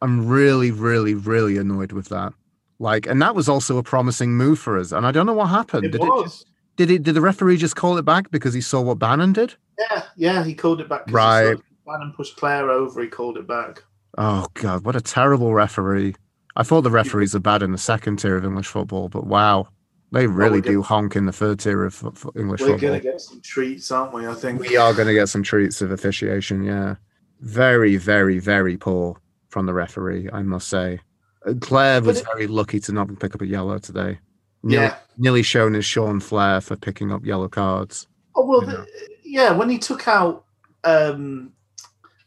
[0.00, 2.32] I'm really, really, really annoyed with that.
[2.78, 4.92] Like, and that was also a promising move for us.
[4.92, 5.84] And I don't know what happened.
[5.86, 6.42] It did was.
[6.42, 6.46] it?
[6.76, 7.02] Did it?
[7.02, 9.54] Did the referee just call it back because he saw what Bannan did?
[9.78, 11.02] Yeah, yeah, he called it back.
[11.08, 11.56] Right.
[11.86, 13.02] Bannan pushed Clare over.
[13.02, 13.82] He called it back.
[14.16, 16.14] Oh god, what a terrible referee!
[16.58, 19.68] I thought the referees are bad in the second tier of English football, but wow,
[20.10, 22.02] they really we're do honk in the third tier of
[22.36, 22.88] English We're football.
[22.88, 24.26] gonna get some treats, aren't we?
[24.26, 24.60] I think.
[24.60, 26.64] We are going to get some treats of officiation.
[26.64, 26.96] Yeah,
[27.40, 29.20] very, very, very poor
[29.50, 30.98] from the referee, I must say.
[31.46, 34.18] Uh, Clare was it- very lucky to not pick up a yellow today.
[34.64, 34.96] Nearly, Yeah.
[35.16, 38.08] nearly shown as Sean Flair for picking up yellow cards.
[38.34, 38.84] Oh well, the,
[39.22, 39.52] yeah.
[39.52, 40.44] When he took out
[40.82, 41.52] um,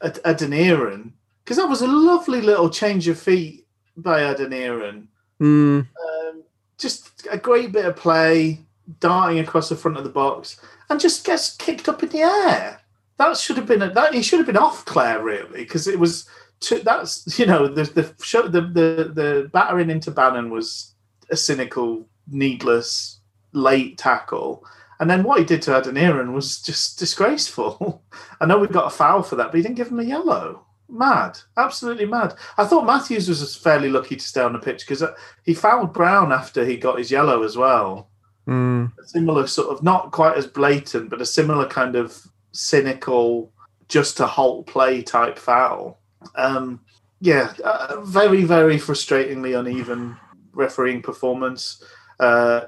[0.01, 1.11] Ad- Adeniran
[1.43, 3.60] because that was a lovely little change of feet
[3.97, 5.07] by Adeniran.
[5.41, 6.43] Mm, Um,
[6.77, 8.59] just a great bit of play,
[8.99, 10.59] darting across the front of the box,
[10.89, 12.81] and just gets kicked up in the air.
[13.17, 14.13] That should have been a, that.
[14.13, 16.27] He should have been off Clare really because it was.
[16.59, 20.93] Too, that's you know the the show the the the battering into Bannan was
[21.31, 23.19] a cynical, needless,
[23.53, 24.63] late tackle.
[24.99, 28.03] And then what he did to Adeniran was just disgraceful.
[28.39, 30.63] I know we got a foul for that, but he didn't give him a yellow.
[30.91, 32.35] Mad, absolutely mad.
[32.57, 35.03] I thought Matthews was fairly lucky to stay on the pitch because
[35.45, 38.09] he fouled Brown after he got his yellow as well.
[38.47, 43.51] mm, A similar sort of, not quite as blatant, but a similar kind of cynical,
[43.87, 45.99] just to halt play type foul.
[46.35, 46.81] Um,
[47.21, 50.17] yeah, uh, very, very frustratingly uneven
[50.53, 51.81] refereeing performance.
[52.19, 52.65] Uh,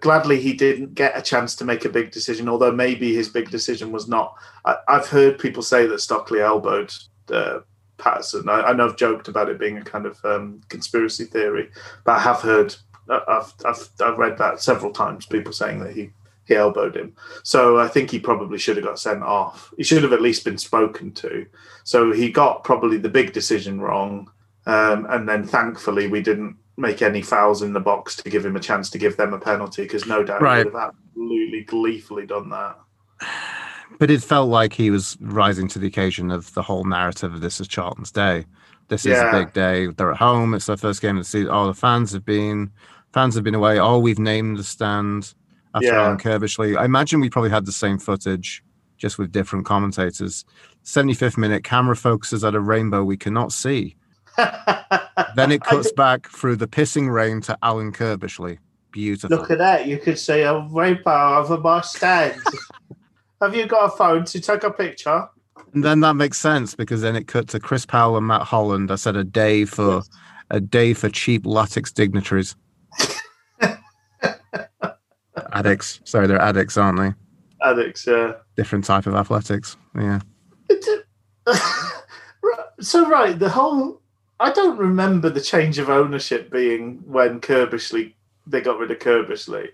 [0.00, 3.50] gladly he didn't get a chance to make a big decision, although maybe his big
[3.50, 4.34] decision was not.
[4.64, 6.92] I, I've heard people say that Stockley elbowed
[7.30, 7.60] uh,
[7.98, 8.48] Paterson.
[8.48, 11.70] I, I know I've joked about it being a kind of um, conspiracy theory,
[12.04, 12.74] but I have heard,
[13.10, 16.10] I- I've, I've, I've read that several times, people saying that he,
[16.46, 17.14] he elbowed him.
[17.42, 19.72] So I think he probably should have got sent off.
[19.76, 21.44] He should have at least been spoken to.
[21.84, 24.30] So he got probably the big decision wrong.
[24.66, 28.54] Um, and then thankfully we didn't make any fouls in the box to give him
[28.54, 30.58] a chance to give them a penalty because no doubt Right.
[30.58, 32.78] he would have absolutely gleefully done that.
[33.98, 37.40] But it felt like he was rising to the occasion of the whole narrative of
[37.40, 38.44] this is Charlton's day.
[38.88, 39.30] This is Yeah.
[39.30, 39.86] a big day.
[39.88, 40.54] They're at home.
[40.54, 41.50] It's their first game of the season.
[41.52, 42.70] Oh, the fans have been
[43.12, 43.78] fans have been away.
[43.80, 45.34] Oh, we've named the stand
[45.74, 46.02] after Yeah.
[46.02, 46.76] Alan Curbishley.
[46.78, 48.62] I imagine we probably had the same footage,
[48.98, 50.44] just with different commentators.
[50.84, 53.96] 75th minute, camera focuses at a rainbow we cannot see.
[55.34, 58.58] Then it cuts back through the pissing rain to Alan Curbishley.
[58.92, 59.36] Beautiful.
[59.36, 59.86] Look at that.
[59.86, 62.40] You could see a oh, rainbow over my stand.
[63.40, 65.28] Have you got a phone to take a picture?
[65.74, 68.90] And then that makes sense because then it cut to Chris Powell and Matt Holland.
[68.90, 70.08] I said a day for Yes.
[70.50, 72.56] a day for cheap latex dignitaries.
[75.52, 76.00] addicts.
[76.04, 77.12] Sorry, they're addicts, aren't they?
[77.62, 78.32] Addicts, yeah.
[78.56, 79.76] Different type of athletics.
[79.94, 80.20] Yeah.
[82.80, 84.00] so, right, the whole.
[84.40, 88.14] I don't remember the change of ownership being when Curbishley.
[88.46, 89.68] They got rid of Curbishley.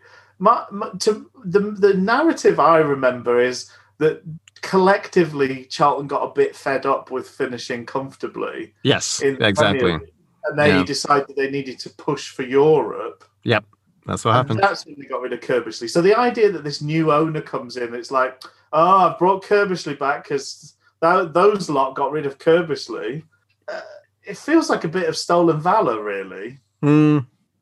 [0.44, 4.22] My, my, to, the, the narrative I remember is that
[4.60, 8.74] collectively Charlton got a bit fed up with finishing comfortably.
[8.82, 9.92] Yes, exactly.
[9.92, 10.02] League,
[10.44, 10.84] And they Yeah.
[10.84, 13.24] decided they needed to push for Europe.
[13.44, 13.64] Yep,
[14.04, 14.60] that's what And happened.
[14.62, 15.88] That's when they got rid of Curbishley.
[15.88, 18.42] So the idea that this new owner comes in, it's like,
[18.74, 23.22] oh, I've brought Curbishley back because those lot got rid of Curbishley.
[23.66, 23.80] Uh,
[24.22, 27.20] it feels like a bit of stolen valor, really, Hmm,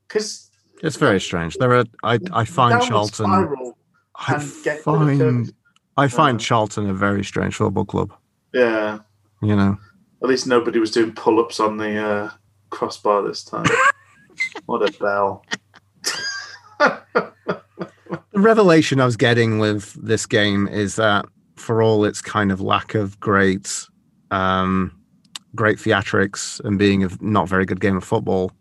[0.09, 0.50] because
[0.82, 1.56] it's very strange.
[1.56, 1.84] There are.
[2.02, 2.18] I.
[2.32, 3.26] I find Charlton.
[3.30, 5.54] I and get rid of find.
[5.96, 6.46] I find Yeah.
[6.46, 8.12] Charlton a very strange football club.
[8.54, 8.98] Yeah,
[9.42, 9.78] You know.
[10.22, 12.30] at least nobody was doing pull-ups on the uh,
[12.70, 13.64] crossbar this time.
[14.66, 15.44] what a bell!
[16.78, 21.26] The revelation I was getting with this game is that
[21.56, 23.86] for all its kind of lack of great,
[24.30, 24.92] um,
[25.54, 28.52] great theatrics and being a not very good game of football,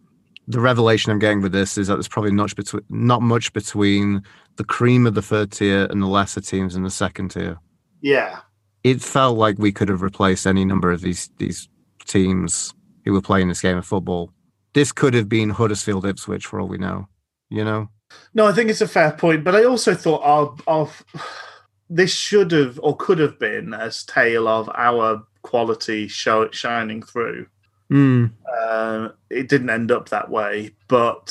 [0.47, 4.23] the revelation I'm getting with this is that there's probably not between not much between
[4.57, 7.57] the cream of the third tier and the lesser teams in the second tier.
[8.01, 8.39] Yeah,
[8.83, 11.69] It felt like we could have replaced any number of these these
[12.05, 12.73] teams
[13.05, 14.31] who were playing this game of football.
[14.73, 17.07] This could have been Huddersfield Ipswich for all we know.
[17.49, 17.89] You know?
[18.33, 20.89] No, I think it's a fair point, but I also thought our, our
[21.89, 27.47] this should have or could have been a tale of our quality show shining through.
[27.91, 28.25] Hmm.
[28.61, 31.23] Uh, it didn't end up that way, but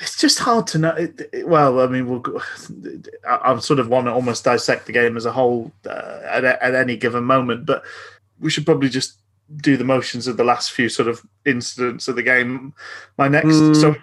[0.00, 0.90] it's just hard to know.
[0.90, 2.40] It, it- well, I mean, we'll, go-
[3.28, 6.44] I, I sort of want to almost dissect the game as a whole uh, at,
[6.44, 7.82] at any given moment, but
[8.40, 9.18] we should probably just
[9.56, 12.72] do the motions of the last few sort of incidents of the game.
[13.18, 13.76] My next, Mm.
[13.80, 13.94] so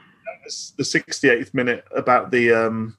[0.77, 2.97] the 68th minute about the um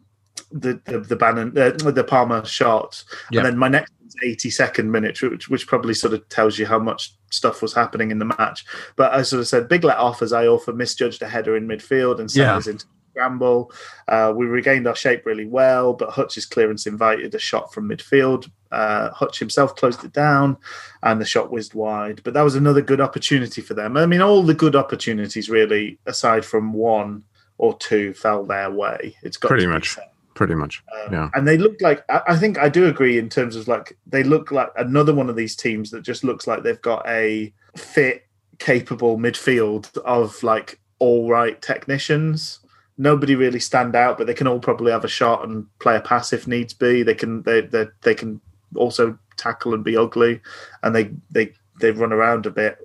[0.51, 3.41] the the, the Bannan uh, the Palmer shot, Yeah.
[3.41, 3.93] and then my next
[4.25, 8.19] 82nd minute, which which probably sort of tells you how much stuff was happening in
[8.19, 8.65] the match.
[8.97, 11.67] But I sort of said big let off as I Iorfa misjudged a header in
[11.67, 12.57] midfield and sent Yeah.
[12.57, 13.71] us into scramble.
[14.09, 18.51] Uh, we regained our shape really well, but Hutch's clearance invited a shot from midfield.
[18.71, 20.57] Uh, Hutch himself closed it down,
[21.03, 22.23] and the shot whizzed wide.
[22.25, 23.99] But that was another good opportunity for them.
[23.99, 27.23] I mean, all the good opportunities, really, aside from one
[27.59, 29.15] or two, fell their way.
[29.23, 29.95] It's got Pretty to be much.
[29.95, 30.05] said.
[30.35, 30.83] Pretty much.
[30.93, 31.31] Um, Yeah.
[31.35, 34.23] And they look like, I, I think I do agree in terms of like, they
[34.23, 38.27] look like another one of these teams that just looks like they've got a fit,
[38.59, 42.61] capable midfield of like all right technicians.
[42.97, 46.01] Nobody really stand out, but they can all probably have a shot and play a
[46.01, 47.03] pass if needs be.
[47.03, 48.41] They can, they, they, they can
[48.77, 50.41] also tackle and be ugly,
[50.83, 52.79] and they they they run around a bit.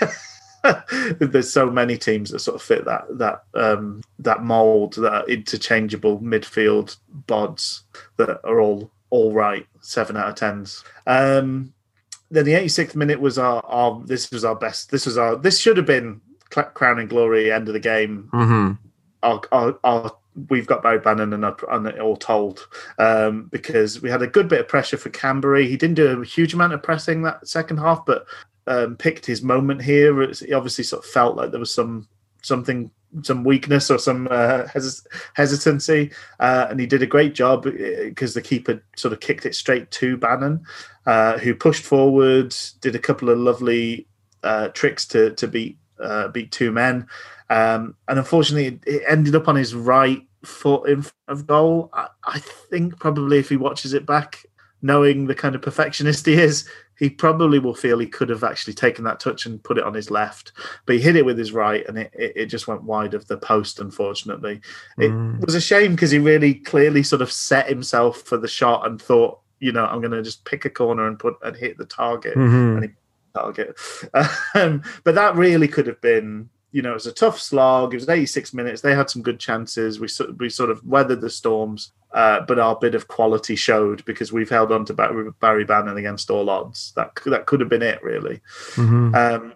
[1.18, 6.20] There's so many teams that sort of fit that that um, that mold, that interchangeable
[6.20, 7.82] midfield bods
[8.16, 10.84] that are all all right, seven out of tens.
[11.06, 11.74] Um,
[12.30, 14.90] then the 86th minute was our, our this was our best.
[14.90, 16.20] This was our this should have been
[16.52, 18.28] cl- crowning glory end of the game.
[18.32, 18.72] hmm
[19.22, 20.16] Our, our, our
[20.48, 22.66] we've got Barry Bannan and, and it all told
[22.98, 25.68] um, because we had a good bit of pressure for Kamberi.
[25.68, 28.24] He didn't do a huge amount of pressing that second half, but
[28.66, 30.28] um, picked his moment here.
[30.32, 32.08] He obviously sort of felt like there was some
[32.42, 32.90] something,
[33.22, 34.66] some weakness or some uh,
[35.34, 36.10] hesitancy,
[36.40, 39.90] uh, and he did a great job because the keeper sort of kicked it straight
[39.92, 40.64] to Bannan,
[41.06, 44.06] uh, who pushed forward, did a couple of lovely
[44.42, 47.06] uh, tricks to to beat uh, beat two men.
[47.50, 51.90] Um, and unfortunately, it, it ended up on his right foot in front of goal.
[51.92, 54.44] I, I think probably if he watches it back,
[54.80, 58.74] knowing the kind of perfectionist he is, he probably will feel he could have actually
[58.74, 60.52] taken that touch and put it on his left.
[60.86, 63.26] But he hit it with his right, and it, it, it just went wide of
[63.26, 63.80] the post.
[63.80, 64.60] Unfortunately,
[64.98, 65.44] it Mm.
[65.44, 69.00] was a shame because he really clearly sort of set himself for the shot and
[69.00, 71.86] thought, you know, I'm going to just pick a corner and put and hit the
[71.86, 72.90] target hmm and he
[73.34, 73.78] target.
[74.54, 77.94] Um, but that really could have been, you know, it was a tough slog.
[77.94, 78.80] It was 86 minutes.
[78.80, 80.00] They had some good chances.
[80.00, 80.08] We
[80.38, 84.50] we sort of weathered the storms, uh, but our bit of quality showed because we've
[84.50, 86.92] held on to Barry, Barry Bannan against all odds.
[86.96, 88.40] That could- that could have been it, really.
[88.74, 89.54] hmm Um,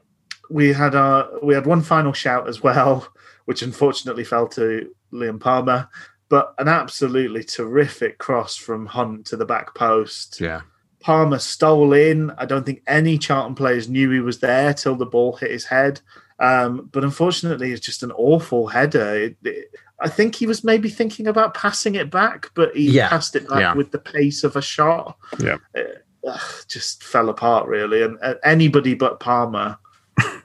[0.48, 3.06] we had our we had one final shout as well,
[3.46, 5.88] which unfortunately fell to Liam Palmer.
[6.28, 10.40] But an absolutely terrific cross from Hunt to the back post.
[10.40, 10.62] Yeah.
[11.00, 12.32] Palmer stole in.
[12.36, 15.64] I don't think any Charlton players knew he was there till the ball hit his
[15.66, 16.00] head.
[16.40, 19.14] Um, but unfortunately, it's just an awful header.
[19.14, 19.68] It, it-
[20.00, 23.48] I think he was maybe thinking about passing it back, but he Yeah, passed it
[23.48, 23.74] back yeah.
[23.74, 25.16] with the pace of a shot.
[25.38, 25.56] Yeah.
[25.76, 25.82] Uh,
[26.28, 28.02] ugh, just fell apart really.
[28.02, 29.78] And uh, anybody but Palmer,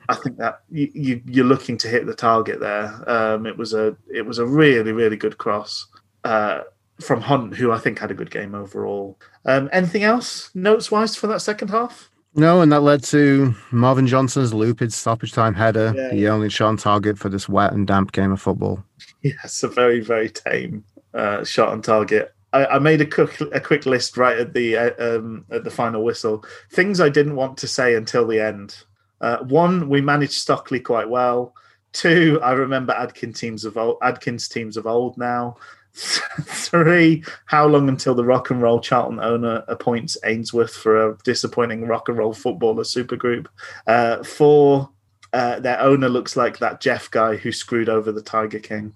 [0.10, 3.04] I think that you, you you're looking to hit the target there.
[3.10, 5.88] Um, it was a it was a really really good cross.
[6.24, 6.62] Uh,
[7.02, 9.18] from Hunt, who I think had a good game overall.
[9.46, 12.11] Um, anything else notes wise for that second half?
[12.34, 16.10] No, and that led to Marvin Johnson's looped stoppage time header, Yeah.
[16.12, 18.84] the only shot on target for this wet and damp game of football.
[19.24, 20.84] Yes, a very very tame
[21.14, 22.34] uh, shot on target.
[22.54, 25.70] I, I made a quick a quick list right at the uh, um, at the
[25.70, 26.44] final whistle.
[26.72, 28.78] Things I didn't want to say until the end.
[29.22, 31.54] Uh, one, we managed Stockley quite well.
[31.94, 35.58] Two, I remember Adkins teams of old, Adkins teams of old now.
[35.94, 41.88] Three, how long until the rock and roll Charlton owner appoints Ainsworth for a disappointing
[41.88, 43.48] rock and roll footballer supergroup?
[43.88, 44.90] Uh, four,
[45.34, 48.94] uh, their owner looks like that Jeff guy who screwed over the Tiger King.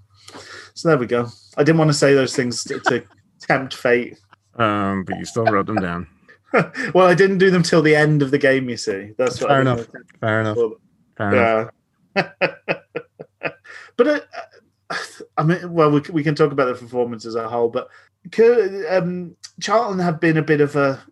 [0.73, 1.27] So there we go.
[1.57, 3.03] I didn't want to say those things to, to
[3.39, 4.17] tempt fate.
[4.55, 6.07] Um, but you still wrote them down.
[6.93, 8.69] well, I didn't do them till the end of the game.
[8.69, 9.88] You see, that's what Fair I enough.
[10.19, 10.57] Fair enough.
[11.17, 11.72] Fair enough.
[12.15, 13.51] yeah.
[13.97, 14.19] but uh,
[15.38, 17.90] I mean, well, we, we can talk about the performance as a whole, but
[18.90, 21.03] um, Charlton have been a bit of a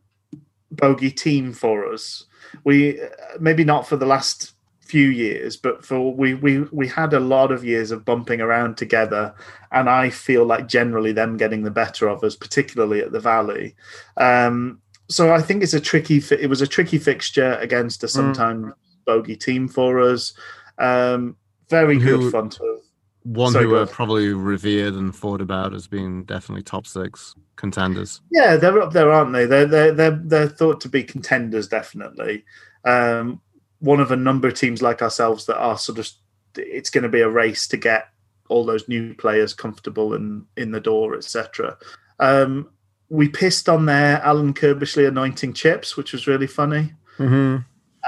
[0.72, 2.26] bogey team for us.
[2.64, 3.08] We uh,
[3.40, 7.52] maybe not for the last few years, but for we we we had a lot
[7.52, 9.34] of years of bumping around together,
[9.72, 13.76] and I feel like generally them getting the better of us, particularly at the Valley.
[14.18, 16.20] Um, so I think it's a tricky.
[16.20, 18.74] fi- It was a tricky fixture against a sometimes
[19.06, 20.34] bogey team for us.
[20.78, 21.38] Um,
[21.70, 22.80] very Who- good fun to.
[23.24, 27.36] One Sorry, who go are probably revered and thought about as being definitely top six
[27.56, 28.22] contenders.
[28.32, 29.46] Yeah, they're up there, aren't they?
[29.46, 32.44] They're they're they're, they're thought to be contenders, definitely.
[32.84, 33.42] Um,
[33.80, 36.10] one of a number of teams like ourselves that are sort of.
[36.56, 38.10] It's going to be a race to get
[38.50, 41.78] all those new players comfortable and in the door, etc.
[42.20, 42.70] Um,
[43.10, 46.94] we pissed on their Alan Curbishley anointing chips, which was really funny.
[47.18, 47.58] Mm-hmm.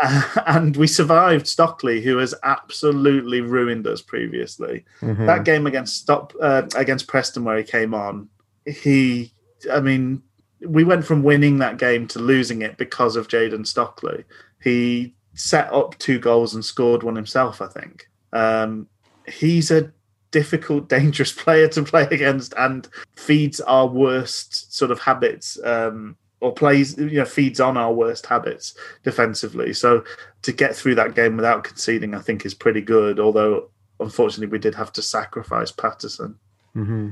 [0.02, 4.86] Uh, and we survived Stockley, who has absolutely ruined us previously.
[5.02, 5.26] Mm-hmm.
[5.26, 8.30] That game against Stop uh, against Preston, where he came on,
[8.66, 9.34] he,
[9.72, 10.22] I mean,
[10.62, 14.24] we went from winning that game to losing it because of Jayden Stockley.
[14.62, 17.62] He set up two goals and scored one himself.
[17.62, 18.88] I think um,
[19.28, 19.92] he's a
[20.32, 25.60] difficult, dangerous player to play against, and feeds our worst sort of habits.
[25.64, 29.74] Um, or plays, you know, feeds on our worst habits defensively.
[29.74, 30.04] So
[30.44, 33.20] to get through that game without conceding, I think is pretty good.
[33.20, 36.38] Although unfortunately, we did have to sacrifice Paterson.
[36.76, 37.10] Mm-hmm.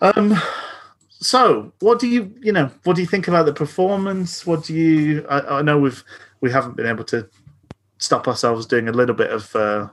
[0.00, 0.40] Um,
[1.10, 4.46] so what do you, you know, what do you think about the performance?
[4.46, 5.26] What do you?
[5.28, 6.04] I, I know we've
[6.40, 7.28] we haven't been able to
[7.98, 9.88] stop ourselves doing a little bit of uh,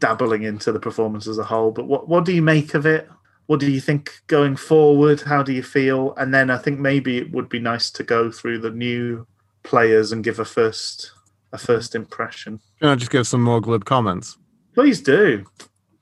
[0.00, 3.08] dabbling into the performance as a whole, but what what do you make of it?
[3.52, 5.20] What do you think going forward?
[5.20, 6.14] How do you feel?
[6.16, 9.26] And then I think maybe it would be nice to go through the new
[9.62, 11.10] players and give a first
[11.52, 12.60] a first impression.
[12.80, 14.38] Can I just give some more glib comments?
[14.74, 15.44] Please do.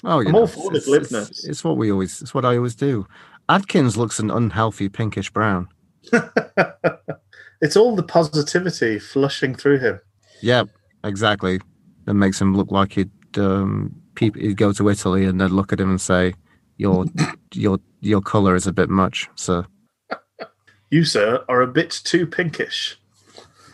[0.04, 1.48] Oh, you I'm know, all for the it's- it's- glibness.
[1.48, 2.22] It's, what we always.
[2.22, 3.04] It's what I always do.
[3.48, 5.66] Adkins looks an unhealthy pinkish brown.
[7.60, 10.00] it's all the positivity flushing through him.
[10.40, 10.62] Yeah,
[11.02, 11.58] exactly.
[12.04, 15.72] That makes him look like he'd um, peop- he'd go to Italy and then look
[15.72, 16.34] at him and say,
[16.80, 17.04] "Your
[17.54, 19.66] your your color is a bit much." sir.
[20.90, 22.98] You, sir, are a bit too pinkish.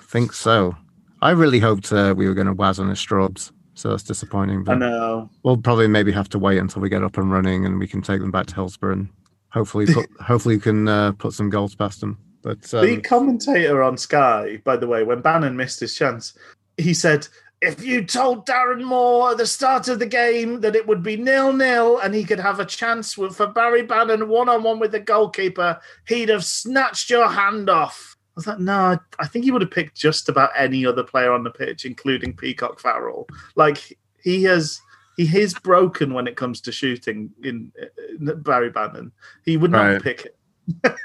[0.02, 0.76] think so.
[1.22, 4.68] I really hoped uh, we were going to waz on his strobes, so that's disappointing.
[4.68, 5.30] I know.
[5.42, 8.02] we'll probably maybe have to wait until we get up and running and we can
[8.02, 9.08] take them back to Hillsborough and
[9.48, 12.18] hopefully put hopefully we can uh, put some goals past them.
[12.42, 16.36] But the um, commentator on Sky, by the way, when Bannan missed his chance,
[16.76, 17.26] he said,
[17.62, 21.16] if you told Darren Moore at the start of the game that it would be
[21.16, 24.78] nil nil and he could have a chance with, for Barry Bannan one on one
[24.78, 28.16] with the goalkeeper, he'd have snatched your hand off.
[28.18, 31.02] I was like, no, I- I think he would have picked just about any other
[31.02, 33.26] player on the pitch, including Peacock Farrell.
[33.54, 34.78] Like he has,
[35.16, 37.72] he is broken when it comes to shooting in,
[38.20, 39.12] in Barry Bannan.
[39.46, 40.02] He would not Right.
[40.02, 40.96] pick it.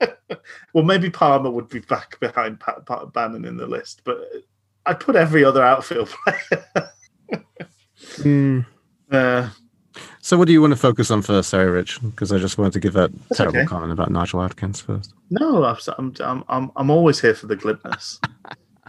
[0.72, 2.60] well, maybe Palmer would be back behind
[3.14, 4.18] Bannan in the list, but
[4.86, 6.64] I'd put every other outfield player.
[8.18, 8.66] mm,
[9.10, 9.48] uh,
[10.20, 12.00] so what do you want to focus on first, Sarah Rich?
[12.02, 13.66] Because I just wanted to give that terrible okay.
[13.66, 15.12] comment about Nigel Adkins first.
[15.30, 18.18] no, I'm, I'm, I'm, I'm, always here for the glibness.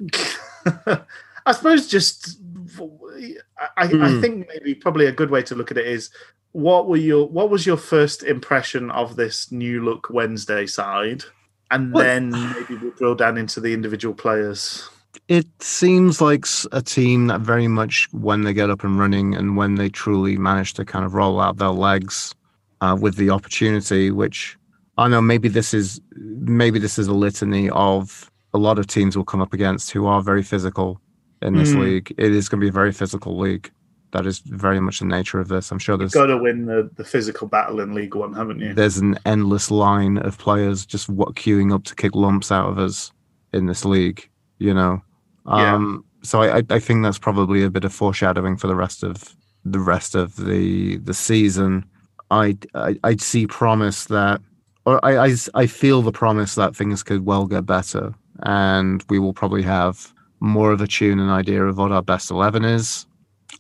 [1.46, 2.40] I suppose just,
[2.80, 3.36] I,
[3.78, 4.22] I, I Hmm.
[4.22, 6.10] think maybe probably a good way to look at it is
[6.54, 11.24] what were your what was your first impression of this new look Wednesday side,
[11.72, 14.88] and Well- then maybe we'll drill down into the individual players.
[15.28, 19.56] It seems like a team that very much, when they get up and running and
[19.58, 22.34] when they truly manage to kind of roll out their legs
[22.82, 24.58] uh, with the opportunity, which
[24.98, 29.16] I know maybe this is maybe this is a litany of a lot of teams
[29.16, 31.00] will come up against who are very physical
[31.42, 31.80] in this Mm.
[31.82, 32.14] league.
[32.18, 33.72] It is going to be a very physical league.
[34.12, 35.72] That is very much the nature of this.
[35.72, 38.60] I'm sure You've there's got to win the, the physical battle in League One, haven't
[38.60, 38.74] you?
[38.74, 42.78] there's an endless line of players just what queuing up to kick lumps out of
[42.78, 43.12] us
[43.54, 44.30] in this league
[44.62, 45.02] you know?
[45.48, 45.74] Yeah.
[45.76, 49.04] um so I, I i think that's probably a bit of foreshadowing for the rest
[49.04, 49.36] of
[49.66, 51.86] the rest of the the season.
[52.30, 54.40] I i i'd see promise that
[54.86, 58.14] or I, I i feel the promise that things could well get better
[58.44, 62.32] and we will probably have more of a tune and idea of what our best
[62.32, 63.06] 11 is.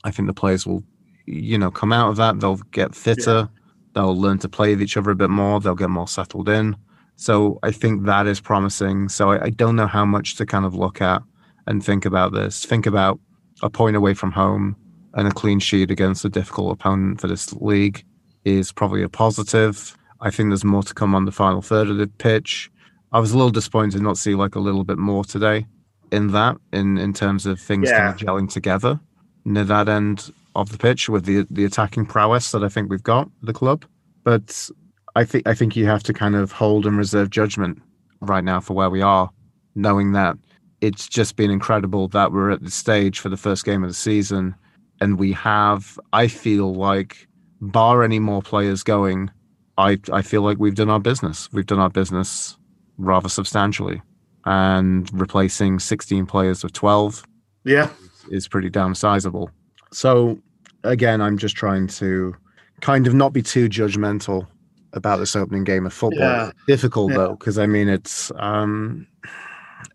[0.03, 0.83] I think the players will
[1.27, 2.39] you know come out of that.
[2.39, 3.49] They'll get fitter.
[3.93, 5.59] They'll learn to play with each other a bit more.
[5.59, 6.75] They'll get more settled in
[7.15, 9.09] so i think that is promising.
[9.09, 11.21] So i, I don't know how much to kind of look at
[11.67, 12.65] and think about this.
[12.65, 13.19] Think about
[13.61, 14.75] a point away from home
[15.13, 18.03] and a clean sheet against a difficult opponent for this league
[18.45, 19.95] is probably a positive.
[20.21, 22.71] I think there's more to come on the final third of the pitch.
[23.11, 25.65] I was a little disappointed not see like a little bit more today
[26.11, 28.99] in that in in terms of things kind of gelling together
[29.45, 33.03] near that end of the pitch with the the attacking prowess that I think we've
[33.03, 33.85] got the club.
[34.23, 34.69] But
[35.15, 37.81] I think I think you have to kind of hold and reserve judgment
[38.21, 39.29] right now for where we are,
[39.75, 40.37] knowing that
[40.79, 43.95] it's just been incredible that we're at the stage for the first game of the
[43.95, 44.55] season,
[44.99, 45.99] and we have.
[46.13, 47.27] I feel like,
[47.59, 49.29] bar any more players going,
[49.77, 51.49] I I feel like we've done our business.
[51.51, 52.57] We've done our business
[52.97, 54.01] rather substantially,
[54.45, 57.23] and replacing 16 players with 12
[57.63, 57.89] Yeah,
[58.29, 59.49] is pretty damn sizable.
[59.91, 60.39] So
[60.83, 62.35] again, I'm just trying to
[62.81, 64.47] kind of not be too judgmental
[64.93, 66.19] about this opening game of football.
[66.19, 66.51] Yeah.
[66.67, 67.17] Difficult Yeah.
[67.17, 69.07] though, because I mean it's um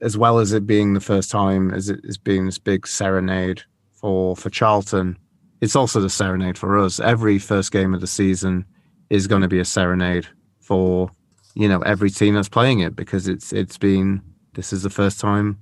[0.02, 3.62] as well as it being the first time as it is being this big serenade
[3.92, 5.16] for for Charlton,
[5.60, 7.00] it's also the serenade for us.
[7.00, 8.64] Every first game of the season
[9.10, 10.26] is going to be a serenade
[10.60, 11.10] for
[11.54, 14.20] you know every team that's playing it because it's it's been
[14.54, 15.58] this is the first time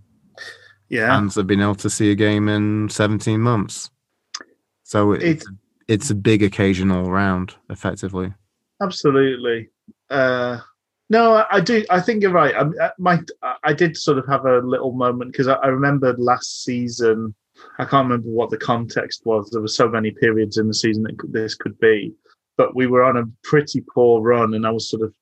[0.88, 1.08] yeah.
[1.08, 3.90] fans have been able to see a game in 17 months.
[4.84, 5.50] So it, It's- it's
[5.86, 8.32] it's a big occasion all round, effectively.
[8.82, 9.68] Absolutely.
[10.10, 10.58] Uh,
[11.10, 11.84] no, I, I do.
[11.90, 12.54] I think you're right.
[12.54, 13.20] I, I- my,
[13.62, 17.34] I did sort of have a little moment because I, I remember last season.
[17.78, 19.48] I can't remember what the context was.
[19.50, 22.12] There were so many periods in the season that this could be,
[22.56, 25.14] but we were on a pretty poor run, and I was sort of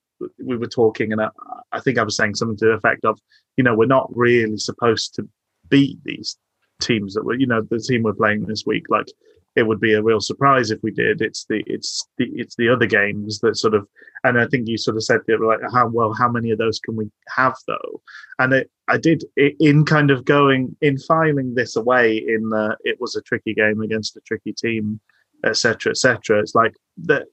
[0.42, 1.28] we were talking, and I,
[1.72, 3.18] I think I was saying something to the effect of,
[3.56, 5.28] you know, we're not really supposed to
[5.68, 6.38] beat these
[6.80, 8.84] teams that were, you know, the team we're playing this week.
[8.88, 9.06] Like
[9.54, 11.20] it would be a real surprise if we did.
[11.20, 13.86] It's the it's the it's the other games that sort of,
[14.24, 16.78] and I think you sort of said that like how well how many of those
[16.80, 18.00] can we have though?
[18.38, 22.76] And it, I did i- in kind of going in filing this away in the
[22.84, 25.00] it was a tricky game against a tricky team,
[25.44, 25.90] etc.
[25.90, 26.40] etc.
[26.40, 26.74] It's like
[27.04, 27.26] that.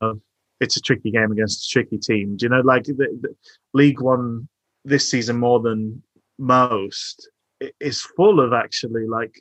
[0.00, 0.14] uh,
[0.60, 2.36] it's a tricky game against a tricky team.
[2.36, 3.34] Do you know, like the, the
[3.74, 4.48] League One
[4.84, 6.02] this season more than
[6.38, 7.28] most
[7.80, 9.34] is full of actually like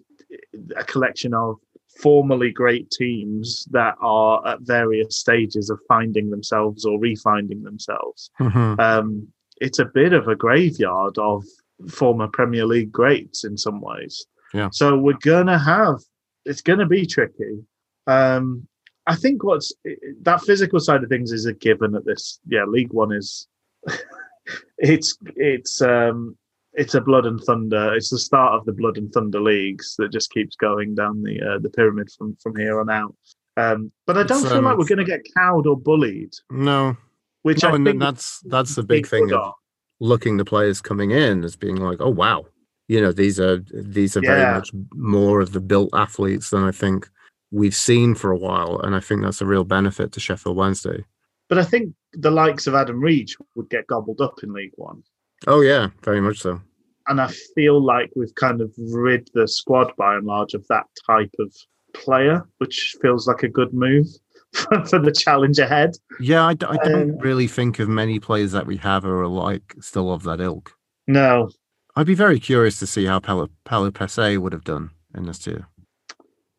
[0.75, 1.57] a collection of
[1.99, 8.31] formerly great teams that are at various stages of finding themselves or refinding themselves.
[8.39, 8.79] Mhm.
[8.79, 9.27] Um,
[9.59, 11.43] it's a bit of a graveyard of
[11.89, 14.25] former Premier League greats in some ways.
[14.53, 14.69] Yeah.
[14.71, 15.99] So we're gonna have
[16.45, 17.63] it's gonna be tricky.
[18.07, 18.67] Um,
[19.07, 19.71] I think what's
[20.21, 22.39] that physical side of things is a given at this.
[22.47, 23.47] Yeah, League One is
[24.77, 26.37] it's it's um
[26.73, 27.93] it's a blood and thunder.
[27.93, 31.41] It's the start of the blood and thunder leagues that just keeps going down the
[31.41, 33.15] uh, the pyramid from from here on out.
[33.57, 36.33] Um, but I don't It's, feel um, like we're going to get cowed or bullied,
[36.49, 36.95] No,
[37.41, 39.53] which no, I and think that's that's the big thing of
[39.99, 42.45] looking the players coming in as being like, oh wow,
[42.87, 44.35] you know, these are these are Yeah.
[44.35, 47.09] very much more of the built athletes than I think
[47.51, 51.03] we've seen for a while, and I think that's a real benefit to Sheffield Wednesday.
[51.49, 55.03] But I think the likes of Adam Reach would get gobbled up in League One.
[55.47, 56.61] Oh yeah, very much so.
[57.07, 60.85] And I feel like we've kind of rid the squad by and large of that
[61.05, 61.53] type of
[61.93, 64.05] player, which feels like a good move
[64.87, 65.91] for the challenge ahead.
[66.19, 69.09] Yeah, I, d- I don't Um, really think of many players that we have who
[69.09, 70.71] are like still of that ilk.
[71.07, 71.49] No,
[71.95, 75.39] I'd be very curious to see how Palo Palo Pese would have done in this
[75.39, 75.67] tier.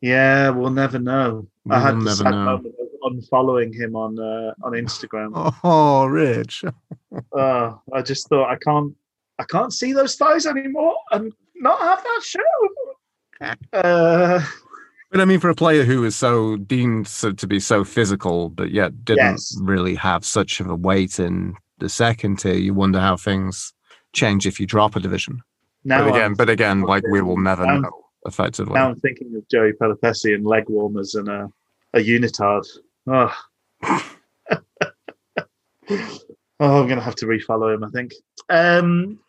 [0.01, 1.47] yeah, we'll never know.
[1.65, 2.61] We I had never know.
[3.03, 5.31] Unfollowing him on uh, on Instagram.
[5.63, 6.63] Oh, Rich.
[7.31, 8.93] Uh, I just thought I can't
[9.39, 13.51] I can't see those thighs anymore and not have that show.
[13.73, 14.41] Uh,
[15.11, 18.49] But I mean, for a player who is so deemed so, to be so physical,
[18.49, 19.55] but yet didn't Yes.
[19.61, 23.73] really have such of a weight in the second tier, you wonder how things
[24.13, 25.41] change if you drop a division.
[25.83, 27.91] now but again, I'm, but again, like we will never know
[28.25, 28.73] effectively.
[28.73, 31.47] now I'm thinking of Joey Pelupessy and leg warmers and a,
[31.93, 32.65] a unitard.
[33.07, 33.33] Oh.
[35.89, 36.21] oh,
[36.59, 37.83] I'm gonna have to refollow him.
[37.83, 38.13] I think.
[38.49, 39.19] Um,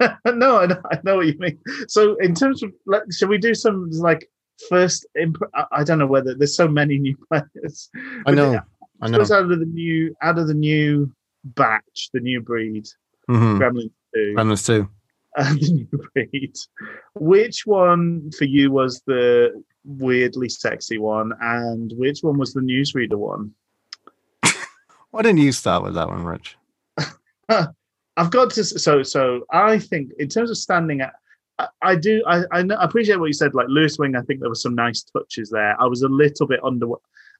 [0.00, 1.58] no, I know, I know what you mean.
[1.88, 4.28] So, in terms of, like, shall we do some like
[4.68, 5.06] first?
[5.20, 7.90] Imp- I, I don't know whether there's so many new players.
[8.26, 8.60] I know,
[9.02, 9.20] I know.
[9.20, 11.12] Out of the new, out of the new
[11.44, 12.86] batch, the new breed,
[13.30, 13.58] Mm-hmm.
[13.62, 14.88] Gremlin Two, Gremlins too.
[15.36, 16.54] and the new breed.
[17.14, 23.16] Which one for you was the weirdly sexy one, and which one was the newsreader
[23.16, 23.52] one?
[25.10, 26.56] Why didn't you start with that one, Rich?
[27.48, 29.42] I've got to so so.
[29.52, 31.12] I think in terms of standing at,
[31.58, 33.54] I, I do I I, know, I appreciate what you said.
[33.54, 35.80] Like Lewis Wing, I think there were some nice touches there.
[35.80, 36.86] I was a little bit under.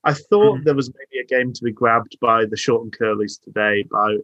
[0.04, 0.64] I thought Mhm.
[0.64, 4.16] there was maybe a game to be grabbed by the short and curlies today by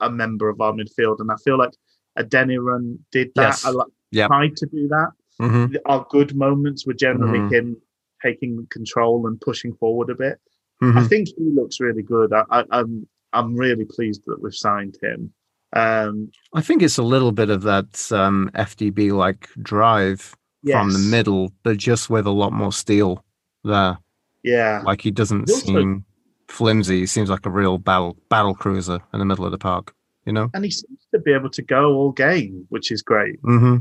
[0.00, 1.72] a member of our midfield, and I feel like
[2.18, 3.42] Adeniran did that.
[3.42, 3.64] Yes.
[3.64, 4.26] I like Yep.
[4.28, 5.08] tried to do that.
[5.42, 5.76] Mm-hmm.
[5.86, 7.52] Our good moments were generally Mhm.
[7.52, 7.76] him
[8.24, 10.38] taking control and pushing forward a bit.
[10.80, 11.06] I Mm-hmm.
[11.06, 12.32] think he looks really good.
[12.32, 15.32] I, I, I'm I'm really pleased that we've signed him.
[15.74, 20.36] Um, I think it's a little bit of that um, FDB like drive
[20.70, 23.24] from the middle, but just with a lot more steel
[23.64, 23.98] there.
[24.44, 26.04] Yeah, Like he doesn't He also- seem
[26.48, 26.98] flimsy.
[27.00, 29.94] He seems like a real battle battle cruiser in the middle of the park.
[30.26, 30.50] You know.
[30.54, 33.78] and he seems to be able to go all game, which is great Mm-hmm.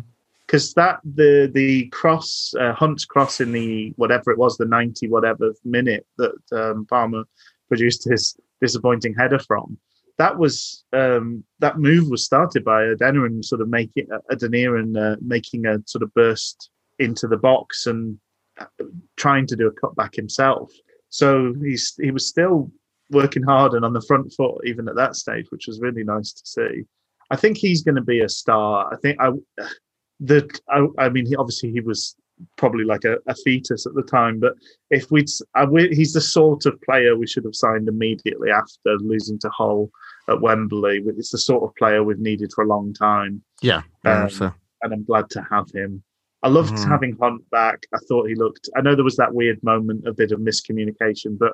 [0.52, 5.08] Because that the the cross uh, Hunt's cross in the whatever it was the ninety
[5.08, 7.24] whatever minute that um, Palmer
[7.70, 9.78] produced his disappointing header from.
[10.18, 15.66] That was um, that move was started by Adeniran sort of making Adeniran uh, making
[15.66, 16.70] a sort of burst
[17.00, 18.20] into the box and
[18.60, 18.66] uh,
[19.16, 20.70] trying to do a cutback himself.
[21.08, 22.70] So he's he was still
[23.10, 26.34] working hard and on the front foot even at that stage, which was really nice
[26.34, 26.84] to see.
[27.30, 28.94] I think he's going to be a star.
[28.94, 29.32] I think I
[30.22, 32.16] the I, I mean he obviously he was
[32.58, 34.54] probably like a, a fetus at the time, but
[34.90, 38.98] if we'd I, we, he's the sort of player we should have signed immediately after
[39.00, 39.92] losing to Hull
[40.30, 41.04] at Wembley.
[41.06, 43.82] It's the sort of player we've needed for a long time Yeah.
[44.06, 44.54] Um, so.
[44.82, 46.02] and I'm glad to have him.
[46.44, 46.88] I loved Mhm.
[46.88, 47.84] having Hunt back.
[47.94, 48.70] I thought he looked.
[48.76, 51.54] I know there was that weird moment, a bit of miscommunication, but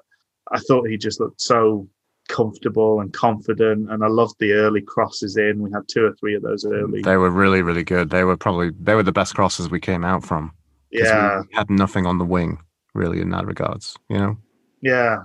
[0.53, 1.89] I thought he just looked so
[2.27, 3.89] comfortable and confident.
[3.91, 5.61] And I loved the early crosses in.
[5.61, 7.01] We had two or three of those early.
[7.01, 8.09] They were really, really good.
[8.09, 10.51] They were probably they were the best crosses we came out from.
[10.91, 12.59] Yeah, we had nothing on the wing
[12.93, 13.95] really in that regards.
[14.09, 14.37] You know.
[14.81, 15.17] yeah.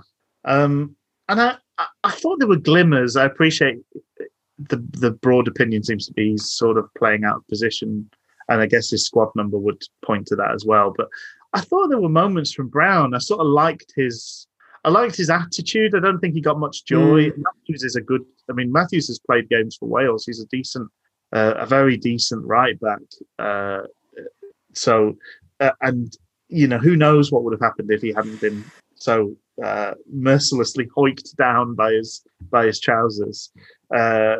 [0.45, 0.95] Um,
[1.29, 3.15] and I, I, I thought there were glimmers.
[3.15, 3.79] I appreciate
[4.57, 8.09] the the broad opinion seems to be he's sort of playing out of position,
[8.49, 10.93] and I guess his squad number would point to that as well.
[10.95, 11.07] But
[11.53, 13.13] I thought there were moments from Brown.
[13.13, 14.47] I sort of liked his.
[14.83, 15.95] I liked his attitude.
[15.95, 17.31] I don't think he got much joy.
[17.37, 18.21] Matthews is a good.
[18.49, 20.25] I mean, Matthews has played games for Wales.
[20.25, 20.89] He's a decent,
[21.31, 22.99] uh, a very decent right back.
[23.39, 23.83] Uh,
[24.73, 25.17] so,
[25.59, 26.15] uh, and
[26.49, 28.63] you know, who knows what would have happened if he hadn't been
[28.95, 33.51] so uh, mercilessly hoiked down by his by his trousers
[33.95, 34.37] uh,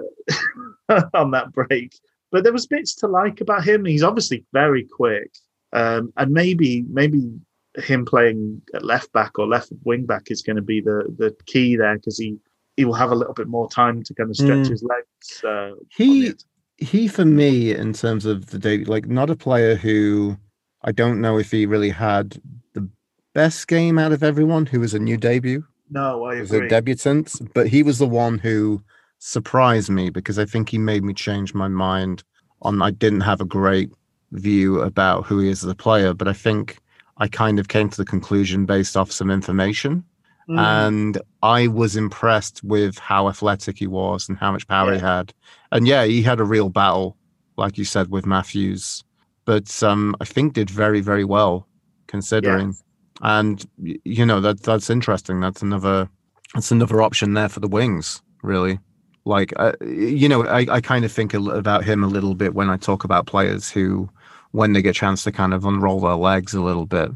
[1.14, 1.98] on that break.
[2.32, 3.86] But there was bits to like about him.
[3.86, 5.32] He's obviously very quick,
[5.72, 7.32] um, and maybe maybe
[7.78, 11.36] him playing at left back or left wing back is going to be the the
[11.46, 12.38] key there because he
[12.78, 14.70] he will have a little bit more time to kind of stretch Mm.
[14.70, 15.44] his legs.
[15.44, 16.34] Uh, He
[16.78, 20.38] he for me in terms of the debut, like not a player who
[20.84, 22.42] I don't know if he really had
[22.74, 22.88] the
[23.34, 25.66] best game out of everyone who was a new debut.
[25.90, 28.82] no, I was a debutant, but he was the one who
[29.20, 32.24] surprised me because I think he made me change my mind
[32.64, 33.90] on I didn't have a great
[34.32, 36.80] view about who he is as a player, but I think
[37.18, 40.04] I kind of came to the conclusion based off some information.
[40.50, 40.60] Mm.
[40.60, 45.34] And I was impressed with how athletic he was and how much power he had.
[45.72, 47.16] And yeah, he had a real battle,
[47.58, 49.04] like you said, with Matthews,
[49.46, 51.68] but um, I think did very, very well
[52.08, 52.76] considering.
[53.22, 55.40] And you know that that's interesting.
[55.40, 56.10] That's another
[56.54, 58.80] that's another option there for the wings, really.
[59.26, 62.70] Like uh, you know, I, I kind of think about him a little bit when
[62.70, 64.10] I talk about players who,
[64.54, 67.12] when they get a chance to kind of unroll their legs a little bit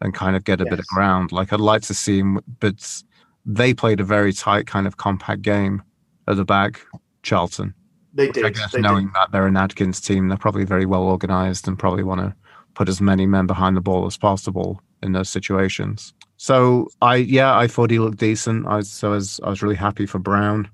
[0.00, 1.32] and kind of get a bit of ground.
[1.32, 3.02] Like I'd like to see him, but
[3.44, 5.82] they played a very tight kind of compact game
[6.28, 6.80] at the back.
[7.22, 7.74] Charlton.
[8.14, 8.54] they Which I did.
[8.54, 9.14] guess They knowing did.
[9.14, 12.34] that they're an Adkins team, they're probably very well organized and probably want to
[12.74, 16.14] put as many men behind the ball as possible in those situations.
[16.36, 18.66] So I, yeah, I thought he looked decent.
[18.66, 20.68] I so I was, I was really happy for Brown.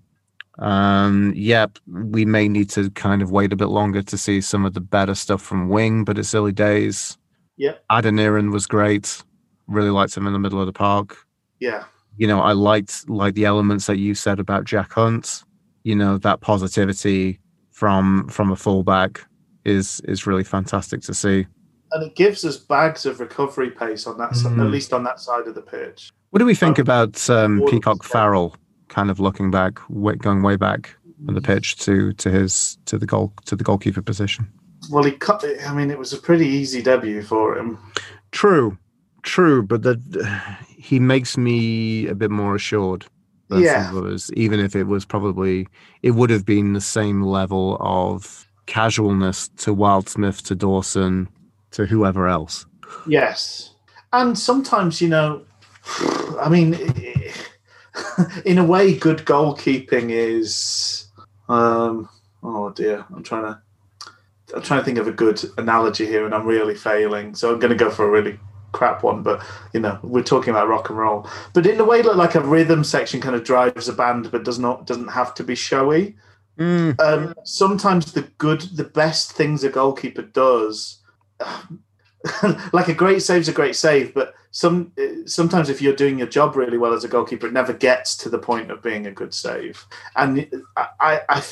[0.59, 4.64] Um, yep, we may need to kind of wait a bit longer to see some
[4.64, 7.16] of the better stuff from Wing, but it's early days.
[7.56, 7.74] Yeah.
[7.90, 9.22] Adeniran was great.
[9.68, 11.16] Really liked him in the middle of the park
[11.60, 11.85] Yeah.
[12.16, 15.44] you know, I liked like the elements that you said about Jack Hunt.
[15.85, 17.39] You know, that positivity
[17.70, 19.24] from from a fullback
[19.64, 21.47] is is really fantastic to see.
[21.93, 24.60] And it gives us bags of recovery pace on that, Mm.
[24.64, 26.10] at least on that side of the pitch.
[26.30, 28.02] What do we think Um, about um, Peacock.
[28.05, 28.55] Farrell?
[28.89, 29.78] Kind of looking back,
[30.19, 30.94] going way back
[31.27, 34.48] on the pitch to to his to the goal to the goalkeeper position.
[34.90, 35.44] Well, he cut.
[35.66, 37.78] I mean, it was a pretty easy debut for him.
[38.31, 38.78] True,
[39.23, 40.01] true, but that
[40.78, 43.05] he makes me a bit more assured.
[43.48, 43.86] Than Yeah.
[43.89, 45.66] some others, even if it was probably
[46.02, 51.28] it would have been the same level of casualness to Wildsmith to Dawson
[51.70, 52.66] to whoever else.
[53.06, 53.73] Yes,
[54.12, 55.40] and sometimes you know,
[56.39, 56.74] I mean,
[58.45, 61.07] in a way, good goalkeeping is.
[61.49, 62.09] Um,
[62.43, 63.62] oh dear, I'm trying to.
[64.55, 67.35] I'm trying to think of a good analogy here, and I'm really failing.
[67.35, 68.39] So I'm going to go for a really
[68.73, 69.23] crap one.
[69.23, 69.45] But
[69.75, 71.29] you know, we're talking about rock and roll.
[71.53, 74.59] But in a way, like a rhythm section kind of drives a band, but does
[74.59, 76.16] not doesn't have to be showy.
[76.99, 80.99] Um, sometimes the good, the best things a goalkeeper does,
[82.73, 84.93] like a great save's a great save, but some
[85.27, 88.31] sometimes if you're doing your job really well as a goalkeeper, it never gets to
[88.31, 89.87] the point of being a good save.
[90.17, 91.45] And I,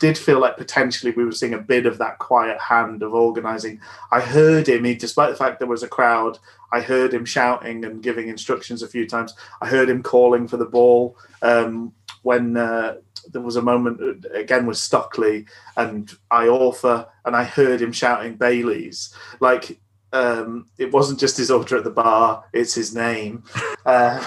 [0.00, 3.80] did feel like potentially we were seeing a bit of that quiet hand of organising.
[4.12, 6.38] I heard him, he, despite the fact there was a crowd,
[6.72, 9.34] I heard him shouting and giving instructions a few times.
[9.60, 11.92] I heard him calling for the ball um,
[12.22, 12.56] when.
[12.56, 12.96] Uh,
[13.32, 15.46] there was a moment uh, again with Stockley
[15.76, 19.14] and Iorfa, and I heard him shouting Bailey's.
[19.40, 19.80] Like
[20.14, 23.42] um, it wasn't just his order at the bar; it's his name.
[23.86, 24.24] Uh,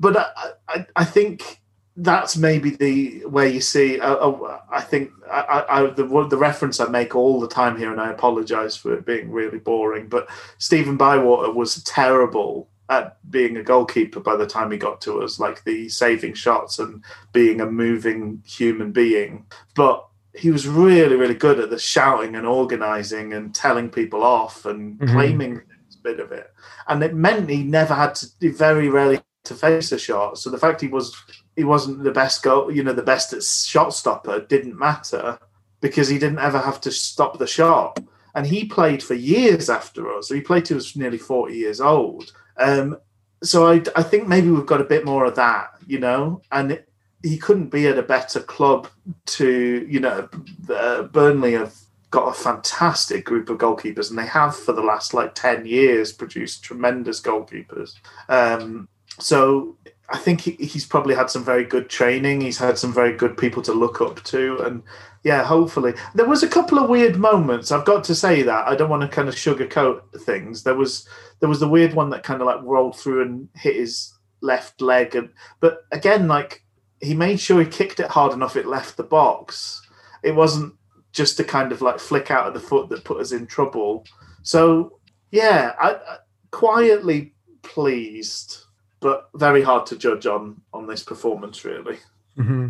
[0.00, 1.60] but I, I, I think
[1.96, 4.00] that's maybe the where you see.
[4.00, 8.00] Uh, uh, I think I, the the reference I make all the time here, and
[8.00, 10.08] I apologise for it being really boring.
[10.08, 10.28] But
[10.58, 15.38] Stephen Bywater was terrible at being a goalkeeper by the time he got to us,
[15.38, 19.46] like the saving shots and being a moving human being.
[19.76, 20.04] But
[20.36, 24.98] he was really, really good at the shouting and organising and telling people off and
[24.98, 25.12] Mhm.
[25.12, 25.54] claiming
[25.86, 26.52] this bit of it.
[26.88, 30.38] And it meant he never had to, he very rarely to face a shot.
[30.38, 31.14] So the fact he was,
[31.54, 35.38] he wasn't the best goal, you know, the best at shot stopper didn't matter
[35.80, 37.98] because he didn't ever have to stop the shot.
[38.34, 40.28] And he played for years after us.
[40.28, 42.32] So he played till he was nearly 40 years old.
[42.58, 42.98] Um,
[43.42, 46.72] so I, I think maybe we've got a bit more of that, you know, and
[46.72, 46.88] it,
[47.22, 48.88] he couldn't be at a better club
[49.26, 50.28] to, you know,
[50.68, 51.74] uh, Burnley have
[52.10, 56.12] got a fantastic group of goalkeepers and they have for the last like 10 years
[56.12, 57.94] produced tremendous goalkeepers.
[58.28, 58.88] Um,
[59.18, 59.76] so
[60.08, 62.40] I think he, he's probably had some very good training.
[62.40, 64.58] He's had some very good people to look up to.
[64.58, 64.82] And
[65.24, 65.94] yeah, hopefully.
[66.14, 67.72] There was a couple of weird moments.
[67.72, 68.68] I've got to say that.
[68.68, 70.62] I don't want to kind of sugarcoat things.
[70.62, 71.08] There was
[71.40, 74.12] there was the weird one that kind of like rolled through and hit his
[74.42, 75.30] left leg and
[75.60, 76.62] but again like
[77.00, 79.82] he made sure he kicked it hard enough it left the box.
[80.22, 80.74] It wasn't
[81.12, 84.04] just a kind of like flick out of the foot that put us in trouble.
[84.42, 84.98] So
[85.30, 86.16] yeah, I, I
[86.50, 88.58] quietly pleased,
[89.00, 91.98] but very hard to judge on on this performance, really.
[92.38, 92.68] Mm-hmm.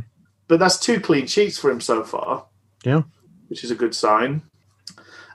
[0.49, 2.47] But that's two clean sheets for him so far.
[2.85, 3.03] Yeah.
[3.49, 4.43] which is a good sign.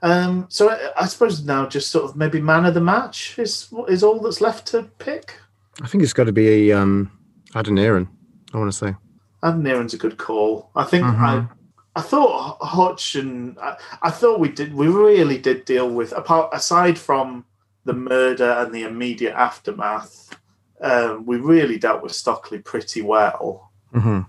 [0.01, 3.71] Um, so I, I suppose now just sort of maybe man of the match is
[3.87, 5.35] is all that's left to pick.
[5.81, 7.11] I think it's got to be um,
[7.53, 8.07] Adeniran.
[8.53, 8.95] I want to say.
[9.43, 10.69] And Niren's a good call.
[10.75, 11.19] I think Mhm.
[11.19, 11.47] I
[11.93, 16.49] I thought Hutch and I, I thought we did we really did deal with apart
[16.53, 17.45] aside from
[17.85, 20.35] the murder and the immediate aftermath,
[20.81, 23.71] um, we really dealt with Stockley pretty well.
[23.93, 24.21] Mm-hmm.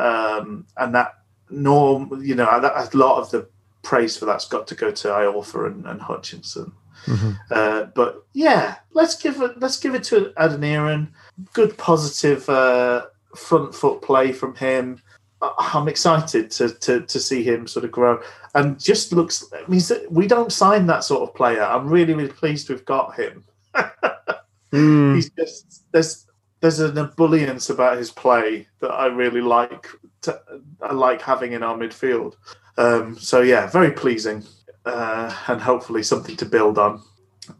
[0.00, 1.14] Um, and that
[1.48, 3.48] norm, you know, that, a lot of the
[3.82, 6.72] praise for that's got to go to Iorfa and, and Hutchinson.
[7.06, 7.30] Mm-hmm.
[7.50, 11.08] Uh, but yeah, let's give it let's give it to Adeniran.
[11.52, 13.06] Good positive uh,
[13.36, 15.00] front foot play from him.
[15.42, 18.22] I'm excited to, to to see him sort of grow
[18.54, 19.44] and just looks.
[19.52, 21.62] I mean, we don't sign that sort of player.
[21.62, 23.44] I'm really really pleased we've got him.
[24.72, 25.14] Mm.
[25.14, 26.26] He's just there's
[26.60, 29.86] there's an ebullience about his play that I really like.
[30.22, 30.40] To,
[30.82, 32.34] I like having in our midfield.
[32.76, 34.44] Um, so yeah, very pleasing,
[34.84, 37.02] uh, and hopefully something to build on.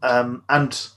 [0.01, 0.87] Um, and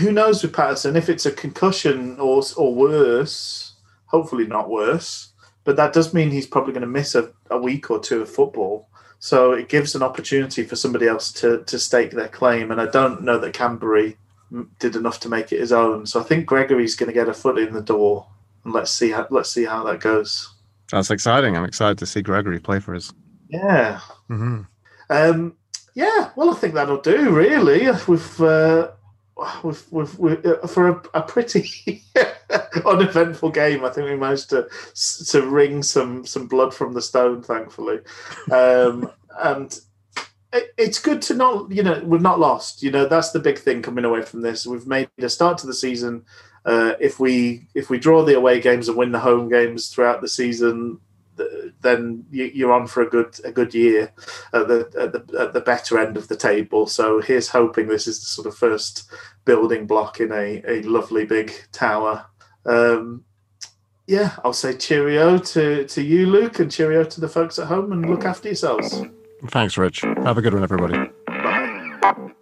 [0.00, 3.65] who knows with Paterson if it's a concussion or or worse.
[4.06, 5.32] Hopefully not worse,
[5.64, 8.30] but that does mean he's probably going to miss a, a week or two of
[8.30, 8.88] football.
[9.18, 12.70] So it gives an opportunity for somebody else to to stake their claim.
[12.70, 14.16] And I don't know that Kamberi
[14.78, 16.06] did enough to make it his own.
[16.06, 18.26] So I think Gregory's going to get a foot in the door,
[18.64, 20.52] and let's see how let's see how that goes.
[20.92, 21.56] That's exciting.
[21.56, 23.12] I'm excited to see Gregory play for us.
[23.48, 24.00] Yeah,
[24.30, 24.62] Mm-hmm.
[25.10, 25.56] um,
[25.94, 26.30] yeah.
[26.36, 27.30] Well, I think that'll do.
[27.30, 28.90] Really, we've uh,
[29.62, 32.02] we've, we've, we uh, for a, a pretty
[32.84, 33.84] uneventful game.
[33.84, 34.68] I think we managed to
[35.30, 37.98] to wring some some blood from the stone, thankfully,
[38.50, 39.10] um,
[39.40, 39.72] and.
[40.52, 42.82] it- It's good to not, you know, we've not lost.
[42.82, 44.66] You know, that's the big thing coming away from this.
[44.66, 46.24] We've made a start to the season.
[46.64, 50.20] Uh, if we if we draw the away games and win the home games throughout
[50.22, 50.98] the season,
[51.80, 54.12] then you- you're on for a good a good year
[54.52, 56.86] at the, at the at the better end of the table.
[56.86, 59.10] So here's hoping this is the sort of first
[59.44, 62.26] building block in a, a lovely big tower.
[62.64, 63.24] Um,
[64.08, 67.90] yeah, I'll say cheerio to, to you, Luke, and cheerio to the folks at home,
[67.92, 69.02] and look after yourselves.
[69.48, 70.02] Thanks, Rich.
[70.02, 71.10] Have a good one, everybody.
[71.26, 72.32] Bye.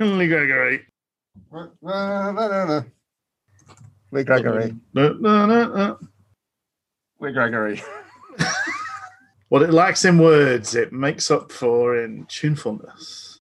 [0.00, 0.86] Lee Gregory.
[4.12, 4.74] Lee Gregory.
[4.94, 5.14] Lee
[7.32, 7.82] Gregory.
[9.48, 13.23] What it lacks in words, it makes up for in tunefulness.